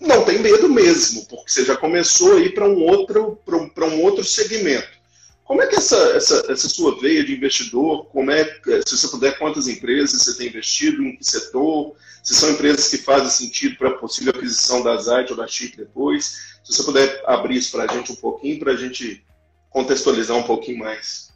não 0.00 0.24
tem 0.24 0.40
medo 0.40 0.68
mesmo, 0.68 1.26
porque 1.26 1.50
você 1.50 1.64
já 1.64 1.76
começou 1.76 2.36
a 2.36 2.40
ir 2.40 2.54
para 2.54 2.68
um 2.68 2.82
outro 2.82 3.38
para 3.46 3.86
um 3.86 4.02
outro 4.02 4.24
segmento. 4.24 5.03
Como 5.44 5.60
é 5.60 5.66
que 5.66 5.76
essa, 5.76 5.96
essa, 6.16 6.50
essa 6.50 6.68
sua 6.68 6.98
veia 6.98 7.22
de 7.22 7.34
investidor, 7.34 8.06
como 8.06 8.30
é, 8.30 8.44
se 8.86 8.96
você 8.96 9.08
puder, 9.08 9.38
quantas 9.38 9.68
empresas 9.68 10.22
você 10.22 10.38
tem 10.38 10.48
investido, 10.48 11.02
em 11.02 11.16
que 11.16 11.24
setor, 11.24 11.94
se 12.22 12.34
são 12.34 12.50
empresas 12.50 12.88
que 12.88 12.96
fazem 12.96 13.28
sentido 13.28 13.76
para 13.76 13.90
a 13.90 13.98
possível 13.98 14.32
aquisição 14.34 14.82
da 14.82 14.96
Zite 14.96 15.32
ou 15.32 15.36
da 15.36 15.46
Chip 15.46 15.76
depois, 15.76 16.58
se 16.64 16.72
você 16.72 16.82
puder 16.82 17.22
abrir 17.26 17.58
isso 17.58 17.72
para 17.72 17.84
a 17.84 17.94
gente 17.94 18.10
um 18.10 18.16
pouquinho, 18.16 18.58
para 18.58 18.72
a 18.72 18.76
gente 18.76 19.22
contextualizar 19.68 20.34
um 20.34 20.44
pouquinho 20.44 20.78
mais. 20.78 21.30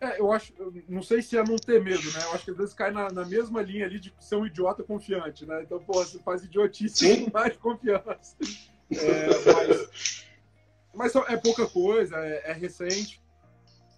É, 0.00 0.20
eu 0.20 0.30
acho, 0.30 0.52
não 0.88 1.02
sei 1.02 1.22
se 1.22 1.36
é 1.36 1.42
não 1.42 1.56
ter 1.56 1.82
medo, 1.82 2.04
né? 2.12 2.20
Eu 2.22 2.32
acho 2.32 2.44
que 2.44 2.50
às 2.50 2.56
vezes 2.56 2.74
cai 2.74 2.90
na, 2.92 3.10
na 3.10 3.24
mesma 3.24 3.62
linha 3.62 3.86
ali 3.86 3.98
de 3.98 4.12
ser 4.20 4.36
um 4.36 4.46
idiota 4.46 4.84
confiante, 4.84 5.46
né? 5.46 5.62
Então, 5.62 5.80
pô, 5.80 5.94
você 5.94 6.18
faz 6.18 6.44
idiotice 6.44 7.24
com 7.24 7.30
mais 7.32 7.56
confiança. 7.56 8.36
É, 8.90 9.28
mas 9.52 10.24
mas 10.94 11.14
é 11.14 11.36
pouca 11.36 11.66
coisa, 11.66 12.16
é, 12.16 12.50
é, 12.50 12.52
recente. 12.52 13.22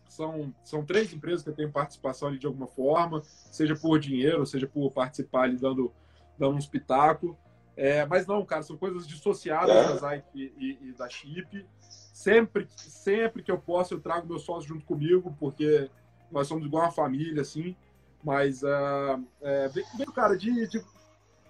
São, 0.08 0.52
são 0.64 0.84
três 0.84 1.12
empresas 1.12 1.42
que 1.42 1.52
têm 1.52 1.70
participação 1.70 2.28
ali 2.28 2.38
de 2.38 2.46
alguma 2.46 2.66
forma, 2.66 3.22
seja 3.50 3.76
por 3.76 3.98
dinheiro, 3.98 4.44
seja 4.44 4.66
por 4.66 4.90
participar 4.90 5.44
ali 5.44 5.56
dando, 5.56 5.92
dando 6.38 6.56
um 6.56 6.58
espetáculo. 6.58 7.38
É, 7.76 8.04
mas 8.04 8.26
não, 8.26 8.44
cara, 8.44 8.62
são 8.62 8.76
coisas 8.76 9.06
dissociadas 9.06 9.70
é. 9.70 9.88
da 9.88 9.96
Zite 9.96 10.26
e, 10.34 10.52
e, 10.58 10.88
e, 10.88 10.92
da 10.92 11.08
Chip. 11.08 11.66
Sempre, 12.12 12.68
sempre 12.76 13.42
que 13.42 13.50
eu 13.50 13.58
posso, 13.58 13.94
eu 13.94 14.00
trago 14.00 14.26
meus 14.26 14.42
sócios 14.42 14.66
junto 14.66 14.84
comigo, 14.84 15.34
porque 15.40 15.88
nós 16.30 16.46
somos 16.46 16.66
igual 16.66 16.84
uma 16.84 16.92
família, 16.92 17.40
assim. 17.40 17.74
Mas 18.22 18.62
uh, 18.62 19.24
é, 19.40 19.68
vem, 19.68 19.84
cara, 20.14 20.36
de, 20.36 20.68
de, 20.68 20.84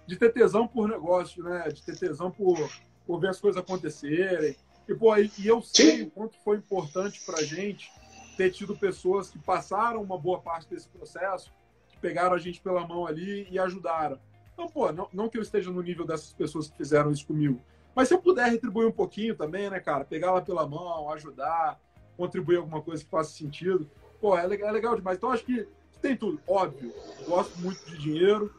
de 0.07 0.15
ter 0.15 0.31
tesão 0.31 0.67
por 0.67 0.87
negócio, 0.87 1.43
né? 1.43 1.67
De 1.67 1.83
ter 1.83 1.97
tesão 1.97 2.31
por, 2.31 2.57
por 3.05 3.19
ver 3.19 3.29
as 3.29 3.39
coisas 3.41 3.61
acontecerem. 3.61 4.55
E, 4.91 4.95
pô, 4.95 5.15
e 5.15 5.47
eu 5.47 5.61
sei 5.61 6.03
o 6.03 6.11
quanto 6.11 6.37
foi 6.43 6.57
importante 6.57 7.21
para 7.25 7.39
a 7.39 7.43
gente 7.43 7.89
ter 8.35 8.51
tido 8.51 8.75
pessoas 8.75 9.29
que 9.29 9.39
passaram 9.39 10.03
uma 10.03 10.17
boa 10.17 10.41
parte 10.41 10.69
desse 10.69 10.89
processo, 10.89 11.49
que 11.87 11.97
pegaram 11.97 12.35
a 12.35 12.37
gente 12.37 12.59
pela 12.59 12.85
mão 12.85 13.07
ali 13.07 13.47
e 13.49 13.57
ajudaram. 13.57 14.19
Então, 14.53 14.67
pô, 14.67 14.91
não, 14.91 15.07
não 15.13 15.29
que 15.29 15.37
eu 15.37 15.41
esteja 15.41 15.71
no 15.71 15.81
nível 15.81 16.05
dessas 16.05 16.33
pessoas 16.33 16.69
que 16.69 16.75
fizeram 16.75 17.09
isso 17.09 17.25
comigo, 17.25 17.61
mas 17.95 18.09
se 18.09 18.13
eu 18.13 18.21
puder 18.21 18.51
retribuir 18.51 18.85
um 18.85 18.91
pouquinho 18.91 19.33
também, 19.33 19.69
né, 19.69 19.79
cara? 19.79 20.03
Pegar 20.03 20.27
ela 20.27 20.41
pela 20.41 20.67
mão, 20.67 21.09
ajudar, 21.11 21.79
contribuir 22.17 22.57
alguma 22.57 22.81
coisa 22.81 23.01
que 23.01 23.09
faça 23.09 23.31
sentido, 23.31 23.89
pô, 24.19 24.37
é 24.37 24.43
é 24.43 24.71
legal 24.71 24.95
demais. 24.95 25.17
Então, 25.17 25.31
acho 25.31 25.45
que 25.45 25.65
tem 26.01 26.17
tudo. 26.17 26.41
Óbvio, 26.45 26.93
gosto 27.25 27.57
muito 27.59 27.85
de 27.85 27.97
dinheiro, 27.97 28.53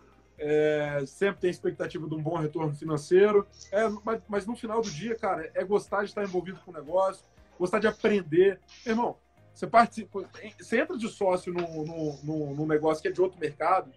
é, 0.44 1.04
sempre 1.06 1.42
tem 1.42 1.50
expectativa 1.50 2.08
de 2.08 2.14
um 2.14 2.20
bom 2.20 2.36
retorno 2.36 2.74
financeiro. 2.74 3.46
É, 3.70 3.88
mas, 4.04 4.22
mas, 4.28 4.46
no 4.46 4.56
final 4.56 4.82
do 4.82 4.90
dia, 4.90 5.14
cara, 5.14 5.48
é 5.54 5.62
gostar 5.64 6.00
de 6.00 6.06
estar 6.06 6.24
envolvido 6.24 6.58
com 6.64 6.72
o 6.72 6.74
negócio, 6.74 7.24
gostar 7.56 7.78
de 7.78 7.86
aprender. 7.86 8.58
Irmão, 8.84 9.16
você 9.54 9.68
participa, 9.68 10.28
você 10.58 10.80
entra 10.80 10.98
de 10.98 11.08
sócio 11.08 11.52
num, 11.52 12.18
num, 12.24 12.54
num 12.54 12.66
negócio 12.66 13.00
que 13.00 13.08
é 13.08 13.12
de 13.12 13.22
outro 13.22 13.38
mercado, 13.38 13.92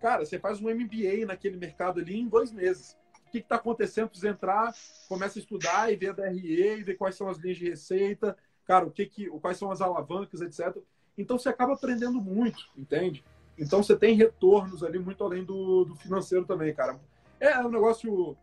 cara, 0.00 0.24
você 0.24 0.36
faz 0.36 0.60
um 0.60 0.68
MBA 0.68 1.26
naquele 1.26 1.56
mercado 1.56 2.00
ali 2.00 2.18
em 2.18 2.28
dois 2.28 2.50
meses. 2.50 2.96
O 3.28 3.30
que 3.30 3.38
está 3.38 3.56
acontecendo? 3.56 4.08
Precisa 4.08 4.30
entrar, 4.30 4.74
começa 5.08 5.38
a 5.38 5.42
estudar 5.42 5.92
e 5.92 5.96
ver 5.96 6.10
a 6.10 6.12
DRE, 6.12 6.78
e 6.78 6.82
ver 6.82 6.94
quais 6.94 7.14
são 7.14 7.28
as 7.28 7.38
linhas 7.38 7.58
de 7.58 7.68
receita, 7.68 8.36
cara, 8.66 8.84
o 8.84 8.90
que 8.90 9.06
que, 9.06 9.26
quais 9.40 9.58
são 9.58 9.70
as 9.70 9.80
alavancas, 9.80 10.40
etc. 10.40 10.76
Então 11.16 11.38
você 11.38 11.48
acaba 11.48 11.74
aprendendo 11.74 12.20
muito, 12.20 12.68
entende? 12.76 13.24
Então 13.58 13.82
você 13.82 13.96
tem 13.96 14.14
retornos 14.14 14.82
ali 14.82 14.98
muito 14.98 15.22
além 15.22 15.44
do, 15.44 15.84
do 15.84 15.94
financeiro 15.96 16.44
também, 16.44 16.74
cara. 16.74 16.98
É 17.40 17.58
um 17.60 17.70
negócio 17.70 18.36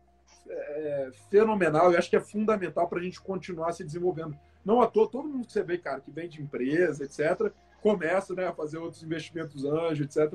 é, 0.48 1.10
fenomenal 1.30 1.92
e 1.92 1.98
acho 1.98 2.10
que 2.10 2.16
é 2.16 2.22
fundamental 2.22 2.88
para 2.88 3.00
a 3.00 3.04
gente 3.04 3.22
continuar 3.22 3.72
se 3.74 3.84
desenvolvendo. 3.84 4.38
Não 4.64 4.82
à 4.82 4.88
toa, 4.88 5.10
todo 5.10 5.28
mundo 5.28 5.46
que 5.46 5.54
você 5.54 5.64
vê, 5.64 5.78
cara, 5.78 6.02
que 6.02 6.12
vem 6.12 6.30
de 6.30 6.42
empresa, 6.42 7.04
etc., 7.04 7.52
começa 7.82 8.36
né, 8.36 8.48
a 8.48 8.54
fazer 8.54 8.78
outros 8.78 9.02
investimentos 9.04 9.66
anjo, 9.66 10.04
etc. 10.04 10.34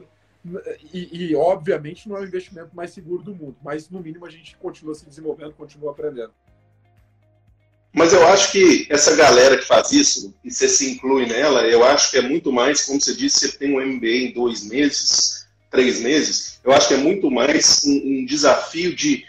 E, 0.93 1.31
e, 1.31 1.37
obviamente, 1.37 2.09
não 2.09 2.17
é 2.17 2.21
o 2.21 2.25
investimento 2.25 2.75
mais 2.75 2.91
seguro 2.91 3.23
do 3.23 3.35
mundo, 3.35 3.57
mas 3.63 3.89
no 3.89 4.01
mínimo 4.01 4.27
a 4.27 4.31
gente 4.31 4.57
continua 4.57 4.95
se 4.95 5.07
desenvolvendo, 5.07 5.53
continua 5.55 5.93
aprendendo. 5.93 6.33
Mas 7.97 8.13
eu 8.13 8.29
acho 8.29 8.53
que 8.53 8.87
essa 8.91 9.17
galera 9.17 9.57
que 9.57 9.65
faz 9.65 9.91
isso, 9.91 10.35
e 10.45 10.53
você 10.53 10.69
se 10.69 10.91
inclui 10.91 11.25
nela, 11.25 11.63
eu 11.63 11.83
acho 11.83 12.11
que 12.11 12.19
é 12.19 12.21
muito 12.21 12.53
mais, 12.53 12.83
como 12.83 13.01
você 13.01 13.15
disse, 13.15 13.49
você 13.49 13.57
tem 13.57 13.73
um 13.73 13.81
MBA 13.81 14.07
em 14.09 14.33
dois 14.35 14.69
meses, 14.69 15.47
três 15.71 15.99
meses, 16.01 16.61
eu 16.63 16.73
acho 16.73 16.89
que 16.89 16.93
é 16.95 16.99
muito 16.99 17.31
mais 17.31 17.81
um, 17.87 17.93
um 18.21 18.27
desafio 18.27 18.95
de 18.95 19.25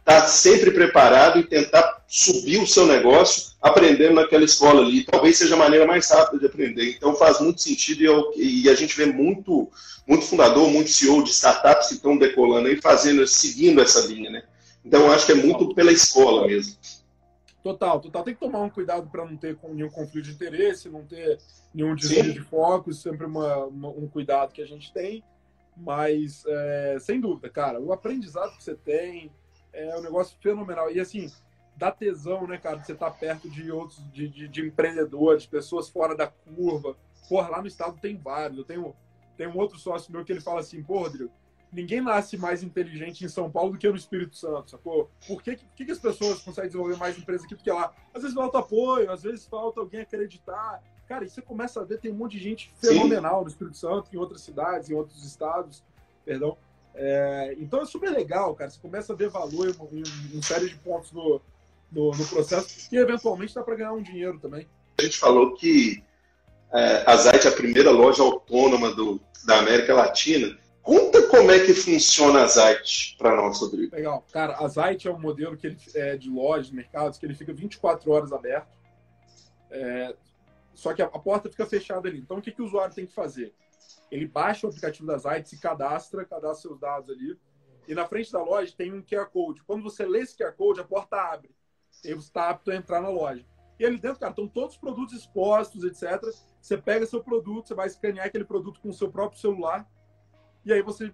estar 0.00 0.20
tá 0.20 0.26
sempre 0.26 0.72
preparado 0.72 1.40
e 1.40 1.44
tentar 1.44 2.04
subir 2.06 2.58
o 2.58 2.66
seu 2.66 2.84
negócio 2.84 3.52
aprendendo 3.62 4.16
naquela 4.16 4.44
escola 4.44 4.82
ali. 4.82 5.02
Talvez 5.02 5.38
seja 5.38 5.54
a 5.54 5.58
maneira 5.58 5.86
mais 5.86 6.10
rápida 6.10 6.38
de 6.38 6.46
aprender. 6.46 6.90
Então 6.90 7.16
faz 7.16 7.40
muito 7.40 7.62
sentido 7.62 8.02
e, 8.02 8.04
eu, 8.04 8.30
e 8.36 8.68
a 8.68 8.74
gente 8.74 8.94
vê 8.94 9.06
muito, 9.06 9.70
muito 10.06 10.26
fundador, 10.26 10.68
muito 10.68 10.90
CEO 10.90 11.24
de 11.24 11.30
startups 11.30 11.88
que 11.88 11.94
estão 11.94 12.18
decolando 12.18 12.68
aí, 12.68 12.78
fazendo, 12.78 13.26
seguindo 13.26 13.80
essa 13.80 14.00
linha, 14.00 14.28
né? 14.28 14.42
Então 14.84 15.00
eu 15.00 15.12
acho 15.12 15.24
que 15.24 15.32
é 15.32 15.36
muito 15.36 15.74
pela 15.74 15.90
escola 15.90 16.46
mesmo. 16.46 16.76
Total, 17.66 18.00
total. 18.00 18.22
Tem 18.22 18.32
que 18.32 18.38
tomar 18.38 18.60
um 18.60 18.70
cuidado 18.70 19.10
para 19.10 19.24
não 19.24 19.36
ter 19.36 19.58
nenhum 19.70 19.90
conflito 19.90 20.26
de 20.26 20.30
interesse, 20.30 20.88
não 20.88 21.04
ter 21.04 21.40
nenhum 21.74 21.96
desvio 21.96 22.22
Sim. 22.22 22.32
de 22.32 22.40
foco, 22.40 22.92
sempre 22.92 23.26
uma, 23.26 23.64
uma, 23.64 23.88
um 23.88 24.06
cuidado 24.06 24.52
que 24.52 24.62
a 24.62 24.66
gente 24.66 24.92
tem. 24.92 25.24
Mas, 25.76 26.44
é, 26.46 26.96
sem 27.00 27.20
dúvida, 27.20 27.50
cara, 27.50 27.80
o 27.80 27.92
aprendizado 27.92 28.56
que 28.56 28.62
você 28.62 28.76
tem, 28.76 29.32
é 29.72 29.98
um 29.98 30.00
negócio 30.00 30.38
fenomenal. 30.40 30.92
E 30.92 31.00
assim, 31.00 31.28
dá 31.76 31.90
tesão, 31.90 32.46
né, 32.46 32.56
cara, 32.56 32.76
de 32.76 32.86
você 32.86 32.92
estar 32.92 33.10
tá 33.10 33.16
perto 33.18 33.50
de 33.50 33.68
outros, 33.72 34.00
de, 34.12 34.28
de, 34.28 34.46
de 34.46 34.64
empreendedores, 34.64 35.44
pessoas 35.44 35.88
fora 35.88 36.14
da 36.14 36.28
curva. 36.28 36.96
Porra, 37.28 37.48
lá 37.48 37.60
no 37.60 37.66
estado 37.66 37.98
tem 38.00 38.16
vários. 38.16 38.58
Eu 38.58 38.64
tenho, 38.64 38.94
tenho 39.36 39.50
um 39.50 39.58
outro 39.58 39.76
sócio 39.76 40.12
meu 40.12 40.24
que 40.24 40.32
ele 40.32 40.40
fala 40.40 40.60
assim, 40.60 40.84
pô, 40.84 41.00
Rodrigo, 41.00 41.32
ninguém 41.76 42.00
nasce 42.00 42.38
mais 42.38 42.62
inteligente 42.62 43.22
em 43.22 43.28
São 43.28 43.50
Paulo 43.50 43.72
do 43.72 43.78
que 43.78 43.86
no 43.86 43.96
Espírito 43.96 44.34
Santo, 44.34 44.70
sacou? 44.70 45.10
Por 45.26 45.42
que, 45.42 45.56
que, 45.56 45.84
que 45.84 45.92
as 45.92 45.98
pessoas 45.98 46.40
conseguem 46.40 46.70
desenvolver 46.70 46.96
mais 46.96 47.18
empresa 47.18 47.44
aqui 47.44 47.54
do 47.54 47.62
que 47.62 47.70
lá? 47.70 47.92
Às 48.14 48.22
vezes 48.22 48.34
falta 48.34 48.58
apoio, 48.58 49.10
às 49.12 49.22
vezes 49.22 49.44
falta 49.44 49.80
alguém 49.80 50.00
acreditar. 50.00 50.82
Cara, 51.06 51.26
e 51.26 51.28
você 51.28 51.42
começa 51.42 51.80
a 51.80 51.84
ver, 51.84 52.00
tem 52.00 52.10
um 52.10 52.14
monte 52.14 52.38
de 52.38 52.42
gente 52.42 52.72
fenomenal 52.80 53.38
Sim. 53.38 53.44
no 53.44 53.50
Espírito 53.50 53.76
Santo, 53.76 54.08
em 54.12 54.16
outras 54.16 54.40
cidades, 54.40 54.88
em 54.88 54.94
outros 54.94 55.22
estados, 55.22 55.84
perdão. 56.24 56.56
É, 56.94 57.54
então 57.58 57.82
é 57.82 57.84
super 57.84 58.10
legal, 58.10 58.54
cara. 58.54 58.70
Você 58.70 58.80
começa 58.80 59.12
a 59.12 59.16
ver 59.16 59.28
valor 59.28 59.68
em, 59.68 59.98
em, 59.98 60.38
em 60.38 60.42
série 60.42 60.70
de 60.70 60.76
pontos 60.76 61.12
no, 61.12 61.42
no, 61.92 62.10
no, 62.10 62.26
processo 62.26 62.88
e 62.90 62.96
eventualmente 62.96 63.54
dá 63.54 63.62
para 63.62 63.76
ganhar 63.76 63.92
um 63.92 64.02
dinheiro 64.02 64.38
também. 64.40 64.66
A 64.98 65.02
gente 65.02 65.18
falou 65.18 65.54
que 65.54 66.02
é, 66.72 67.04
a 67.06 67.16
Zite 67.16 67.46
é 67.46 67.50
a 67.50 67.54
primeira 67.54 67.90
loja 67.90 68.22
autônoma 68.22 68.94
do, 68.94 69.20
da 69.44 69.58
América 69.58 69.94
Latina. 69.94 70.56
Conta 70.86 71.28
como 71.28 71.50
é 71.50 71.58
que 71.66 71.74
funciona 71.74 72.42
a 72.42 72.46
Zite 72.46 73.16
para 73.18 73.34
nós, 73.34 73.60
Rodrigo. 73.60 73.94
Legal. 73.94 74.24
Cara, 74.32 74.56
a 74.56 74.68
Zite 74.68 75.08
é 75.08 75.12
um 75.12 75.18
modelo 75.18 75.56
que 75.56 75.66
ele, 75.66 75.76
é, 75.94 76.16
de 76.16 76.30
lojas, 76.30 76.70
mercados, 76.70 77.18
que 77.18 77.26
ele 77.26 77.34
fica 77.34 77.52
24 77.52 78.10
horas 78.10 78.32
aberto. 78.32 78.78
É, 79.70 80.14
só 80.72 80.94
que 80.94 81.02
a, 81.02 81.06
a, 81.06 81.18
porta 81.18 81.50
fica 81.50 81.66
fechada 81.66 82.08
ali. 82.08 82.20
Então, 82.20 82.38
o 82.38 82.40
que, 82.40 82.52
que 82.52 82.62
o 82.62 82.64
usuário 82.64 82.94
tem 82.94 83.04
que 83.04 83.12
fazer? 83.12 83.52
ele 84.10 84.26
baixa 84.26 84.66
o 84.66 84.70
aplicativo 84.70 85.06
da 85.06 85.18
Zite, 85.18 85.48
se 85.48 85.58
cadastra, 85.58 86.24
cadastra 86.24 86.68
seus 86.68 86.78
dados 86.78 87.10
ali, 87.10 87.38
e 87.88 87.94
na 87.94 88.06
frente 88.06 88.32
da 88.32 88.42
loja 88.42 88.72
tem 88.76 88.92
um 88.92 89.02
QR 89.02 89.26
Code. 89.26 89.62
Quando 89.64 89.82
você 89.82 90.04
lê 90.04 90.20
esse 90.20 90.36
QR 90.36 90.52
Code, 90.52 90.80
a 90.80 90.84
porta 90.84 91.16
abre. 91.16 91.54
E 92.04 92.14
você 92.14 92.28
está 92.28 92.50
apto 92.50 92.70
a 92.70 92.76
entrar 92.76 93.00
na 93.00 93.08
loja. 93.08 93.44
E 93.78 93.84
ali 93.84 93.98
dentro, 93.98 94.18
cara, 94.18 94.30
estão 94.30 94.48
todos 94.48 94.74
os 94.74 94.80
produtos 94.80 95.14
expostos, 95.14 95.84
etc. 95.84 96.20
Você 96.60 96.76
pega 96.76 97.06
seu 97.06 97.22
produto, 97.22 97.68
você 97.68 97.74
vai 97.74 97.86
escanear 97.86 98.26
aquele 98.26 98.44
produto 98.44 98.80
com 98.80 98.88
o 98.88 98.92
seu 98.92 99.10
próprio 99.10 99.40
celular, 99.40 99.88
e 100.66 100.72
aí 100.72 100.82
você 100.82 101.12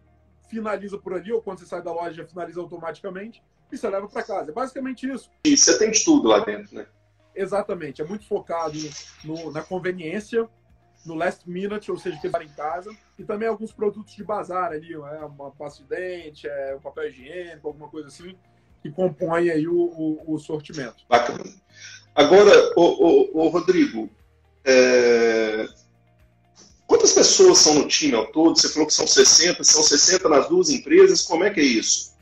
finaliza 0.48 0.98
por 0.98 1.12
ali, 1.12 1.32
ou 1.32 1.42
quando 1.42 1.58
você 1.58 1.66
sai 1.66 1.82
da 1.82 1.92
loja, 1.92 2.26
finaliza 2.26 2.60
automaticamente, 2.60 3.42
e 3.70 3.76
você 3.76 3.88
leva 3.88 4.08
para 4.08 4.22
casa. 4.22 4.50
É 4.50 4.54
basicamente 4.54 5.08
isso. 5.08 5.30
E 5.44 5.56
você 5.56 5.78
tem 5.78 5.90
de 5.90 6.04
tudo 6.04 6.28
lá 6.28 6.40
dentro, 6.40 6.74
né? 6.74 6.86
Exatamente. 7.34 8.02
É 8.02 8.04
muito 8.04 8.26
focado 8.26 8.78
no, 9.24 9.50
na 9.50 9.62
conveniência, 9.62 10.48
no 11.04 11.14
last 11.14 11.48
minute, 11.48 11.90
ou 11.90 11.98
seja, 11.98 12.18
que 12.18 12.26
ele 12.26 12.44
em 12.44 12.48
casa, 12.48 12.90
e 13.18 13.24
também 13.24 13.48
alguns 13.48 13.72
produtos 13.72 14.14
de 14.14 14.24
bazar 14.24 14.72
ali, 14.72 14.96
né? 14.96 15.18
uma 15.24 15.50
pasta 15.50 15.82
de 15.82 15.88
dente, 15.88 16.46
é, 16.46 16.76
um 16.76 16.80
papel 16.80 17.08
higiênico, 17.08 17.68
alguma 17.68 17.88
coisa 17.88 18.08
assim, 18.08 18.36
que 18.82 18.90
compõe 18.90 19.50
aí 19.50 19.66
o, 19.66 19.74
o, 19.74 20.34
o 20.34 20.38
sortimento. 20.38 21.04
Bacana. 21.08 21.44
Agora, 22.14 22.50
o, 22.76 22.82
o, 22.82 23.44
o 23.44 23.48
Rodrigo, 23.48 24.10
é... 24.64 25.66
quantas 26.92 27.12
pessoas 27.12 27.56
são 27.56 27.74
no 27.74 27.88
time 27.88 28.14
ao 28.14 28.26
todo? 28.26 28.54
Você 28.54 28.68
falou 28.68 28.86
que 28.86 28.92
são 28.92 29.06
60, 29.06 29.64
são 29.64 29.82
60 29.82 30.28
nas 30.28 30.46
duas 30.46 30.68
empresas, 30.68 31.22
como 31.22 31.42
é 31.42 31.48
que 31.48 31.58
é 31.58 31.64
isso? 31.64 32.14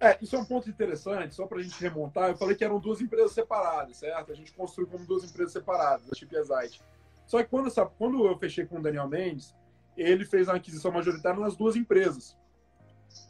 É, 0.00 0.18
isso 0.20 0.34
é 0.34 0.40
um 0.40 0.44
ponto 0.44 0.68
interessante, 0.68 1.36
só 1.36 1.46
para 1.46 1.58
a 1.58 1.62
gente 1.62 1.80
remontar. 1.80 2.30
Eu 2.30 2.36
falei 2.36 2.56
que 2.56 2.64
eram 2.64 2.80
duas 2.80 3.00
empresas 3.00 3.30
separadas, 3.30 3.98
certo? 3.98 4.32
A 4.32 4.34
gente 4.34 4.52
construiu 4.54 4.88
como 4.88 5.04
duas 5.06 5.22
empresas 5.22 5.52
separadas, 5.52 6.10
a 6.10 6.16
Chip 6.16 6.34
e 6.34 6.36
a 6.36 6.42
Zite. 6.42 6.82
Só 7.28 7.40
que 7.40 7.48
quando, 7.48 7.68
essa, 7.68 7.86
quando 7.86 8.26
eu 8.26 8.36
fechei 8.36 8.66
com 8.66 8.80
o 8.80 8.82
Daniel 8.82 9.06
Mendes, 9.06 9.54
ele 9.96 10.24
fez 10.24 10.48
uma 10.48 10.56
aquisição 10.56 10.90
majoritária 10.90 11.38
nas 11.38 11.54
duas 11.54 11.76
empresas. 11.76 12.36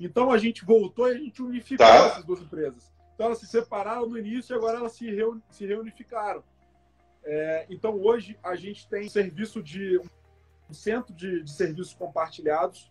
Então 0.01 0.33
a 0.33 0.39
gente 0.39 0.64
voltou 0.64 1.07
e 1.09 1.11
a 1.11 1.18
gente 1.18 1.43
unificou 1.43 1.87
tá. 1.87 2.07
essas 2.07 2.25
duas 2.25 2.41
empresas. 2.41 2.91
Então 3.14 3.27
elas 3.27 3.39
se 3.41 3.47
separaram 3.47 4.09
no 4.09 4.18
início 4.18 4.55
e 4.55 4.57
agora 4.57 4.79
elas 4.79 4.93
se, 4.93 5.05
reun, 5.11 5.39
se 5.51 5.66
reunificaram. 5.66 6.43
É, 7.23 7.66
então 7.68 8.01
hoje 8.01 8.39
a 8.43 8.57
gente 8.57 8.89
tem 8.89 9.07
serviço 9.07 9.62
de 9.62 10.01
centro 10.70 11.12
de, 11.14 11.42
de 11.42 11.50
serviços 11.50 11.94
compartilhados. 11.94 12.90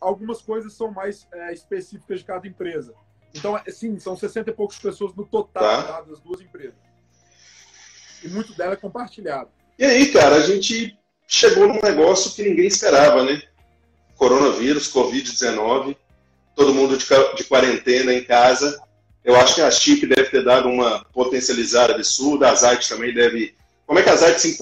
Algumas 0.00 0.42
coisas 0.42 0.72
são 0.72 0.90
mais 0.90 1.26
é, 1.32 1.52
específicas 1.52 2.20
de 2.20 2.24
cada 2.24 2.46
empresa. 2.46 2.94
Então, 3.34 3.56
é, 3.56 3.70
sim, 3.70 3.98
são 3.98 4.16
60 4.16 4.50
e 4.50 4.52
poucas 4.52 4.78
pessoas 4.78 5.14
no 5.14 5.24
total 5.24 5.62
tá. 5.62 5.82
Tá, 5.82 6.00
das 6.02 6.20
duas 6.20 6.40
empresas. 6.40 6.74
E 8.22 8.28
muito 8.28 8.54
dela 8.54 8.74
é 8.74 8.76
compartilhado. 8.76 9.50
E 9.78 9.84
aí, 9.84 10.12
cara, 10.12 10.36
a 10.36 10.40
gente 10.40 10.98
chegou 11.26 11.66
num 11.66 11.80
negócio 11.80 12.32
que 12.32 12.42
ninguém 12.42 12.66
esperava, 12.66 13.24
né? 13.24 13.42
Coronavírus, 14.16 14.92
Covid-19, 14.92 15.96
todo 16.54 16.74
mundo 16.74 16.96
de, 16.96 17.06
de 17.36 17.44
quarentena 17.44 18.12
em 18.12 18.22
casa. 18.22 18.80
Eu 19.24 19.36
acho 19.36 19.54
que 19.54 19.60
a 19.62 19.70
Chip 19.70 20.06
deve 20.06 20.30
ter 20.30 20.44
dado 20.44 20.68
uma 20.68 21.04
potencializada 21.06 21.94
absurda, 21.94 22.50
a 22.50 22.54
Zite 22.54 22.88
também 22.88 23.14
deve. 23.14 23.54
Como 23.86 23.98
é 23.98 24.02
que 24.02 24.10
a 24.10 24.16
Zite 24.16 24.40
se 24.40 24.58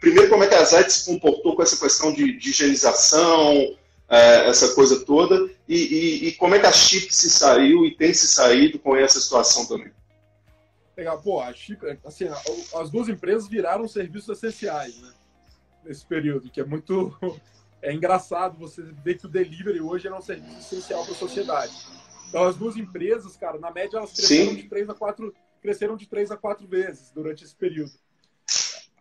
Primeiro, 0.00 0.30
como 0.30 0.44
é 0.44 0.46
que 0.46 0.54
a 0.54 0.64
Zite 0.64 0.92
se 0.92 1.06
comportou 1.06 1.54
com 1.54 1.62
essa 1.62 1.76
questão 1.76 2.12
de, 2.12 2.38
de 2.38 2.50
higienização, 2.50 3.76
é, 4.08 4.48
essa 4.48 4.74
coisa 4.74 5.04
toda, 5.04 5.48
e, 5.68 5.76
e, 5.76 6.28
e, 6.28 6.32
como 6.32 6.54
é 6.56 6.58
que 6.58 6.66
a 6.66 6.72
Chip 6.72 7.14
se 7.14 7.30
saiu 7.30 7.86
e 7.86 7.94
tem 7.94 8.12
se 8.12 8.26
saído 8.26 8.78
com 8.78 8.96
essa 8.96 9.20
situação 9.20 9.66
também? 9.66 9.92
Legal. 10.96 11.22
Pô, 11.22 11.40
a 11.40 11.52
Chip, 11.52 11.80
assim, 12.04 12.26
as 12.74 12.90
duas 12.90 13.08
empresas 13.08 13.48
viraram 13.48 13.86
serviços 13.86 14.36
essenciais, 14.36 15.00
né? 15.00 15.12
Nesse 15.84 16.04
período, 16.04 16.50
que 16.50 16.60
é 16.60 16.64
muito. 16.64 17.16
É 17.82 17.94
engraçado 17.94 18.58
você 18.58 18.82
ver 18.82 19.16
que 19.16 19.24
o 19.24 19.28
delivery 19.28 19.80
hoje 19.80 20.06
é 20.06 20.14
um 20.14 20.20
serviço 20.20 20.58
essencial 20.58 21.02
para 21.02 21.14
a 21.14 21.16
sociedade. 21.16 21.72
Então, 22.28 22.44
as 22.44 22.54
duas 22.54 22.76
empresas, 22.76 23.38
cara, 23.38 23.58
na 23.58 23.70
média, 23.70 23.96
elas 23.96 24.12
cresceram 24.12 24.54
de 24.54 24.64
três 24.64 24.90
a 24.90 24.92
quatro 24.92 25.34
cresceram 25.62 25.96
de 25.96 26.06
três 26.06 26.30
a 26.30 26.36
quatro 26.36 26.66
vezes 26.66 27.10
durante 27.10 27.42
esse 27.42 27.54
período. 27.54 27.92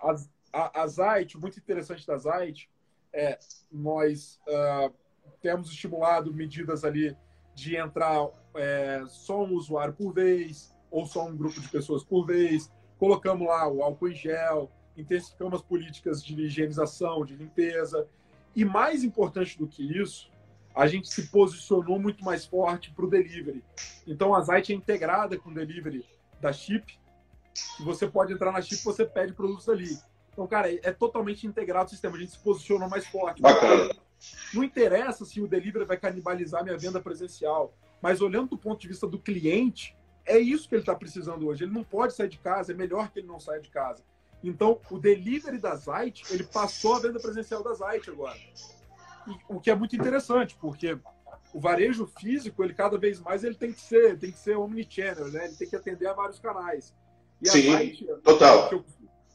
A, 0.01 0.15
a, 0.53 0.83
a 0.83 0.87
muito 1.35 1.57
interessante 1.57 2.05
da 2.05 2.17
Zite, 2.17 2.69
é 3.13 3.39
nós 3.71 4.39
uh, 4.47 4.93
temos 5.41 5.69
estimulado 5.69 6.33
medidas 6.33 6.83
ali 6.83 7.15
de 7.55 7.75
entrar 7.75 8.29
é, 8.55 9.03
só 9.07 9.43
um 9.43 9.53
usuário 9.53 9.93
por 9.93 10.13
vez, 10.13 10.73
ou 10.89 11.05
só 11.05 11.25
um 11.25 11.35
grupo 11.35 11.59
de 11.59 11.67
pessoas 11.67 12.03
por 12.03 12.25
vez. 12.25 12.71
Colocamos 12.97 13.47
lá 13.47 13.67
o 13.67 13.83
álcool 13.83 14.09
em 14.09 14.15
gel, 14.15 14.71
intensificamos 14.95 15.55
as 15.55 15.61
políticas 15.61 16.23
de 16.23 16.39
higienização, 16.41 17.25
de 17.25 17.35
limpeza. 17.35 18.07
E 18.55 18.63
mais 18.63 19.03
importante 19.03 19.57
do 19.57 19.67
que 19.67 19.83
isso, 19.83 20.31
a 20.75 20.87
gente 20.87 21.09
se 21.09 21.27
posicionou 21.27 21.99
muito 21.99 22.23
mais 22.23 22.45
forte 22.45 22.91
para 22.91 23.05
o 23.05 23.09
delivery. 23.09 23.63
Então 24.07 24.33
a 24.33 24.41
Zite 24.41 24.71
é 24.71 24.75
integrada 24.75 25.37
com 25.37 25.49
o 25.49 25.53
delivery 25.53 26.05
da 26.39 26.53
Chip. 26.53 26.97
E 27.79 27.83
você 27.83 28.07
pode 28.07 28.33
entrar 28.33 28.51
na 28.51 28.61
Chip 28.61 28.81
e 28.81 28.85
você 28.85 29.05
pede 29.05 29.33
produtos 29.33 29.67
ali. 29.69 29.97
Então, 30.31 30.47
cara, 30.47 30.71
é, 30.71 30.79
é 30.83 30.91
totalmente 30.91 31.45
integrado 31.45 31.87
o 31.87 31.89
sistema. 31.89 32.15
A 32.15 32.19
gente 32.19 32.31
se 32.31 32.39
posicionou 32.39 32.89
mais 32.89 33.05
forte. 33.07 33.41
Bacana. 33.41 33.93
Não 34.53 34.63
interessa 34.63 35.25
se 35.25 35.41
o 35.41 35.47
delivery 35.47 35.85
vai 35.85 35.97
canibalizar 35.97 36.63
minha 36.63 36.77
venda 36.77 36.99
presencial, 36.99 37.73
mas 38.01 38.21
olhando 38.21 38.49
do 38.49 38.57
ponto 38.57 38.81
de 38.81 38.87
vista 38.87 39.07
do 39.07 39.19
cliente, 39.19 39.95
é 40.25 40.37
isso 40.37 40.67
que 40.67 40.75
ele 40.75 40.81
está 40.81 40.95
precisando 40.95 41.47
hoje. 41.47 41.63
Ele 41.63 41.73
não 41.73 41.83
pode 41.83 42.13
sair 42.13 42.29
de 42.29 42.37
casa, 42.37 42.71
é 42.71 42.75
melhor 42.75 43.09
que 43.11 43.19
ele 43.19 43.27
não 43.27 43.39
saia 43.39 43.59
de 43.59 43.69
casa. 43.69 44.03
Então, 44.43 44.79
o 44.89 44.97
delivery 44.97 45.57
da 45.57 45.75
Zite, 45.75 46.23
ele 46.31 46.43
passou 46.43 46.95
a 46.95 46.99
venda 46.99 47.19
presencial 47.19 47.63
da 47.63 47.73
Zite 47.73 48.09
agora. 48.09 48.37
E, 49.27 49.37
o 49.49 49.59
que 49.59 49.69
é 49.69 49.75
muito 49.75 49.95
interessante, 49.95 50.55
porque 50.59 50.97
o 51.53 51.59
varejo 51.59 52.05
físico, 52.05 52.63
ele 52.63 52.73
cada 52.73 52.97
vez 52.97 53.19
mais 53.19 53.43
ele 53.43 53.55
tem 53.55 53.73
que 53.73 53.81
ser, 53.81 54.17
tem 54.17 54.31
que 54.31 54.37
ser 54.37 54.55
omnichannel, 54.55 55.29
né? 55.29 55.45
Ele 55.45 55.55
tem 55.55 55.67
que 55.67 55.75
atender 55.75 56.07
a 56.07 56.13
vários 56.13 56.39
canais. 56.39 56.95
E 57.41 57.49
Sim, 57.49 57.77
Zite, 57.77 58.05
total. 58.23 58.69
Que 58.69 58.75
eu, 58.75 58.85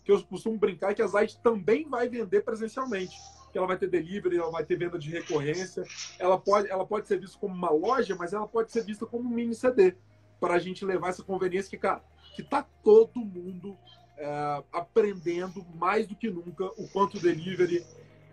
que 0.05 0.13
eu 0.13 0.23
costumo 0.25 0.59
brincar 0.59 0.91
é 0.91 0.95
que 0.95 1.03
a 1.03 1.07
Zite 1.07 1.39
também 1.43 1.89
vai 1.89 2.09
vender 2.09 2.43
presencialmente. 2.43 3.17
Que 3.51 3.59
ela 3.59 3.67
vai 3.67 3.79
ter 3.79 3.89
delivery, 3.89 4.37
ela 4.37 4.51
vai 4.51 4.65
ter 4.65 4.77
venda 4.77 4.99
de 4.99 5.11
recorrência. 5.11 5.85
Ela 6.19 6.39
pode, 6.39 6.69
ela 6.69 6.85
pode 6.85 7.07
ser 7.09 7.19
vista 7.19 7.39
como 7.39 7.55
uma 7.55 7.71
loja, 7.71 8.15
mas 8.17 8.33
ela 8.33 8.47
pode 8.47 8.73
ser 8.73 8.85
vista 8.85 9.07
como 9.07 9.29
um 9.29 9.33
mini 9.33 9.55
CD. 9.55 9.95
Para 10.41 10.55
a 10.55 10.59
gente 10.59 10.85
levar 10.85 11.09
essa 11.09 11.23
conveniência 11.23 11.71
que, 11.71 11.79
cara, 11.79 12.03
que 12.35 12.43
tá 12.43 12.67
todo 12.83 13.21
mundo 13.21 13.79
é, 14.19 14.63
aprendendo 14.73 15.65
mais 15.75 16.07
do 16.07 16.15
que 16.15 16.29
nunca 16.29 16.65
o 16.77 16.89
quanto 16.89 17.17
o 17.17 17.21
delivery 17.21 17.85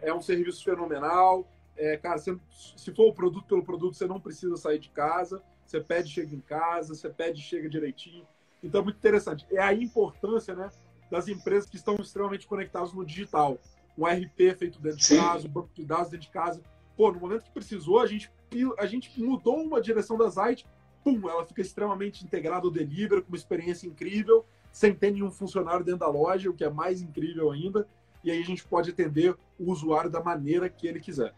é 0.02 0.14
um 0.14 0.22
serviço 0.22 0.64
fenomenal. 0.64 1.48
É, 1.78 1.98
cara, 1.98 2.18
você, 2.18 2.38
se 2.76 2.94
for 2.94 3.08
o 3.08 3.14
produto 3.14 3.46
pelo 3.46 3.64
produto, 3.64 3.96
você 3.96 4.06
não 4.06 4.20
precisa 4.20 4.58
sair 4.58 4.80
de 4.80 4.90
casa. 4.90 5.42
Você 5.66 5.80
pede, 5.80 6.10
chega 6.10 6.36
em 6.36 6.42
casa. 6.42 6.94
Você 6.96 7.10
pede, 7.10 7.42
chega 7.42 7.70
direitinho. 7.70 8.28
Então, 8.64 8.82
é 8.82 8.84
muito 8.84 8.98
interessante. 8.98 9.46
É 9.52 9.62
a 9.62 9.74
importância 9.74 10.56
né, 10.56 10.70
das 11.10 11.28
empresas 11.28 11.70
que 11.70 11.76
estão 11.76 11.96
extremamente 11.96 12.48
conectadas 12.48 12.94
no 12.94 13.06
digital. 13.06 13.60
Um 13.98 14.06
RP 14.06 14.56
feito 14.58 14.80
dentro 14.80 15.00
de 15.00 15.16
casa, 15.16 15.48
um 15.48 15.52
banco 15.52 15.70
de 15.74 15.84
dados 15.84 16.10
dentro 16.10 16.28
de 16.28 16.32
casa. 16.32 16.62
Pô, 16.96 17.12
no 17.12 17.20
momento 17.20 17.44
que 17.44 17.52
precisou, 17.52 18.00
a 18.00 18.06
gente, 18.06 18.32
a 18.78 18.86
gente 18.86 19.22
mudou 19.22 19.58
uma 19.58 19.82
direção 19.82 20.18
da 20.18 20.30
site, 20.30 20.66
pum, 21.04 21.30
ela 21.30 21.46
fica 21.46 21.62
extremamente 21.62 22.24
integrada 22.24 22.66
ao 22.66 22.72
delivery, 22.72 23.22
com 23.22 23.30
uma 23.30 23.38
experiência 23.38 23.88
incrível, 23.88 24.46
sem 24.72 24.94
ter 24.94 25.12
nenhum 25.12 25.32
funcionário 25.32 25.84
dentro 25.84 26.00
da 26.02 26.08
loja, 26.08 26.50
o 26.50 26.54
que 26.54 26.64
é 26.64 26.70
mais 26.70 27.02
incrível 27.02 27.52
ainda. 27.52 27.88
E 28.24 28.32
aí 28.32 28.40
a 28.40 28.46
gente 28.46 28.64
pode 28.64 28.92
atender 28.92 29.36
o 29.60 29.72
usuário 29.72 30.10
da 30.10 30.22
maneira 30.22 30.70
que 30.70 30.88
ele 30.88 31.00
quiser. 31.00 31.34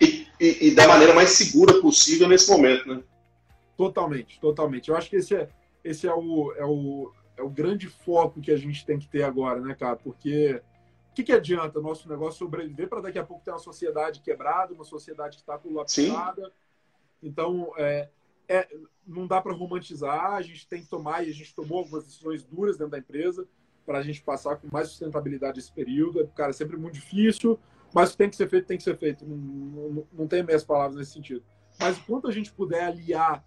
E, 0.00 0.26
e, 0.38 0.68
e 0.68 0.74
da 0.74 0.86
maneira 0.86 1.14
mais 1.14 1.30
segura 1.30 1.80
possível 1.80 2.28
nesse 2.28 2.50
momento, 2.50 2.86
né? 2.86 3.02
Totalmente, 3.76 4.38
totalmente. 4.38 4.90
Eu 4.90 4.96
acho 4.96 5.08
que 5.08 5.16
esse 5.16 5.34
é, 5.34 5.48
esse 5.86 6.06
é 6.06 6.14
o, 6.14 6.52
é 6.56 6.64
o, 6.64 7.12
é 7.36 7.42
o 7.42 7.48
grande 7.48 7.88
foco 7.88 8.40
que 8.40 8.50
a 8.50 8.56
gente 8.56 8.84
tem 8.84 8.98
que 8.98 9.08
ter 9.08 9.22
agora, 9.22 9.60
né, 9.60 9.74
cara? 9.74 9.96
Porque 9.96 10.60
o 11.10 11.14
que, 11.14 11.22
que 11.22 11.32
adianta 11.32 11.80
nosso 11.80 12.08
negócio 12.08 12.38
sobreviver 12.38 12.88
para 12.88 13.00
daqui 13.00 13.18
a 13.18 13.24
pouco 13.24 13.44
ter 13.44 13.52
uma 13.52 13.58
sociedade 13.58 14.20
quebrada, 14.20 14.74
uma 14.74 14.84
sociedade 14.84 15.36
que 15.36 15.42
está 15.42 15.56
colapsada? 15.56 16.52
Então, 17.22 17.72
é, 17.78 18.08
é, 18.48 18.68
não 19.06 19.26
dá 19.26 19.40
para 19.40 19.54
romantizar, 19.54 20.32
a 20.32 20.42
gente 20.42 20.66
tem 20.68 20.82
que 20.82 20.88
tomar, 20.88 21.26
e 21.26 21.30
a 21.30 21.34
gente 21.34 21.54
tomou 21.54 21.78
algumas 21.78 22.04
decisões 22.04 22.42
duras 22.42 22.76
dentro 22.76 22.90
da 22.90 22.98
empresa 22.98 23.46
para 23.86 23.98
a 23.98 24.02
gente 24.02 24.20
passar 24.22 24.56
com 24.56 24.68
mais 24.70 24.88
sustentabilidade 24.88 25.60
esse 25.60 25.72
período. 25.72 26.26
Cara, 26.34 26.50
é 26.50 26.52
sempre 26.52 26.76
muito 26.76 26.94
difícil, 26.94 27.58
mas 27.94 28.16
tem 28.16 28.28
que 28.28 28.36
ser 28.36 28.48
feito, 28.48 28.66
tem 28.66 28.76
que 28.76 28.82
ser 28.82 28.96
feito. 28.96 29.24
Não, 29.24 29.36
não, 29.36 30.06
não 30.12 30.26
tem 30.26 30.42
meias 30.42 30.64
palavras 30.64 30.96
nesse 30.96 31.12
sentido. 31.12 31.44
Mas 31.78 31.96
enquanto 31.96 32.26
a 32.26 32.32
gente 32.32 32.52
puder 32.52 32.84
aliar 32.84 33.44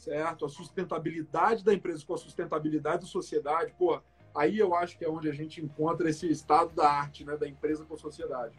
certo? 0.00 0.46
A 0.46 0.48
sustentabilidade 0.48 1.62
da 1.62 1.74
empresa 1.74 2.04
com 2.06 2.14
a 2.14 2.18
sustentabilidade 2.18 3.02
da 3.02 3.06
sociedade, 3.06 3.74
pô, 3.78 4.00
aí 4.34 4.58
eu 4.58 4.74
acho 4.74 4.96
que 4.96 5.04
é 5.04 5.08
onde 5.08 5.28
a 5.28 5.32
gente 5.32 5.62
encontra 5.62 6.08
esse 6.08 6.30
estado 6.30 6.70
da 6.74 6.90
arte, 6.90 7.24
né, 7.24 7.36
da 7.36 7.46
empresa 7.46 7.84
com 7.84 7.94
a 7.94 7.98
sociedade. 7.98 8.58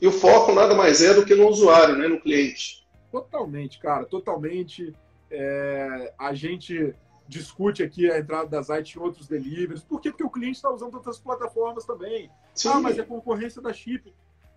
E 0.00 0.06
o 0.06 0.12
foco 0.12 0.52
nada 0.52 0.74
mais 0.74 1.00
é 1.00 1.14
do 1.14 1.24
que 1.24 1.34
no 1.34 1.48
usuário, 1.48 1.96
né, 1.96 2.08
no 2.08 2.20
cliente. 2.20 2.84
Totalmente, 3.12 3.78
cara, 3.78 4.04
totalmente. 4.04 4.92
É, 5.30 6.12
a 6.18 6.34
gente 6.34 6.94
discute 7.28 7.82
aqui 7.82 8.10
a 8.10 8.18
entrada 8.18 8.48
das 8.48 8.68
IT 8.68 8.98
em 8.98 9.00
outros 9.00 9.28
deliveries. 9.28 9.82
Por 9.82 10.00
quê? 10.00 10.10
Porque 10.10 10.24
o 10.24 10.30
cliente 10.30 10.56
está 10.56 10.70
usando 10.70 10.94
outras 10.96 11.18
plataformas 11.20 11.84
também. 11.84 12.28
Sim. 12.52 12.68
Ah, 12.68 12.80
mas 12.80 12.98
é 12.98 13.04
concorrência 13.04 13.62
da 13.62 13.72
chip. 13.72 14.12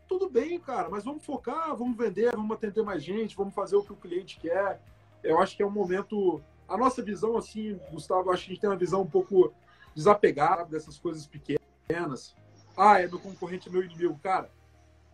Tudo 0.07 0.29
bem, 0.29 0.59
cara, 0.59 0.89
mas 0.89 1.03
vamos 1.03 1.23
focar, 1.23 1.75
vamos 1.75 1.95
vender, 1.95 2.31
vamos 2.35 2.57
atender 2.57 2.81
mais 2.81 3.03
gente, 3.03 3.35
vamos 3.35 3.53
fazer 3.53 3.75
o 3.75 3.83
que 3.83 3.93
o 3.93 3.95
cliente 3.95 4.39
quer 4.39 4.81
eu 5.27 5.39
acho 5.39 5.55
que 5.55 5.63
é 5.63 5.65
um 5.65 5.71
momento. 5.71 6.41
A 6.67 6.77
nossa 6.77 7.01
visão, 7.01 7.37
assim, 7.37 7.79
Gustavo, 7.91 8.31
acho 8.31 8.43
que 8.43 8.51
a 8.51 8.53
gente 8.53 8.61
tem 8.61 8.69
uma 8.69 8.75
visão 8.75 9.01
um 9.01 9.07
pouco 9.07 9.53
desapegada 9.95 10.65
dessas 10.65 10.97
coisas 10.97 11.25
pequenas. 11.27 12.35
Ah, 12.75 13.01
é 13.01 13.07
meu 13.07 13.19
concorrente, 13.19 13.69
é 13.69 13.71
meu 13.71 13.83
inimigo. 13.83 14.19
Cara, 14.21 14.49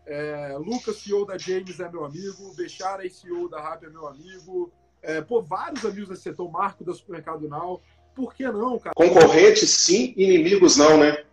é, 0.05 0.55
Lucas, 0.57 0.97
CEO 0.97 1.25
da 1.25 1.37
James, 1.37 1.79
é 1.79 1.89
meu 1.89 2.03
amigo. 2.03 2.53
Bechara, 2.55 3.07
CEO 3.09 3.47
da 3.47 3.61
Rap, 3.61 3.85
é 3.85 3.89
meu 3.89 4.07
amigo. 4.07 4.71
É, 5.01 5.21
pô, 5.21 5.41
vários 5.41 5.85
amigos 5.85 6.09
desse 6.09 6.23
setor, 6.23 6.49
Marco 6.51 6.83
da 6.83 6.93
Supermercado 6.93 7.47
Now. 7.47 7.81
Por 8.15 8.33
que 8.33 8.43
não, 8.43 8.77
cara? 8.79 8.93
Concorrentes 8.95 9.69
sim, 9.69 10.13
inimigos 10.15 10.77
não, 10.77 10.97
né? 10.97 11.23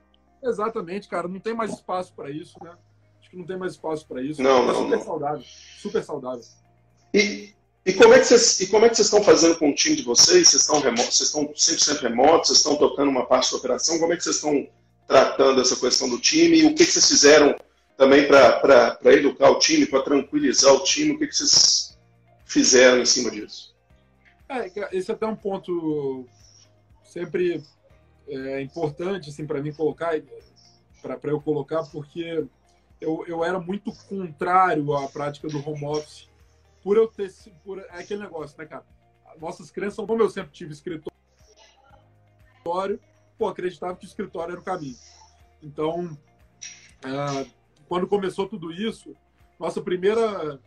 Exatamente, 0.42 1.08
cara. 1.08 1.28
Não 1.28 1.38
tem 1.38 1.54
mais 1.54 1.72
espaço 1.72 2.12
para 2.14 2.30
isso, 2.30 2.56
né? 2.62 2.74
Acho 3.20 3.30
que 3.30 3.36
não 3.36 3.44
tem 3.44 3.56
mais 3.56 3.72
espaço 3.72 4.06
para 4.06 4.22
isso. 4.22 4.42
Não, 4.42 4.62
é 4.62 4.66
não. 4.66 4.74
Super 4.74 4.96
não. 4.96 5.04
saudável. 5.04 5.44
Super 5.44 6.02
saudável. 6.02 6.44
E, 7.12 7.54
e 7.84 7.94
como 7.94 8.12
é 8.12 8.18
que 8.18 8.26
vocês, 8.26 8.60
e 8.60 8.66
como 8.66 8.84
é 8.84 8.88
que 8.90 8.96
vocês 8.96 9.06
estão 9.06 9.22
fazendo 9.22 9.56
com 9.58 9.70
o 9.70 9.74
time 9.74 9.96
de 9.96 10.02
vocês? 10.02 10.48
Vocês 10.48 10.62
estão 10.62 10.80
remotos, 10.80 11.16
vocês 11.16 11.28
estão 11.28 11.46
100% 11.46 12.02
remotos, 12.02 12.48
vocês 12.48 12.58
estão 12.58 12.76
tocando 12.76 13.08
uma 13.08 13.24
parte 13.24 13.50
da 13.50 13.56
operação? 13.56 13.98
Como 13.98 14.12
é 14.12 14.16
que 14.16 14.22
vocês 14.22 14.36
estão 14.36 14.68
tratando 15.08 15.60
essa 15.60 15.74
questão 15.76 16.08
do 16.08 16.20
time? 16.20 16.58
E 16.58 16.66
o 16.66 16.74
que, 16.74 16.84
que 16.84 16.92
vocês 16.92 17.08
fizeram 17.08 17.56
também 17.96 18.28
para 18.28 18.98
educar 19.04 19.50
o 19.50 19.58
time, 19.58 19.86
para 19.86 20.02
tranquilizar 20.02 20.74
o 20.74 20.84
time? 20.84 21.12
O 21.12 21.18
que, 21.18 21.26
que 21.26 21.34
vocês 21.34 21.98
fizeram 22.44 23.00
em 23.00 23.06
cima 23.06 23.30
disso? 23.30 23.74
É, 24.46 24.70
esse 24.92 25.10
é 25.10 25.14
até 25.14 25.26
um 25.26 25.36
ponto 25.36 26.26
sempre 27.02 27.62
é, 28.28 28.60
importante 28.60 29.30
assim, 29.30 29.46
para 29.46 29.62
mim 29.62 29.72
colocar, 29.72 30.20
para 31.00 31.30
eu 31.30 31.40
colocar, 31.40 31.82
porque 31.84 32.44
eu, 33.00 33.24
eu 33.26 33.42
era 33.42 33.58
muito 33.58 33.90
contrário 34.06 34.94
à 34.94 35.08
prática 35.08 35.48
do 35.48 35.66
home 35.66 35.86
office 35.86 36.29
por 36.82 36.96
eu 36.96 37.06
ter. 37.08 37.32
Por, 37.64 37.78
é 37.78 38.00
aquele 38.00 38.22
negócio, 38.22 38.56
né, 38.58 38.66
cara? 38.66 38.84
Nossas 39.40 39.70
crenças 39.70 39.94
são 39.94 40.06
como 40.06 40.22
eu 40.22 40.30
sempre 40.30 40.50
tive 40.52 40.72
escritório, 40.72 41.10
pô, 43.38 43.48
acreditava 43.48 43.96
que 43.96 44.04
o 44.04 44.08
escritório 44.08 44.52
era 44.52 44.60
o 44.60 44.64
caminho. 44.64 44.96
Então, 45.62 46.16
é, 47.04 47.46
quando 47.88 48.06
começou 48.06 48.48
tudo 48.48 48.72
isso, 48.72 49.14
nossa 49.58 49.80
primeira 49.80 50.60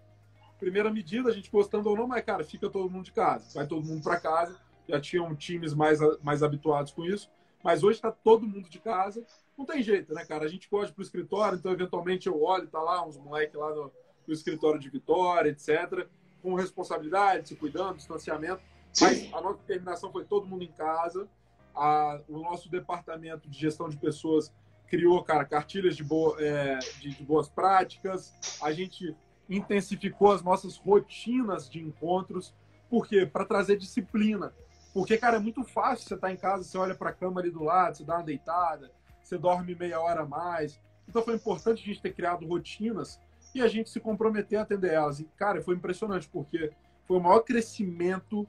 primeira 0.60 0.90
medida, 0.90 1.30
a 1.30 1.34
gente 1.34 1.52
gostando 1.52 1.90
ou 1.90 1.98
não, 1.98 2.08
mas, 2.08 2.24
cara, 2.24 2.44
fica 2.44 2.70
todo 2.70 2.90
mundo 2.90 3.04
de 3.04 3.12
casa. 3.12 3.46
Vai 3.54 3.68
todo 3.68 3.86
mundo 3.86 4.02
para 4.02 4.20
casa. 4.20 4.58
Já 4.88 5.00
tinham 5.00 5.36
times 5.36 5.74
mais, 5.74 6.00
mais 6.22 6.42
habituados 6.42 6.94
com 6.94 7.04
isso. 7.04 7.30
Mas 7.62 7.84
hoje 7.84 7.98
está 7.98 8.12
todo 8.12 8.48
mundo 8.48 8.70
de 8.70 8.80
casa. 8.80 9.26
Não 9.58 9.66
tem 9.66 9.84
jeito, 9.84 10.14
né, 10.14 10.26
cara? 10.26 10.46
A 10.46 10.48
gente 10.48 10.70
pode 10.70 10.92
ir 10.92 10.94
pro 10.94 11.04
escritório, 11.04 11.58
então, 11.58 11.72
eventualmente, 11.72 12.28
eu 12.28 12.42
olho, 12.42 12.68
tá 12.68 12.80
lá 12.80 13.06
uns 13.06 13.18
moleques 13.18 13.56
lá 13.56 13.74
no, 13.76 13.92
no 14.28 14.34
escritório 14.34 14.80
de 14.80 14.90
Vitória, 14.90 15.50
etc., 15.50 16.08
com 16.42 16.56
responsabilidade, 16.56 17.48
se 17.48 17.56
cuidando, 17.56 17.98
distanciamento. 17.98 18.62
Sim. 18.92 19.06
Mas 19.06 19.34
a 19.34 19.42
nossa 19.42 19.60
determinação 19.60 20.12
foi 20.12 20.26
todo 20.26 20.46
mundo 20.46 20.64
em 20.64 20.72
casa. 20.72 21.28
A, 21.76 22.20
o 22.28 22.38
nosso 22.40 22.70
departamento 22.70 23.50
de 23.50 23.58
gestão 23.58 23.90
de 23.90 23.98
pessoas 23.98 24.54
criou, 24.88 25.24
cara, 25.24 25.46
cartilhas 25.46 25.96
de, 25.96 26.04
boa, 26.04 26.36
é, 26.40 26.78
de, 27.00 27.16
de 27.16 27.24
boas 27.24 27.50
práticas. 27.50 28.34
A 28.62 28.72
gente 28.72 29.16
intensificou 29.50 30.32
as 30.32 30.42
nossas 30.42 30.78
rotinas 30.78 31.70
de 31.70 31.80
encontros. 31.80 32.54
Por 32.90 33.08
quê? 33.08 33.26
Para 33.26 33.46
trazer 33.46 33.78
disciplina. 33.78 34.54
Porque, 34.94 35.18
cara, 35.18 35.38
é 35.38 35.40
muito 35.40 35.64
fácil 35.64 36.08
você 36.08 36.14
estar 36.14 36.28
tá 36.28 36.34
em 36.34 36.38
casa, 36.38 36.64
você 36.64 36.78
olha 36.78 36.94
para 36.94 37.10
a 37.10 37.14
cama 37.14 37.42
ali 37.42 37.50
do 37.50 37.64
lado, 37.64 37.98
você 37.98 38.04
dá 38.04 38.18
uma 38.18 38.24
deitada, 38.24 38.92
você 39.24 39.38
dorme 39.38 39.74
meia 39.74 40.00
hora 40.00 40.22
a 40.22 40.26
mais. 40.26 40.80
Então 41.08 41.24
foi 41.24 41.36
importante 41.36 41.82
a 41.82 41.86
gente 41.86 42.02
ter 42.02 42.14
criado 42.14 42.46
rotinas 42.46 43.20
e 43.54 43.62
a 43.62 43.68
gente 43.68 43.90
se 43.90 44.00
comprometer 44.00 44.60
a 44.60 44.64
atender 44.64 44.94
elas. 44.94 45.20
E, 45.20 45.26
cara, 45.36 45.62
foi 45.62 45.76
impressionante, 45.76 46.28
porque 46.28 46.72
foi 47.06 47.18
o 47.18 47.22
maior 47.22 47.42
crescimento, 47.42 48.48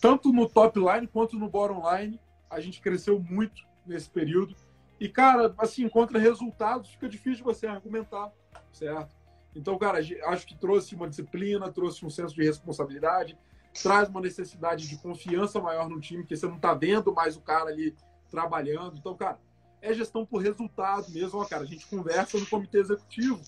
tanto 0.00 0.32
no 0.32 0.48
top 0.48 0.78
line 0.78 1.06
quanto 1.06 1.38
no 1.38 1.48
bottom 1.48 1.82
line. 1.90 2.20
A 2.48 2.60
gente 2.60 2.80
cresceu 2.80 3.18
muito 3.20 3.66
nesse 3.86 4.08
período. 4.08 4.54
E, 5.00 5.08
cara, 5.08 5.54
assim, 5.58 5.88
contra 5.88 6.18
resultados, 6.18 6.90
fica 6.90 7.08
difícil 7.08 7.44
você 7.44 7.66
argumentar, 7.66 8.32
certo? 8.72 9.14
Então, 9.54 9.76
cara, 9.78 9.98
acho 9.98 10.46
que 10.46 10.56
trouxe 10.56 10.94
uma 10.94 11.08
disciplina, 11.08 11.72
trouxe 11.72 12.04
um 12.04 12.10
senso 12.10 12.34
de 12.34 12.42
responsabilidade, 12.44 13.38
traz 13.82 14.08
uma 14.08 14.20
necessidade 14.20 14.88
de 14.88 14.96
confiança 14.98 15.60
maior 15.60 15.88
no 15.88 16.00
time, 16.00 16.22
porque 16.22 16.36
você 16.36 16.46
não 16.46 16.58
tá 16.58 16.74
vendo 16.74 17.12
mais 17.12 17.36
o 17.36 17.40
cara 17.40 17.70
ali 17.70 17.94
trabalhando. 18.30 18.96
Então, 18.96 19.14
cara, 19.14 19.38
é 19.80 19.92
gestão 19.92 20.24
por 20.26 20.42
resultado 20.42 21.10
mesmo, 21.10 21.40
ó, 21.40 21.44
cara. 21.44 21.62
A 21.62 21.66
gente 21.66 21.86
conversa 21.86 22.38
no 22.38 22.46
comitê 22.46 22.78
executivo. 22.78 23.40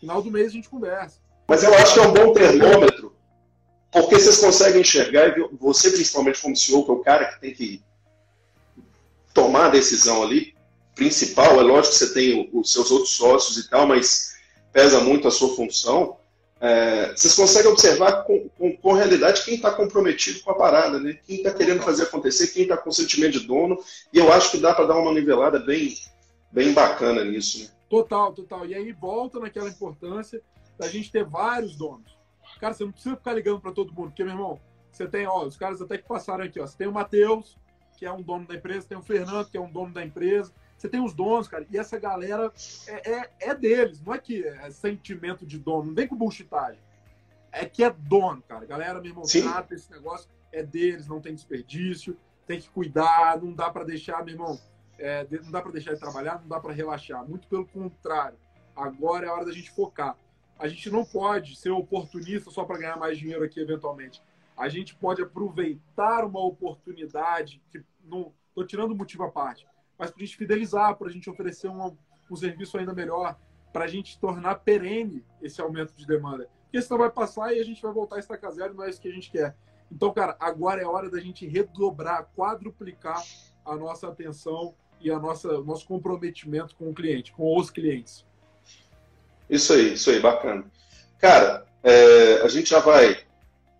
Final 0.00 0.22
do 0.22 0.30
mês 0.30 0.48
a 0.48 0.50
gente 0.50 0.68
conversa. 0.68 1.18
Mas 1.46 1.62
eu 1.62 1.74
acho 1.74 1.94
que 1.94 2.00
é 2.00 2.02
um 2.02 2.12
bom 2.12 2.32
termômetro, 2.32 3.14
porque 3.90 4.18
vocês 4.18 4.38
conseguem 4.38 4.80
enxergar, 4.80 5.36
e 5.36 5.48
você 5.58 5.90
principalmente 5.90 6.40
como 6.40 6.56
CEO, 6.56 6.84
que 6.84 6.90
é 6.90 6.94
o 6.94 7.00
cara 7.00 7.24
que 7.26 7.40
tem 7.40 7.52
que 7.52 7.82
tomar 9.34 9.66
a 9.66 9.70
decisão 9.70 10.22
ali, 10.22 10.54
principal, 10.94 11.60
é 11.60 11.62
lógico 11.62 11.92
que 11.92 11.98
você 11.98 12.14
tem 12.14 12.50
os 12.52 12.72
seus 12.72 12.90
outros 12.90 13.12
sócios 13.12 13.58
e 13.58 13.68
tal, 13.68 13.86
mas 13.86 14.34
pesa 14.72 15.00
muito 15.00 15.28
a 15.28 15.30
sua 15.30 15.54
função. 15.54 16.16
É, 16.60 17.12
vocês 17.16 17.34
conseguem 17.34 17.72
observar 17.72 18.24
com, 18.24 18.48
com, 18.50 18.76
com 18.76 18.92
realidade 18.92 19.44
quem 19.44 19.54
está 19.54 19.70
comprometido 19.70 20.40
com 20.40 20.50
a 20.50 20.54
parada, 20.54 20.98
né? 21.00 21.18
quem 21.26 21.38
está 21.38 21.52
querendo 21.52 21.82
fazer 21.82 22.04
acontecer, 22.04 22.48
quem 22.48 22.64
está 22.64 22.76
com 22.76 22.92
sentimento 22.92 23.40
de 23.40 23.46
dono, 23.46 23.82
e 24.12 24.18
eu 24.18 24.32
acho 24.32 24.50
que 24.50 24.58
dá 24.58 24.74
para 24.74 24.86
dar 24.86 24.98
uma 24.98 25.12
nivelada 25.12 25.58
bem, 25.58 25.96
bem 26.52 26.72
bacana 26.72 27.24
nisso. 27.24 27.60
Né? 27.60 27.70
Total, 27.90 28.32
total. 28.32 28.64
E 28.64 28.74
aí 28.74 28.92
volta 28.92 29.40
naquela 29.40 29.68
importância 29.68 30.40
da 30.78 30.88
gente 30.88 31.10
ter 31.10 31.24
vários 31.24 31.76
donos. 31.76 32.18
Cara, 32.60 32.72
você 32.72 32.84
não 32.84 32.92
precisa 32.92 33.16
ficar 33.16 33.34
ligando 33.34 33.60
para 33.60 33.72
todo 33.72 33.92
mundo, 33.92 34.08
porque, 34.08 34.24
meu 34.24 34.32
irmão, 34.32 34.60
você 34.90 35.06
tem, 35.06 35.26
ó, 35.26 35.44
os 35.44 35.56
caras 35.56 35.82
até 35.82 35.98
que 35.98 36.06
passaram 36.06 36.44
aqui, 36.44 36.60
ó. 36.60 36.66
Você 36.66 36.78
tem 36.78 36.86
o 36.86 36.92
Matheus, 36.92 37.58
que 37.96 38.06
é 38.06 38.12
um 38.12 38.22
dono 38.22 38.46
da 38.46 38.54
empresa, 38.54 38.86
tem 38.88 38.96
o 38.96 39.02
Fernando, 39.02 39.50
que 39.50 39.56
é 39.56 39.60
um 39.60 39.70
dono 39.70 39.92
da 39.92 40.04
empresa, 40.04 40.52
você 40.78 40.88
tem 40.88 41.04
os 41.04 41.12
donos, 41.12 41.46
cara, 41.46 41.66
e 41.68 41.76
essa 41.76 41.98
galera 41.98 42.50
é, 42.86 43.12
é, 43.12 43.30
é 43.40 43.54
deles, 43.54 44.00
não 44.00 44.14
é 44.14 44.18
que 44.18 44.46
é 44.46 44.70
sentimento 44.70 45.44
de 45.44 45.58
dono, 45.58 45.88
não 45.88 45.94
vem 45.94 46.08
com 46.08 46.16
bullshitagem. 46.16 46.80
É 47.52 47.66
que 47.66 47.84
é 47.84 47.90
dono, 47.90 48.40
cara. 48.42 48.64
Galera, 48.64 49.00
meu 49.00 49.10
irmão, 49.10 49.24
Sim. 49.24 49.42
trata 49.42 49.74
esse 49.74 49.90
negócio, 49.90 50.30
é 50.52 50.62
deles, 50.62 51.06
não 51.06 51.20
tem 51.20 51.34
desperdício, 51.34 52.16
tem 52.46 52.60
que 52.60 52.70
cuidar, 52.70 53.38
não 53.42 53.52
dá 53.52 53.68
para 53.68 53.84
deixar, 53.84 54.24
meu 54.24 54.34
irmão, 54.34 54.58
é, 55.00 55.26
não 55.42 55.50
dá 55.50 55.62
para 55.62 55.72
deixar 55.72 55.94
de 55.94 56.00
trabalhar, 56.00 56.40
não 56.40 56.48
dá 56.48 56.60
para 56.60 56.72
relaxar. 56.72 57.26
Muito 57.26 57.48
pelo 57.48 57.66
contrário. 57.66 58.38
Agora 58.76 59.26
é 59.26 59.28
a 59.28 59.32
hora 59.32 59.44
da 59.44 59.52
gente 59.52 59.70
focar. 59.70 60.16
A 60.58 60.68
gente 60.68 60.90
não 60.90 61.04
pode 61.04 61.56
ser 61.56 61.70
oportunista 61.70 62.50
só 62.50 62.64
para 62.64 62.78
ganhar 62.78 62.96
mais 62.96 63.18
dinheiro 63.18 63.42
aqui, 63.42 63.58
eventualmente. 63.60 64.22
A 64.56 64.68
gente 64.68 64.94
pode 64.94 65.22
aproveitar 65.22 66.24
uma 66.24 66.44
oportunidade, 66.44 67.62
que 67.70 67.82
não 68.04 68.32
estou 68.48 68.66
tirando 68.66 68.92
o 68.92 68.96
motivo 68.96 69.24
à 69.24 69.30
parte, 69.30 69.66
mas 69.98 70.10
para 70.10 70.22
a 70.22 70.26
gente 70.26 70.36
fidelizar, 70.36 70.96
para 70.96 71.08
a 71.08 71.10
gente 71.10 71.30
oferecer 71.30 71.68
um, 71.68 71.96
um 72.30 72.36
serviço 72.36 72.76
ainda 72.76 72.92
melhor, 72.92 73.38
para 73.72 73.84
a 73.84 73.88
gente 73.88 74.18
tornar 74.18 74.56
perene 74.56 75.24
esse 75.40 75.62
aumento 75.62 75.94
de 75.94 76.06
demanda. 76.06 76.46
Porque 76.64 76.82
senão 76.82 76.98
vai 76.98 77.10
passar 77.10 77.54
e 77.54 77.60
a 77.60 77.64
gente 77.64 77.80
vai 77.80 77.92
voltar 77.92 78.16
a 78.16 78.18
estacar 78.18 78.50
zero, 78.50 78.74
não 78.74 78.84
é 78.84 78.90
isso 78.90 79.00
que 79.00 79.08
a 79.08 79.12
gente 79.12 79.30
quer. 79.30 79.56
Então, 79.90 80.12
cara, 80.12 80.36
agora 80.38 80.80
é 80.82 80.86
hora 80.86 81.10
da 81.10 81.18
gente 81.18 81.46
redobrar, 81.46 82.30
quadruplicar 82.36 83.22
a 83.64 83.74
nossa 83.76 84.08
atenção 84.08 84.74
e 85.00 85.10
a 85.10 85.18
nossa, 85.18 85.60
nosso 85.62 85.86
comprometimento 85.86 86.74
com 86.76 86.90
o 86.90 86.94
cliente, 86.94 87.32
com 87.32 87.58
os 87.58 87.70
clientes. 87.70 88.24
Isso 89.48 89.72
aí, 89.72 89.94
isso 89.94 90.10
aí, 90.10 90.20
bacana. 90.20 90.64
Cara, 91.18 91.66
é, 91.82 92.40
a 92.42 92.48
gente 92.48 92.70
já 92.70 92.80
vai 92.80 93.18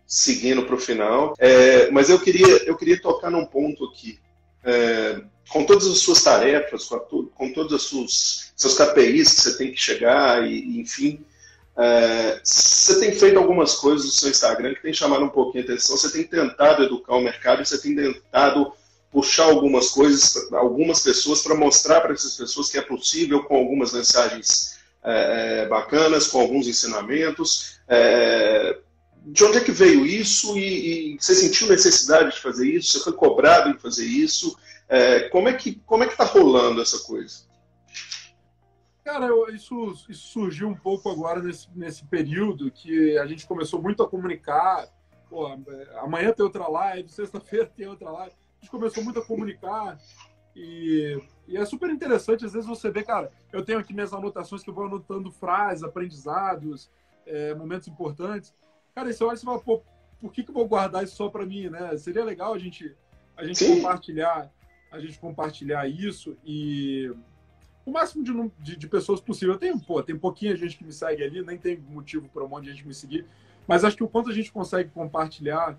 seguindo 0.06 0.64
para 0.64 0.74
o 0.74 0.78
final, 0.78 1.34
é, 1.38 1.90
mas 1.90 2.10
eu 2.10 2.18
queria, 2.20 2.64
eu 2.64 2.76
queria 2.76 3.00
tocar 3.00 3.30
num 3.30 3.46
ponto 3.46 3.84
aqui. 3.84 4.18
É, 4.64 5.22
com 5.48 5.64
todas 5.64 5.86
as 5.86 5.98
suas 5.98 6.22
tarefas, 6.22 6.84
com, 6.84 6.96
a, 6.96 7.00
com 7.00 7.52
todos 7.52 7.72
os 7.72 7.88
seus, 7.88 8.52
seus 8.56 8.76
KPIs 8.76 9.32
que 9.32 9.40
você 9.40 9.58
tem 9.58 9.72
que 9.72 9.80
chegar, 9.80 10.46
e, 10.46 10.80
enfim, 10.80 11.24
é, 11.76 12.40
você 12.42 13.00
tem 13.00 13.12
feito 13.12 13.38
algumas 13.38 13.76
coisas 13.76 14.06
no 14.06 14.12
seu 14.12 14.30
Instagram 14.30 14.74
que 14.74 14.82
tem 14.82 14.92
chamado 14.92 15.24
um 15.24 15.28
pouquinho 15.28 15.64
a 15.64 15.66
atenção, 15.66 15.96
você 15.96 16.10
tem 16.10 16.24
tentado 16.24 16.84
educar 16.84 17.16
o 17.16 17.20
mercado, 17.20 17.64
você 17.64 17.80
tem 17.80 17.94
tentado 17.94 18.72
puxar 19.10 19.44
algumas 19.44 19.90
coisas, 19.90 20.52
algumas 20.52 21.00
pessoas, 21.00 21.42
para 21.42 21.54
mostrar 21.54 22.00
para 22.00 22.12
essas 22.12 22.36
pessoas 22.36 22.70
que 22.70 22.78
é 22.78 22.82
possível 22.82 23.42
com 23.44 23.56
algumas 23.56 23.92
mensagens 23.92 24.78
é, 25.02 25.62
é, 25.62 25.68
bacanas, 25.68 26.28
com 26.28 26.40
alguns 26.40 26.68
ensinamentos. 26.68 27.80
É, 27.88 28.78
de 29.22 29.44
onde 29.44 29.58
é 29.58 29.64
que 29.64 29.72
veio 29.72 30.06
isso 30.06 30.56
e, 30.56 31.14
e, 31.14 31.18
você 31.20 31.34
sentiu 31.34 31.68
necessidade 31.68 32.32
de 32.32 32.40
fazer 32.40 32.68
isso? 32.68 32.92
Você 32.92 33.04
foi 33.04 33.12
cobrado 33.12 33.70
em 33.70 33.78
fazer 33.78 34.06
isso? 34.06 34.56
É, 34.88 35.28
como 35.28 35.48
é 35.48 35.52
que 35.52 35.74
como 35.86 36.02
é 36.02 36.06
que 36.06 36.12
está 36.12 36.24
rolando 36.24 36.80
essa 36.80 37.00
coisa? 37.00 37.50
Cara, 39.04 39.28
isso, 39.52 39.92
isso, 40.08 40.28
surgiu 40.28 40.68
um 40.68 40.74
pouco 40.74 41.10
agora 41.10 41.42
nesse, 41.42 41.68
nesse 41.74 42.04
período 42.04 42.70
que 42.70 43.18
a 43.18 43.26
gente 43.26 43.46
começou 43.46 43.82
muito 43.82 44.02
a 44.02 44.08
comunicar. 44.08 44.88
Pô, 45.28 45.46
amanhã 45.98 46.32
tem 46.32 46.44
outra 46.44 46.68
live, 46.68 47.08
sexta-feira 47.08 47.66
tem 47.76 47.86
outra 47.86 48.10
live. 48.10 48.34
A 48.60 48.64
gente 48.64 48.70
começou 48.70 49.02
muito 49.02 49.18
a 49.18 49.24
comunicar 49.24 49.98
e, 50.54 51.18
e, 51.48 51.56
é 51.56 51.64
super 51.64 51.88
interessante. 51.90 52.44
Às 52.44 52.52
vezes 52.52 52.68
você 52.68 52.90
vê, 52.90 53.02
cara, 53.02 53.32
eu 53.52 53.64
tenho 53.64 53.78
aqui 53.78 53.94
minhas 53.94 54.12
anotações 54.12 54.62
que 54.62 54.68
eu 54.68 54.74
vou 54.74 54.84
anotando 54.84 55.30
frases, 55.30 55.82
aprendizados, 55.82 56.90
é, 57.26 57.54
momentos 57.54 57.88
importantes. 57.88 58.54
Cara, 58.94 59.12
você 59.12 59.24
olha 59.24 59.34
e 59.34 59.38
você 59.38 59.44
fala, 59.44 59.60
pô, 59.60 59.82
por 60.20 60.32
que, 60.32 60.42
que 60.42 60.50
eu 60.50 60.54
vou 60.54 60.68
guardar 60.68 61.02
isso 61.02 61.16
só 61.16 61.28
para 61.28 61.46
mim, 61.46 61.70
né? 61.70 61.96
Seria 61.96 62.24
legal 62.24 62.52
a 62.52 62.58
gente, 62.58 62.94
a 63.36 63.44
gente 63.44 63.64
compartilhar 63.66 64.52
a 64.90 64.98
gente 64.98 65.18
compartilhar 65.18 65.88
isso 65.88 66.36
e 66.44 67.14
o 67.86 67.92
máximo 67.92 68.24
de, 68.24 68.32
de, 68.58 68.76
de, 68.76 68.88
pessoas 68.88 69.20
possível. 69.20 69.56
Tem, 69.56 69.78
pô, 69.78 70.02
tem 70.02 70.18
pouquinha 70.18 70.56
gente 70.56 70.76
que 70.76 70.84
me 70.84 70.92
segue 70.92 71.22
ali, 71.22 71.42
nem 71.42 71.56
tem 71.56 71.78
motivo 71.78 72.28
para 72.28 72.44
um 72.44 72.48
monte 72.48 72.64
de 72.64 72.72
gente 72.72 72.86
me 72.86 72.92
seguir, 72.92 73.24
mas 73.66 73.84
acho 73.84 73.96
que 73.96 74.04
o 74.04 74.08
quanto 74.08 74.30
a 74.30 74.34
gente 74.34 74.50
consegue 74.50 74.90
compartilhar 74.90 75.78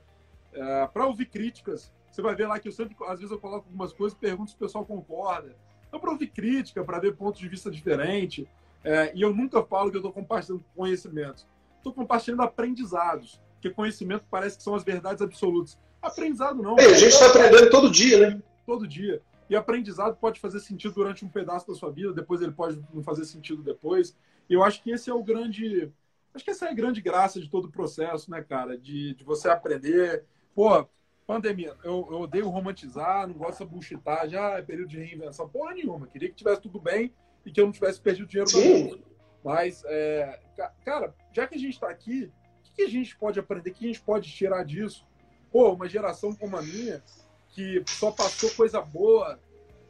é, 0.54 0.88
para 0.88 1.06
ouvir 1.06 1.26
críticas, 1.26 1.92
você 2.12 2.22
vai 2.22 2.36
ver 2.36 2.48
lá 2.48 2.60
que 2.60 2.68
eu 2.68 2.72
sempre, 2.72 2.96
às 3.08 3.20
vezes 3.20 3.32
eu 3.32 3.40
coloco 3.40 3.68
algumas 3.68 3.94
coisas, 3.94 4.18
pergunto 4.18 4.52
se 4.52 4.56
o 4.56 4.60
pessoal 4.60 4.86
concorda. 4.86 5.56
Então, 5.88 6.00
para 6.00 6.12
ouvir 6.12 6.28
crítica, 6.28 6.84
para 6.84 7.00
ver 7.00 7.16
pontos 7.16 7.40
de 7.40 7.48
vista 7.48 7.72
diferentes, 7.72 8.46
é, 8.84 9.12
e 9.16 9.22
eu 9.22 9.34
nunca 9.34 9.64
falo 9.64 9.90
que 9.90 9.98
eu 9.98 10.02
estou 10.02 10.14
compartilhando 10.14 10.64
conhecimentos. 10.76 11.48
Estou 11.78 11.94
compartilhando 11.94 12.42
aprendizados, 12.42 13.42
porque 13.54 13.70
conhecimento 13.70 14.26
parece 14.30 14.58
que 14.58 14.64
são 14.64 14.76
as 14.76 14.84
verdades 14.84 15.22
absolutas. 15.22 15.78
Aprendizado 16.02 16.62
não. 16.62 16.78
É, 16.78 16.86
a 16.86 16.94
gente 16.94 17.14
está 17.14 17.28
aprendendo 17.28 17.70
todo 17.70 17.90
dia, 17.90 18.30
né? 18.30 18.42
todo 18.66 18.88
dia. 18.88 19.22
E 19.50 19.56
aprendizado 19.56 20.16
pode 20.16 20.40
fazer 20.40 20.60
sentido 20.60 20.96
durante 20.96 21.26
um 21.26 21.30
pedaço 21.30 21.68
da 21.68 21.76
sua 21.76 21.92
vida, 21.92 22.14
depois 22.14 22.42
ele 22.42 22.54
pode 22.54 22.82
não 22.94 23.04
fazer 23.04 23.26
sentido 23.26 23.62
depois. 23.62 24.16
E 24.50 24.54
eu 24.54 24.64
acho 24.64 24.82
que 24.82 24.92
esse 24.92 25.10
é 25.10 25.14
o 25.14 25.24
grande. 25.24 25.92
Acho 26.34 26.46
que 26.46 26.52
essa 26.52 26.68
é 26.68 26.70
a 26.70 26.74
grande 26.74 27.02
graça 27.02 27.40
de 27.40 27.50
todo 27.50 27.66
o 27.66 27.72
processo, 27.72 28.32
né, 28.32 28.42
cara? 28.42 28.78
De, 28.78 29.14
de 29.14 29.24
você 29.24 29.50
aprender. 29.50 30.24
Pô, 30.56 30.88
pandemia, 31.26 31.76
eu, 31.84 32.08
eu 32.12 32.22
odeio 32.22 32.50
romantizar, 32.50 33.28
não 33.28 33.36
gosto 33.36 33.64
de 33.64 33.72
bullshitar, 33.72 34.28
já 34.28 34.58
é 34.58 34.62
período 34.62 34.90
de 34.90 34.98
reinvenção. 34.98 35.48
Porra 35.48 35.74
nenhuma. 35.74 36.08
Queria 36.08 36.30
que 36.30 36.36
tivesse 36.36 36.62
tudo 36.62 36.80
bem 36.80 37.14
e 37.46 37.52
que 37.52 37.60
eu 37.60 37.66
não 37.66 37.72
tivesse 37.72 38.00
perdido 38.00 38.28
dinheiro 38.28 38.50
Sim. 38.50 39.02
Mas, 39.44 39.84
é, 39.86 40.40
cara, 40.86 41.16
já 41.32 41.48
que 41.48 41.56
a 41.56 41.58
gente 41.58 41.74
está 41.74 41.90
aqui, 41.90 42.32
o 42.60 42.64
que, 42.64 42.76
que 42.76 42.82
a 42.84 42.90
gente 42.90 43.18
pode 43.18 43.40
aprender? 43.40 43.72
O 43.72 43.74
que 43.74 43.86
a 43.86 43.88
gente 43.88 44.02
pode 44.02 44.32
tirar 44.32 44.64
disso? 44.64 45.08
Pô, 45.52 45.72
uma 45.74 45.90
geração 45.90 46.34
como 46.34 46.58
a 46.58 46.62
minha, 46.62 47.04
que 47.50 47.84
só 47.88 48.12
passou 48.12 48.50
coisa 48.52 48.80
boa, 48.82 49.40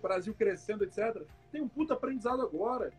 Brasil 0.02 0.34
crescendo, 0.34 0.84
etc. 0.84 1.24
Tem 1.52 1.62
um 1.62 1.68
puta 1.68 1.94
aprendizado 1.94 2.42
agora. 2.42 2.92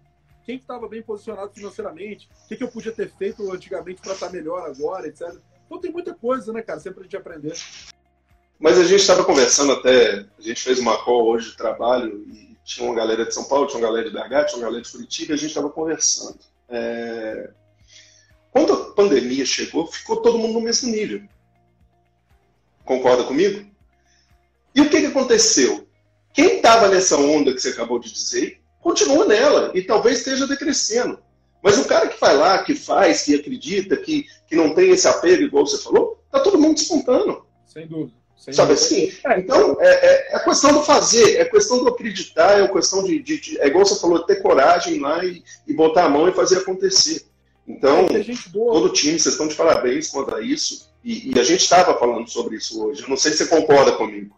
Quem 0.45 0.57
estava 0.57 0.89
bem 0.89 1.03
posicionado 1.03 1.53
financeiramente? 1.53 2.29
O 2.45 2.49
que, 2.49 2.57
que 2.57 2.65
eu 2.65 2.71
podia 2.71 2.93
ter 2.93 3.11
feito 3.11 3.51
antigamente 3.51 4.01
para 4.01 4.13
estar 4.13 4.27
tá 4.27 4.33
melhor 4.33 4.69
agora, 4.69 5.07
etc. 5.07 5.37
Então 5.67 5.81
tem 5.81 5.91
muita 5.91 6.15
coisa, 6.15 6.53
né, 6.53 6.63
cara? 6.63 6.81
Sempre 6.81 7.01
a 7.01 7.03
gente 7.05 7.17
aprender. 7.17 7.55
Mas 8.63 8.79
a 8.79 8.85
gente 8.85 9.01
estava 9.01 9.25
conversando 9.25 9.73
até, 9.73 10.25
a 10.39 10.41
gente 10.41 10.63
fez 10.63 10.79
uma 10.79 10.97
call 11.03 11.27
hoje 11.27 11.51
de 11.51 11.57
trabalho 11.57 12.25
e 12.29 12.57
tinha 12.65 12.87
uma 12.87 12.95
galera 12.95 13.27
de 13.27 13.35
São 13.35 13.43
Paulo, 13.43 13.67
tinha 13.67 13.81
uma 13.81 13.89
galera 13.89 14.09
de 14.09 14.15
BH, 14.15 14.47
tinha 14.47 14.59
uma 14.59 14.67
galera 14.67 14.83
de 14.83 14.93
Curitiba 14.93 15.33
e 15.33 15.35
a 15.35 15.37
gente 15.37 15.49
estava 15.49 15.69
conversando. 15.69 16.39
É... 16.69 17.51
Quando 18.53 18.73
a 18.73 18.95
pandemia 18.95 19.45
chegou, 19.45 19.89
ficou 19.89 20.23
todo 20.23 20.39
mundo 20.39 20.53
no 20.53 20.61
mesmo 20.61 20.93
nível. 20.93 21.25
Concorda 22.85 23.25
comigo? 23.25 23.69
E 24.77 24.81
o 24.81 24.89
que, 24.89 25.01
que 25.01 25.07
aconteceu? 25.07 25.89
Quem 26.33 26.59
estava 26.59 26.87
nessa 26.87 27.17
onda 27.17 27.53
que 27.53 27.61
você 27.61 27.71
acabou 27.71 27.99
de 27.99 28.13
dizer, 28.13 28.61
continua 28.81 29.25
nela 29.25 29.73
e 29.75 29.83
talvez 29.83 30.19
esteja 30.19 30.47
decrescendo. 30.47 31.19
Mas 31.61 31.79
o 31.79 31.85
cara 31.85 32.07
que 32.07 32.21
vai 32.21 32.37
lá, 32.37 32.63
que 32.63 32.77
faz, 32.77 33.23
que 33.23 33.35
acredita, 33.35 33.97
que, 33.97 34.25
que 34.47 34.55
não 34.55 34.73
tem 34.73 34.91
esse 34.91 35.09
apego, 35.09 35.43
igual 35.43 35.67
você 35.67 35.83
falou, 35.83 36.23
tá 36.31 36.39
todo 36.39 36.61
mundo 36.61 36.77
despontando. 36.77 37.45
Sem 37.67 37.89
dúvida. 37.89 38.22
Sem 38.43 38.53
Sabe 38.53 38.73
assim? 38.73 39.13
É, 39.25 39.39
então, 39.39 39.77
é, 39.79 39.87
é, 39.87 40.35
é, 40.35 40.39
questão 40.41 40.73
do 40.73 40.83
fazer, 40.83 41.37
é 41.39 41.45
questão 41.45 41.79
do 41.79 41.89
acreditar, 41.89 42.59
é 42.59 42.67
questão 42.67 43.05
de, 43.05 43.23
de, 43.23 43.41
de, 43.41 43.61
É 43.61 43.69
igual 43.69 43.87
você 43.87 44.01
falou, 44.01 44.25
ter 44.25 44.43
coragem 44.43 44.99
lá 44.99 45.25
e, 45.25 45.45
e 45.65 45.73
botar 45.73 46.07
a 46.07 46.09
mão 46.09 46.29
e 46.29 46.33
fazer 46.33 46.59
acontecer. 46.59 47.25
Então, 47.69 48.09
todo 48.53 48.93
time, 48.93 49.17
vocês 49.17 49.35
estão 49.35 49.47
de 49.47 49.55
parabéns 49.55 50.09
quanto 50.09 50.35
a 50.35 50.41
isso. 50.41 50.93
E, 51.05 51.33
e 51.33 51.39
a 51.39 51.45
gente 51.45 51.61
estava 51.61 51.97
falando 51.97 52.29
sobre 52.29 52.57
isso 52.57 52.85
hoje. 52.85 53.05
Eu 53.05 53.09
não 53.09 53.17
sei 53.17 53.31
se 53.31 53.39
você 53.39 53.47
concorda 53.47 53.93
comigo. 53.93 54.35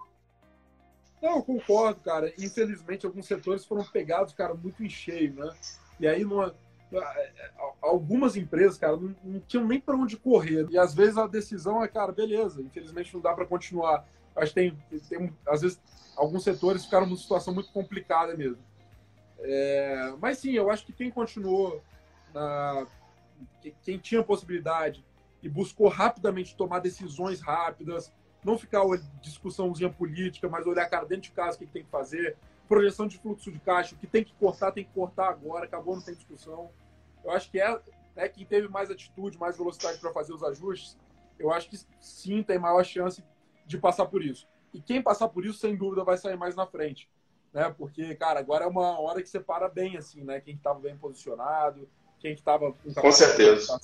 Não, 1.23 1.37
eu 1.37 1.43
concordo, 1.43 1.99
cara. 2.05 2.31
Infelizmente, 2.39 3.07
alguns 3.07 3.27
setores 3.27 3.65
foram 3.65 3.85
pegados, 3.85 4.35
cara, 4.35 4.53
muito 4.53 4.85
em 4.85 4.91
cheio, 4.91 5.33
né? 5.33 5.51
E 5.99 6.07
aí, 6.07 6.25
numa, 6.25 6.55
algumas 7.81 8.37
empresas, 8.37 8.79
cara, 8.79 8.97
não, 8.97 9.15
não 9.23 9.41
tinham 9.41 9.67
nem 9.67 9.81
para 9.81 9.97
onde 9.97 10.17
correr. 10.17 10.67
E 10.71 10.79
às 10.79 10.95
vezes 10.95 11.17
a 11.17 11.27
decisão 11.27 11.83
é, 11.83 11.89
cara, 11.89 12.13
beleza, 12.13 12.61
infelizmente 12.63 13.13
não 13.15 13.21
dá 13.21 13.33
para 13.35 13.47
continuar. 13.47 14.07
Acho 14.37 14.53
que 14.53 14.61
tem, 14.61 14.79
tem, 15.09 15.33
às 15.47 15.63
vezes, 15.63 15.81
alguns 16.17 16.43
setores 16.43 16.85
ficaram 16.85 17.07
numa 17.07 17.17
situação 17.17 17.55
muito 17.55 17.73
complicada 17.73 18.37
mesmo. 18.37 18.59
É, 19.41 20.15
mas 20.21 20.39
sim, 20.39 20.53
eu 20.53 20.71
acho 20.71 20.85
que 20.87 20.93
quem 20.93 21.11
continuou, 21.11 21.83
na, 22.33 22.87
quem 23.83 23.99
tinha 23.99 24.23
possibilidade 24.23 25.05
e 25.43 25.49
buscou 25.49 25.89
rapidamente 25.89 26.57
tomar 26.57 26.79
decisões 26.81 27.41
rápidas, 27.41 28.13
não 28.43 28.59
ficar 28.59 28.83
discussãozinha 29.23 29.91
política, 29.91 30.49
mas 30.49 30.67
olhar, 30.67 30.89
cara, 30.89 31.05
dentro 31.05 31.25
de 31.25 31.33
casa 31.33 31.57
o 31.57 31.61
que, 31.61 31.67
tem 31.67 31.85
que 31.85 31.91
fazer, 31.91 32.37
projeção 32.69 33.07
de 33.07 33.19
fluxo 33.19 33.53
de 33.53 33.59
caixa, 33.59 33.95
o 33.95 33.99
que 33.99 34.07
tem 34.07 34.25
que 34.25 34.35
cortar, 34.35 34.73
tem 34.73 34.85
que 34.85 34.93
cortar 34.93 35.29
agora, 35.29 35.65
acabou, 35.65 35.95
não 35.97 36.03
tem 36.03 36.15
discussão. 36.15 36.71
Eu 37.25 37.31
acho 37.31 37.51
que 37.51 37.61
é 37.61 37.81
né, 38.15 38.29
quem 38.29 38.45
teve 38.45 38.69
mais 38.69 38.91
atitude, 38.91 39.39
mais 39.39 39.57
velocidade 39.57 39.99
para 39.99 40.13
fazer 40.13 40.33
os 40.33 40.43
ajustes, 40.43 40.97
eu 41.39 41.53
acho 41.53 41.69
que 41.69 41.79
sim 42.01 42.43
tem 42.43 42.59
maior 42.59 42.85
chance 42.85 43.23
de 43.67 43.79
passar 43.79 44.07
por 44.07 44.23
isso. 44.23 44.47
E 44.73 44.81
quem 44.81 45.03
passar 45.03 45.29
por 45.29 45.45
isso, 45.45 45.59
sem 45.59 45.77
dúvida, 45.77 46.05
vai 46.05 46.17
sair 46.17 46.37
mais 46.37 46.55
na 46.55 46.67
frente. 46.67 47.09
Né? 47.53 47.73
Porque, 47.77 48.15
cara, 48.17 48.41
agora 48.41 48.65
é 48.65 48.69
uma 48.69 48.99
hora 49.01 49.23
que 49.23 49.29
separa 49.29 49.69
bem, 49.69 49.97
assim, 49.97 50.23
né? 50.23 50.41
Quem 50.41 50.55
estava 50.55 50.81
bem 50.81 50.97
posicionado, 50.97 51.89
quem 52.19 52.33
estava 52.33 52.73
com, 52.73 52.95
com 52.95 53.13
certeza. 53.13 53.79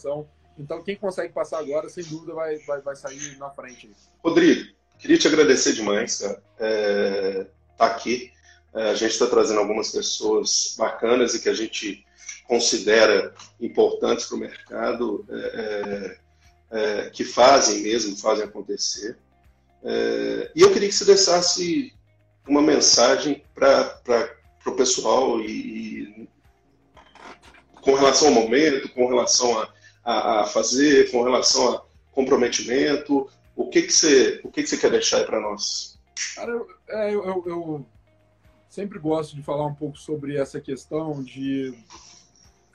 Então, 0.59 0.83
quem 0.83 0.97
consegue 0.97 1.33
passar 1.33 1.61
agora, 1.61 1.89
sem 1.89 2.05
dúvida, 2.05 2.35
vai, 2.35 2.59
vai, 2.59 2.81
vai 2.81 2.97
sair 2.97 3.39
na 3.39 3.49
frente. 3.51 3.91
Rodrigo, 4.23 4.75
queria 4.99 5.17
te 5.17 5.29
agradecer 5.29 5.73
demais, 5.73 6.19
cara, 6.19 6.43
é, 6.59 7.47
tá 7.79 7.87
aqui. 7.87 8.33
É, 8.75 8.91
a 8.91 8.95
gente 8.95 9.13
está 9.13 9.27
trazendo 9.27 9.61
algumas 9.61 9.91
pessoas 9.91 10.75
bacanas 10.79 11.35
e 11.35 11.41
que 11.41 11.49
a 11.49 11.55
gente 11.55 12.05
considera 12.51 13.33
importantes 13.61 14.27
para 14.27 14.37
o 14.37 14.41
mercado, 14.41 15.25
é, 15.31 16.17
é, 16.73 17.07
é, 17.07 17.11
que 17.11 17.23
fazem 17.23 17.81
mesmo, 17.81 18.17
fazem 18.17 18.45
acontecer. 18.45 19.17
É, 19.85 20.51
e 20.57 20.61
eu 20.61 20.73
queria 20.73 20.89
que 20.89 20.95
você 20.97 21.05
deixasse 21.05 21.95
uma 22.49 22.61
mensagem 22.61 23.45
para 23.55 24.01
o 24.67 24.73
pessoal 24.73 25.41
e, 25.41 25.47
e, 25.47 26.29
com 27.83 27.95
relação 27.95 28.27
ao 28.27 28.35
momento, 28.35 28.89
com 28.89 29.07
relação 29.07 29.57
a, 29.57 29.73
a, 30.03 30.41
a 30.41 30.45
fazer, 30.45 31.09
com 31.13 31.23
relação 31.23 31.73
a 31.73 31.85
comprometimento, 32.11 33.31
o 33.55 33.69
que 33.69 33.83
que 33.83 33.93
você, 33.93 34.41
o 34.43 34.51
que 34.51 34.65
que 34.65 34.69
você 34.69 34.77
quer 34.77 34.91
deixar 34.91 35.25
para 35.25 35.41
nós? 35.41 36.01
Cara, 36.35 36.51
eu, 36.51 36.67
é, 36.89 37.15
eu, 37.15 37.45
eu, 37.47 37.87
sempre 38.69 38.99
gosto 38.99 39.37
de 39.37 39.43
falar 39.45 39.67
um 39.67 39.75
pouco 39.75 39.97
sobre 39.97 40.37
essa 40.37 40.61
questão 40.61 41.23
de, 41.23 41.73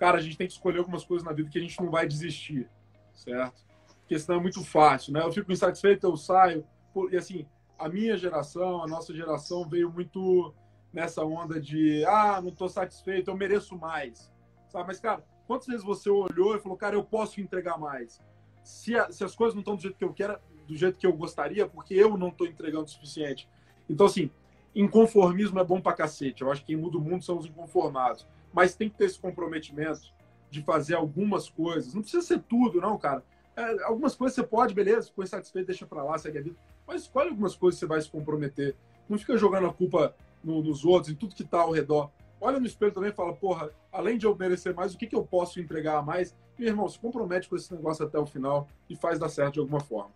cara, 0.05 0.19
a 0.19 0.21
gente 0.21 0.37
tem 0.37 0.45
que 0.45 0.53
escolher 0.53 0.77
algumas 0.77 1.03
coisas 1.03 1.25
na 1.25 1.33
vida 1.33 1.49
que 1.49 1.57
a 1.57 1.61
gente 1.61 1.81
não 1.81 1.89
vai 1.89 2.07
desistir, 2.07 2.69
certo? 3.11 3.65
Porque 4.01 4.19
senão 4.19 4.37
é 4.37 4.41
muito 4.41 4.63
fácil, 4.63 5.11
né? 5.11 5.23
Eu 5.23 5.31
fico 5.31 5.51
insatisfeito, 5.51 6.05
eu 6.05 6.15
saio, 6.15 6.63
e 7.11 7.17
assim, 7.17 7.47
a 7.75 7.89
minha 7.89 8.15
geração, 8.15 8.83
a 8.83 8.87
nossa 8.87 9.15
geração 9.15 9.67
veio 9.67 9.91
muito 9.91 10.53
nessa 10.93 11.25
onda 11.25 11.59
de, 11.59 12.05
ah, 12.05 12.39
não 12.39 12.49
estou 12.49 12.69
satisfeito, 12.69 13.31
eu 13.31 13.35
mereço 13.35 13.75
mais, 13.79 14.31
sabe? 14.67 14.85
Mas, 14.85 14.99
cara, 14.99 15.25
quantas 15.47 15.65
vezes 15.65 15.83
você 15.83 16.07
olhou 16.07 16.55
e 16.55 16.59
falou, 16.59 16.77
cara, 16.77 16.95
eu 16.95 17.03
posso 17.03 17.41
entregar 17.41 17.79
mais? 17.79 18.21
Se, 18.63 18.95
a, 18.95 19.11
se 19.11 19.23
as 19.23 19.35
coisas 19.35 19.55
não 19.55 19.61
estão 19.61 19.75
do 19.75 19.81
jeito 19.81 19.97
que 19.97 20.05
eu 20.05 20.13
quero, 20.13 20.37
do 20.67 20.75
jeito 20.75 20.99
que 20.99 21.07
eu 21.07 21.13
gostaria, 21.13 21.67
porque 21.67 21.95
eu 21.95 22.15
não 22.15 22.27
estou 22.27 22.45
entregando 22.45 22.85
o 22.85 22.89
suficiente. 22.89 23.49
Então, 23.89 24.05
assim, 24.05 24.29
inconformismo 24.75 25.59
é 25.59 25.63
bom 25.63 25.81
pra 25.81 25.93
cacete. 25.93 26.43
Eu 26.43 26.51
acho 26.51 26.61
que 26.61 26.67
quem 26.67 26.77
muda 26.77 26.99
o 26.99 27.01
mundo 27.01 27.23
são 27.23 27.39
os 27.39 27.47
inconformados. 27.47 28.27
Mas 28.55 28.73
tem 28.73 28.89
que 28.89 28.97
ter 28.97 29.05
esse 29.05 29.19
comprometimento 29.19 30.13
de 30.49 30.63
fazer 30.63 30.95
algumas 30.95 31.49
coisas. 31.49 31.93
Não 31.93 32.01
precisa 32.01 32.25
ser 32.25 32.39
tudo, 32.39 32.79
não, 32.79 32.97
cara. 32.97 33.21
É, 33.53 33.83
algumas 33.83 34.15
coisas 34.15 34.33
você 34.33 34.43
pode, 34.43 34.73
beleza, 34.73 35.07
ficou 35.07 35.25
insatisfeito, 35.25 35.67
deixa 35.67 35.85
pra 35.85 36.01
lá, 36.01 36.17
segue 36.17 36.37
a 36.37 36.41
vida. 36.41 36.55
Mas 36.87 37.01
escolhe 37.01 37.29
algumas 37.29 37.53
coisas 37.53 37.77
que 37.77 37.85
você 37.85 37.89
vai 37.89 38.01
se 38.01 38.09
comprometer. 38.09 38.73
Não 39.09 39.17
fica 39.17 39.37
jogando 39.37 39.67
a 39.67 39.73
culpa 39.73 40.15
no, 40.41 40.63
nos 40.63 40.85
outros, 40.85 41.11
em 41.11 41.15
tudo 41.15 41.35
que 41.35 41.43
tá 41.43 41.59
ao 41.59 41.71
redor. 41.71 42.09
Olha 42.39 42.57
no 42.57 42.65
espelho 42.65 42.93
também 42.93 43.09
e 43.09 43.13
fala, 43.13 43.33
porra, 43.33 43.71
além 43.91 44.17
de 44.17 44.25
eu 44.25 44.33
merecer 44.33 44.73
mais, 44.73 44.93
o 44.93 44.97
que, 44.97 45.07
que 45.07 45.15
eu 45.15 45.25
posso 45.25 45.59
entregar 45.59 45.97
a 45.97 46.01
mais? 46.01 46.33
E, 46.57 46.65
irmão, 46.65 46.87
se 46.87 46.97
compromete 46.97 47.49
com 47.49 47.57
esse 47.57 47.73
negócio 47.73 48.05
até 48.05 48.17
o 48.17 48.25
final 48.25 48.69
e 48.89 48.95
faz 48.95 49.19
dar 49.19 49.27
certo 49.27 49.55
de 49.55 49.59
alguma 49.59 49.81
forma. 49.81 50.11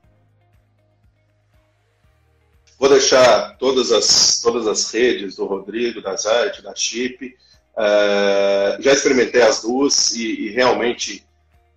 Vou 2.78 2.88
deixar 2.88 3.58
todas 3.58 3.92
as, 3.92 4.40
todas 4.42 4.66
as 4.66 4.90
redes 4.90 5.36
do 5.36 5.46
Rodrigo, 5.46 6.02
da 6.02 6.16
Zayt, 6.16 6.62
da 6.62 6.74
Chip. 6.74 7.38
Uh, 7.80 8.82
já 8.82 8.92
experimentei 8.92 9.42
as 9.42 9.62
duas 9.62 10.12
e, 10.12 10.26
e 10.26 10.50
realmente 10.50 11.26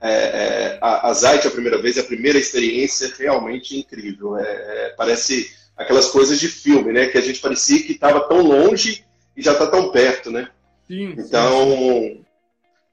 é, 0.01 0.11
é, 0.11 0.79
a, 0.83 1.11
a 1.11 1.15
Zayt 1.15 1.47
a 1.47 1.51
primeira 1.51 1.81
vez, 1.81 1.97
a 1.97 2.03
primeira 2.03 2.37
experiência 2.37 3.15
realmente 3.17 3.79
incrível. 3.79 4.37
É, 4.37 4.43
é, 4.43 4.95
parece 4.97 5.49
aquelas 5.77 6.09
coisas 6.09 6.41
de 6.41 6.49
filme, 6.49 6.93
né? 6.93 7.07
Que 7.07 7.19
a 7.19 7.21
gente 7.21 7.39
parecia 7.39 7.81
que 7.85 7.93
estava 7.93 8.21
tão 8.29 8.43
longe 8.43 9.05
e 9.37 9.41
já 9.41 9.53
está 9.53 9.65
tão 9.69 9.93
perto, 9.93 10.29
né? 10.29 10.51
Sim, 10.89 11.15
então, 11.17 11.71
sim. 11.71 12.25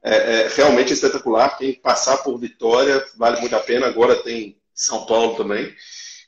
É, 0.04 0.14
é, 0.14 0.48
realmente 0.54 0.92
espetacular. 0.92 1.58
Quem 1.58 1.74
passar 1.74 2.18
por 2.18 2.38
Vitória 2.38 3.04
vale 3.16 3.40
muito 3.40 3.56
a 3.56 3.60
pena. 3.60 3.88
Agora 3.88 4.22
tem 4.22 4.56
São 4.72 5.04
Paulo 5.04 5.34
também. 5.34 5.74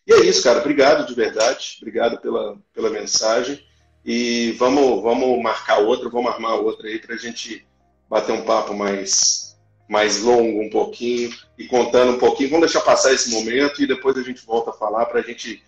E 0.05 0.13
é 0.13 0.25
isso, 0.25 0.43
cara. 0.43 0.59
Obrigado 0.59 1.07
de 1.07 1.15
verdade. 1.15 1.77
Obrigado 1.81 2.19
pela, 2.21 2.59
pela 2.75 2.91
mensagem. 2.91 3.65
E 4.05 4.53
vamos, 4.53 5.03
vamos 5.03 5.41
marcar 5.43 5.79
outra, 5.79 6.09
vamos 6.09 6.33
armar 6.33 6.55
outra 6.57 6.89
aí 6.89 6.99
para 6.99 7.15
a 7.15 7.19
gente 7.19 7.67
bater 8.09 8.33
um 8.33 8.45
papo 8.45 8.75
mais, 8.75 9.57
mais 9.89 10.21
longo 10.21 10.61
um 10.61 10.71
pouquinho 10.71 11.31
e 11.57 11.67
contando 11.67 12.13
um 12.13 12.19
pouquinho. 12.19 12.51
Vamos 12.51 12.67
deixar 12.67 12.85
passar 12.85 13.13
esse 13.13 13.31
momento 13.31 13.83
e 13.83 13.87
depois 13.87 14.17
a 14.17 14.23
gente 14.23 14.45
volta 14.45 14.71
a 14.71 14.75
falar 14.75 15.07
para 15.07 15.21
a 15.21 15.23
gente 15.23 15.63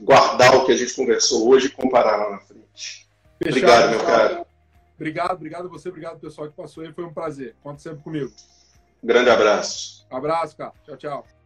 guardar 0.00 0.56
o 0.56 0.64
que 0.64 0.72
a 0.72 0.76
gente 0.76 0.94
conversou 0.94 1.48
hoje 1.48 1.66
e 1.66 1.70
comparar 1.70 2.16
lá 2.16 2.30
na 2.30 2.38
frente. 2.40 3.06
Fechado, 3.42 3.58
obrigado, 3.58 3.90
meu 3.90 4.00
cara. 4.00 4.46
Obrigado, 4.96 5.32
obrigado 5.32 5.66
a 5.66 5.68
você, 5.68 5.88
obrigado 5.88 6.20
pessoal 6.20 6.48
que 6.48 6.56
passou 6.56 6.82
aí. 6.84 6.92
Foi 6.92 7.04
um 7.04 7.12
prazer. 7.12 7.54
Conta 7.62 7.80
sempre 7.80 8.02
comigo. 8.02 8.32
Grande 9.02 9.28
abraço. 9.28 10.06
Abraço, 10.10 10.56
cara. 10.56 10.72
Tchau, 10.84 10.96
tchau. 10.96 11.43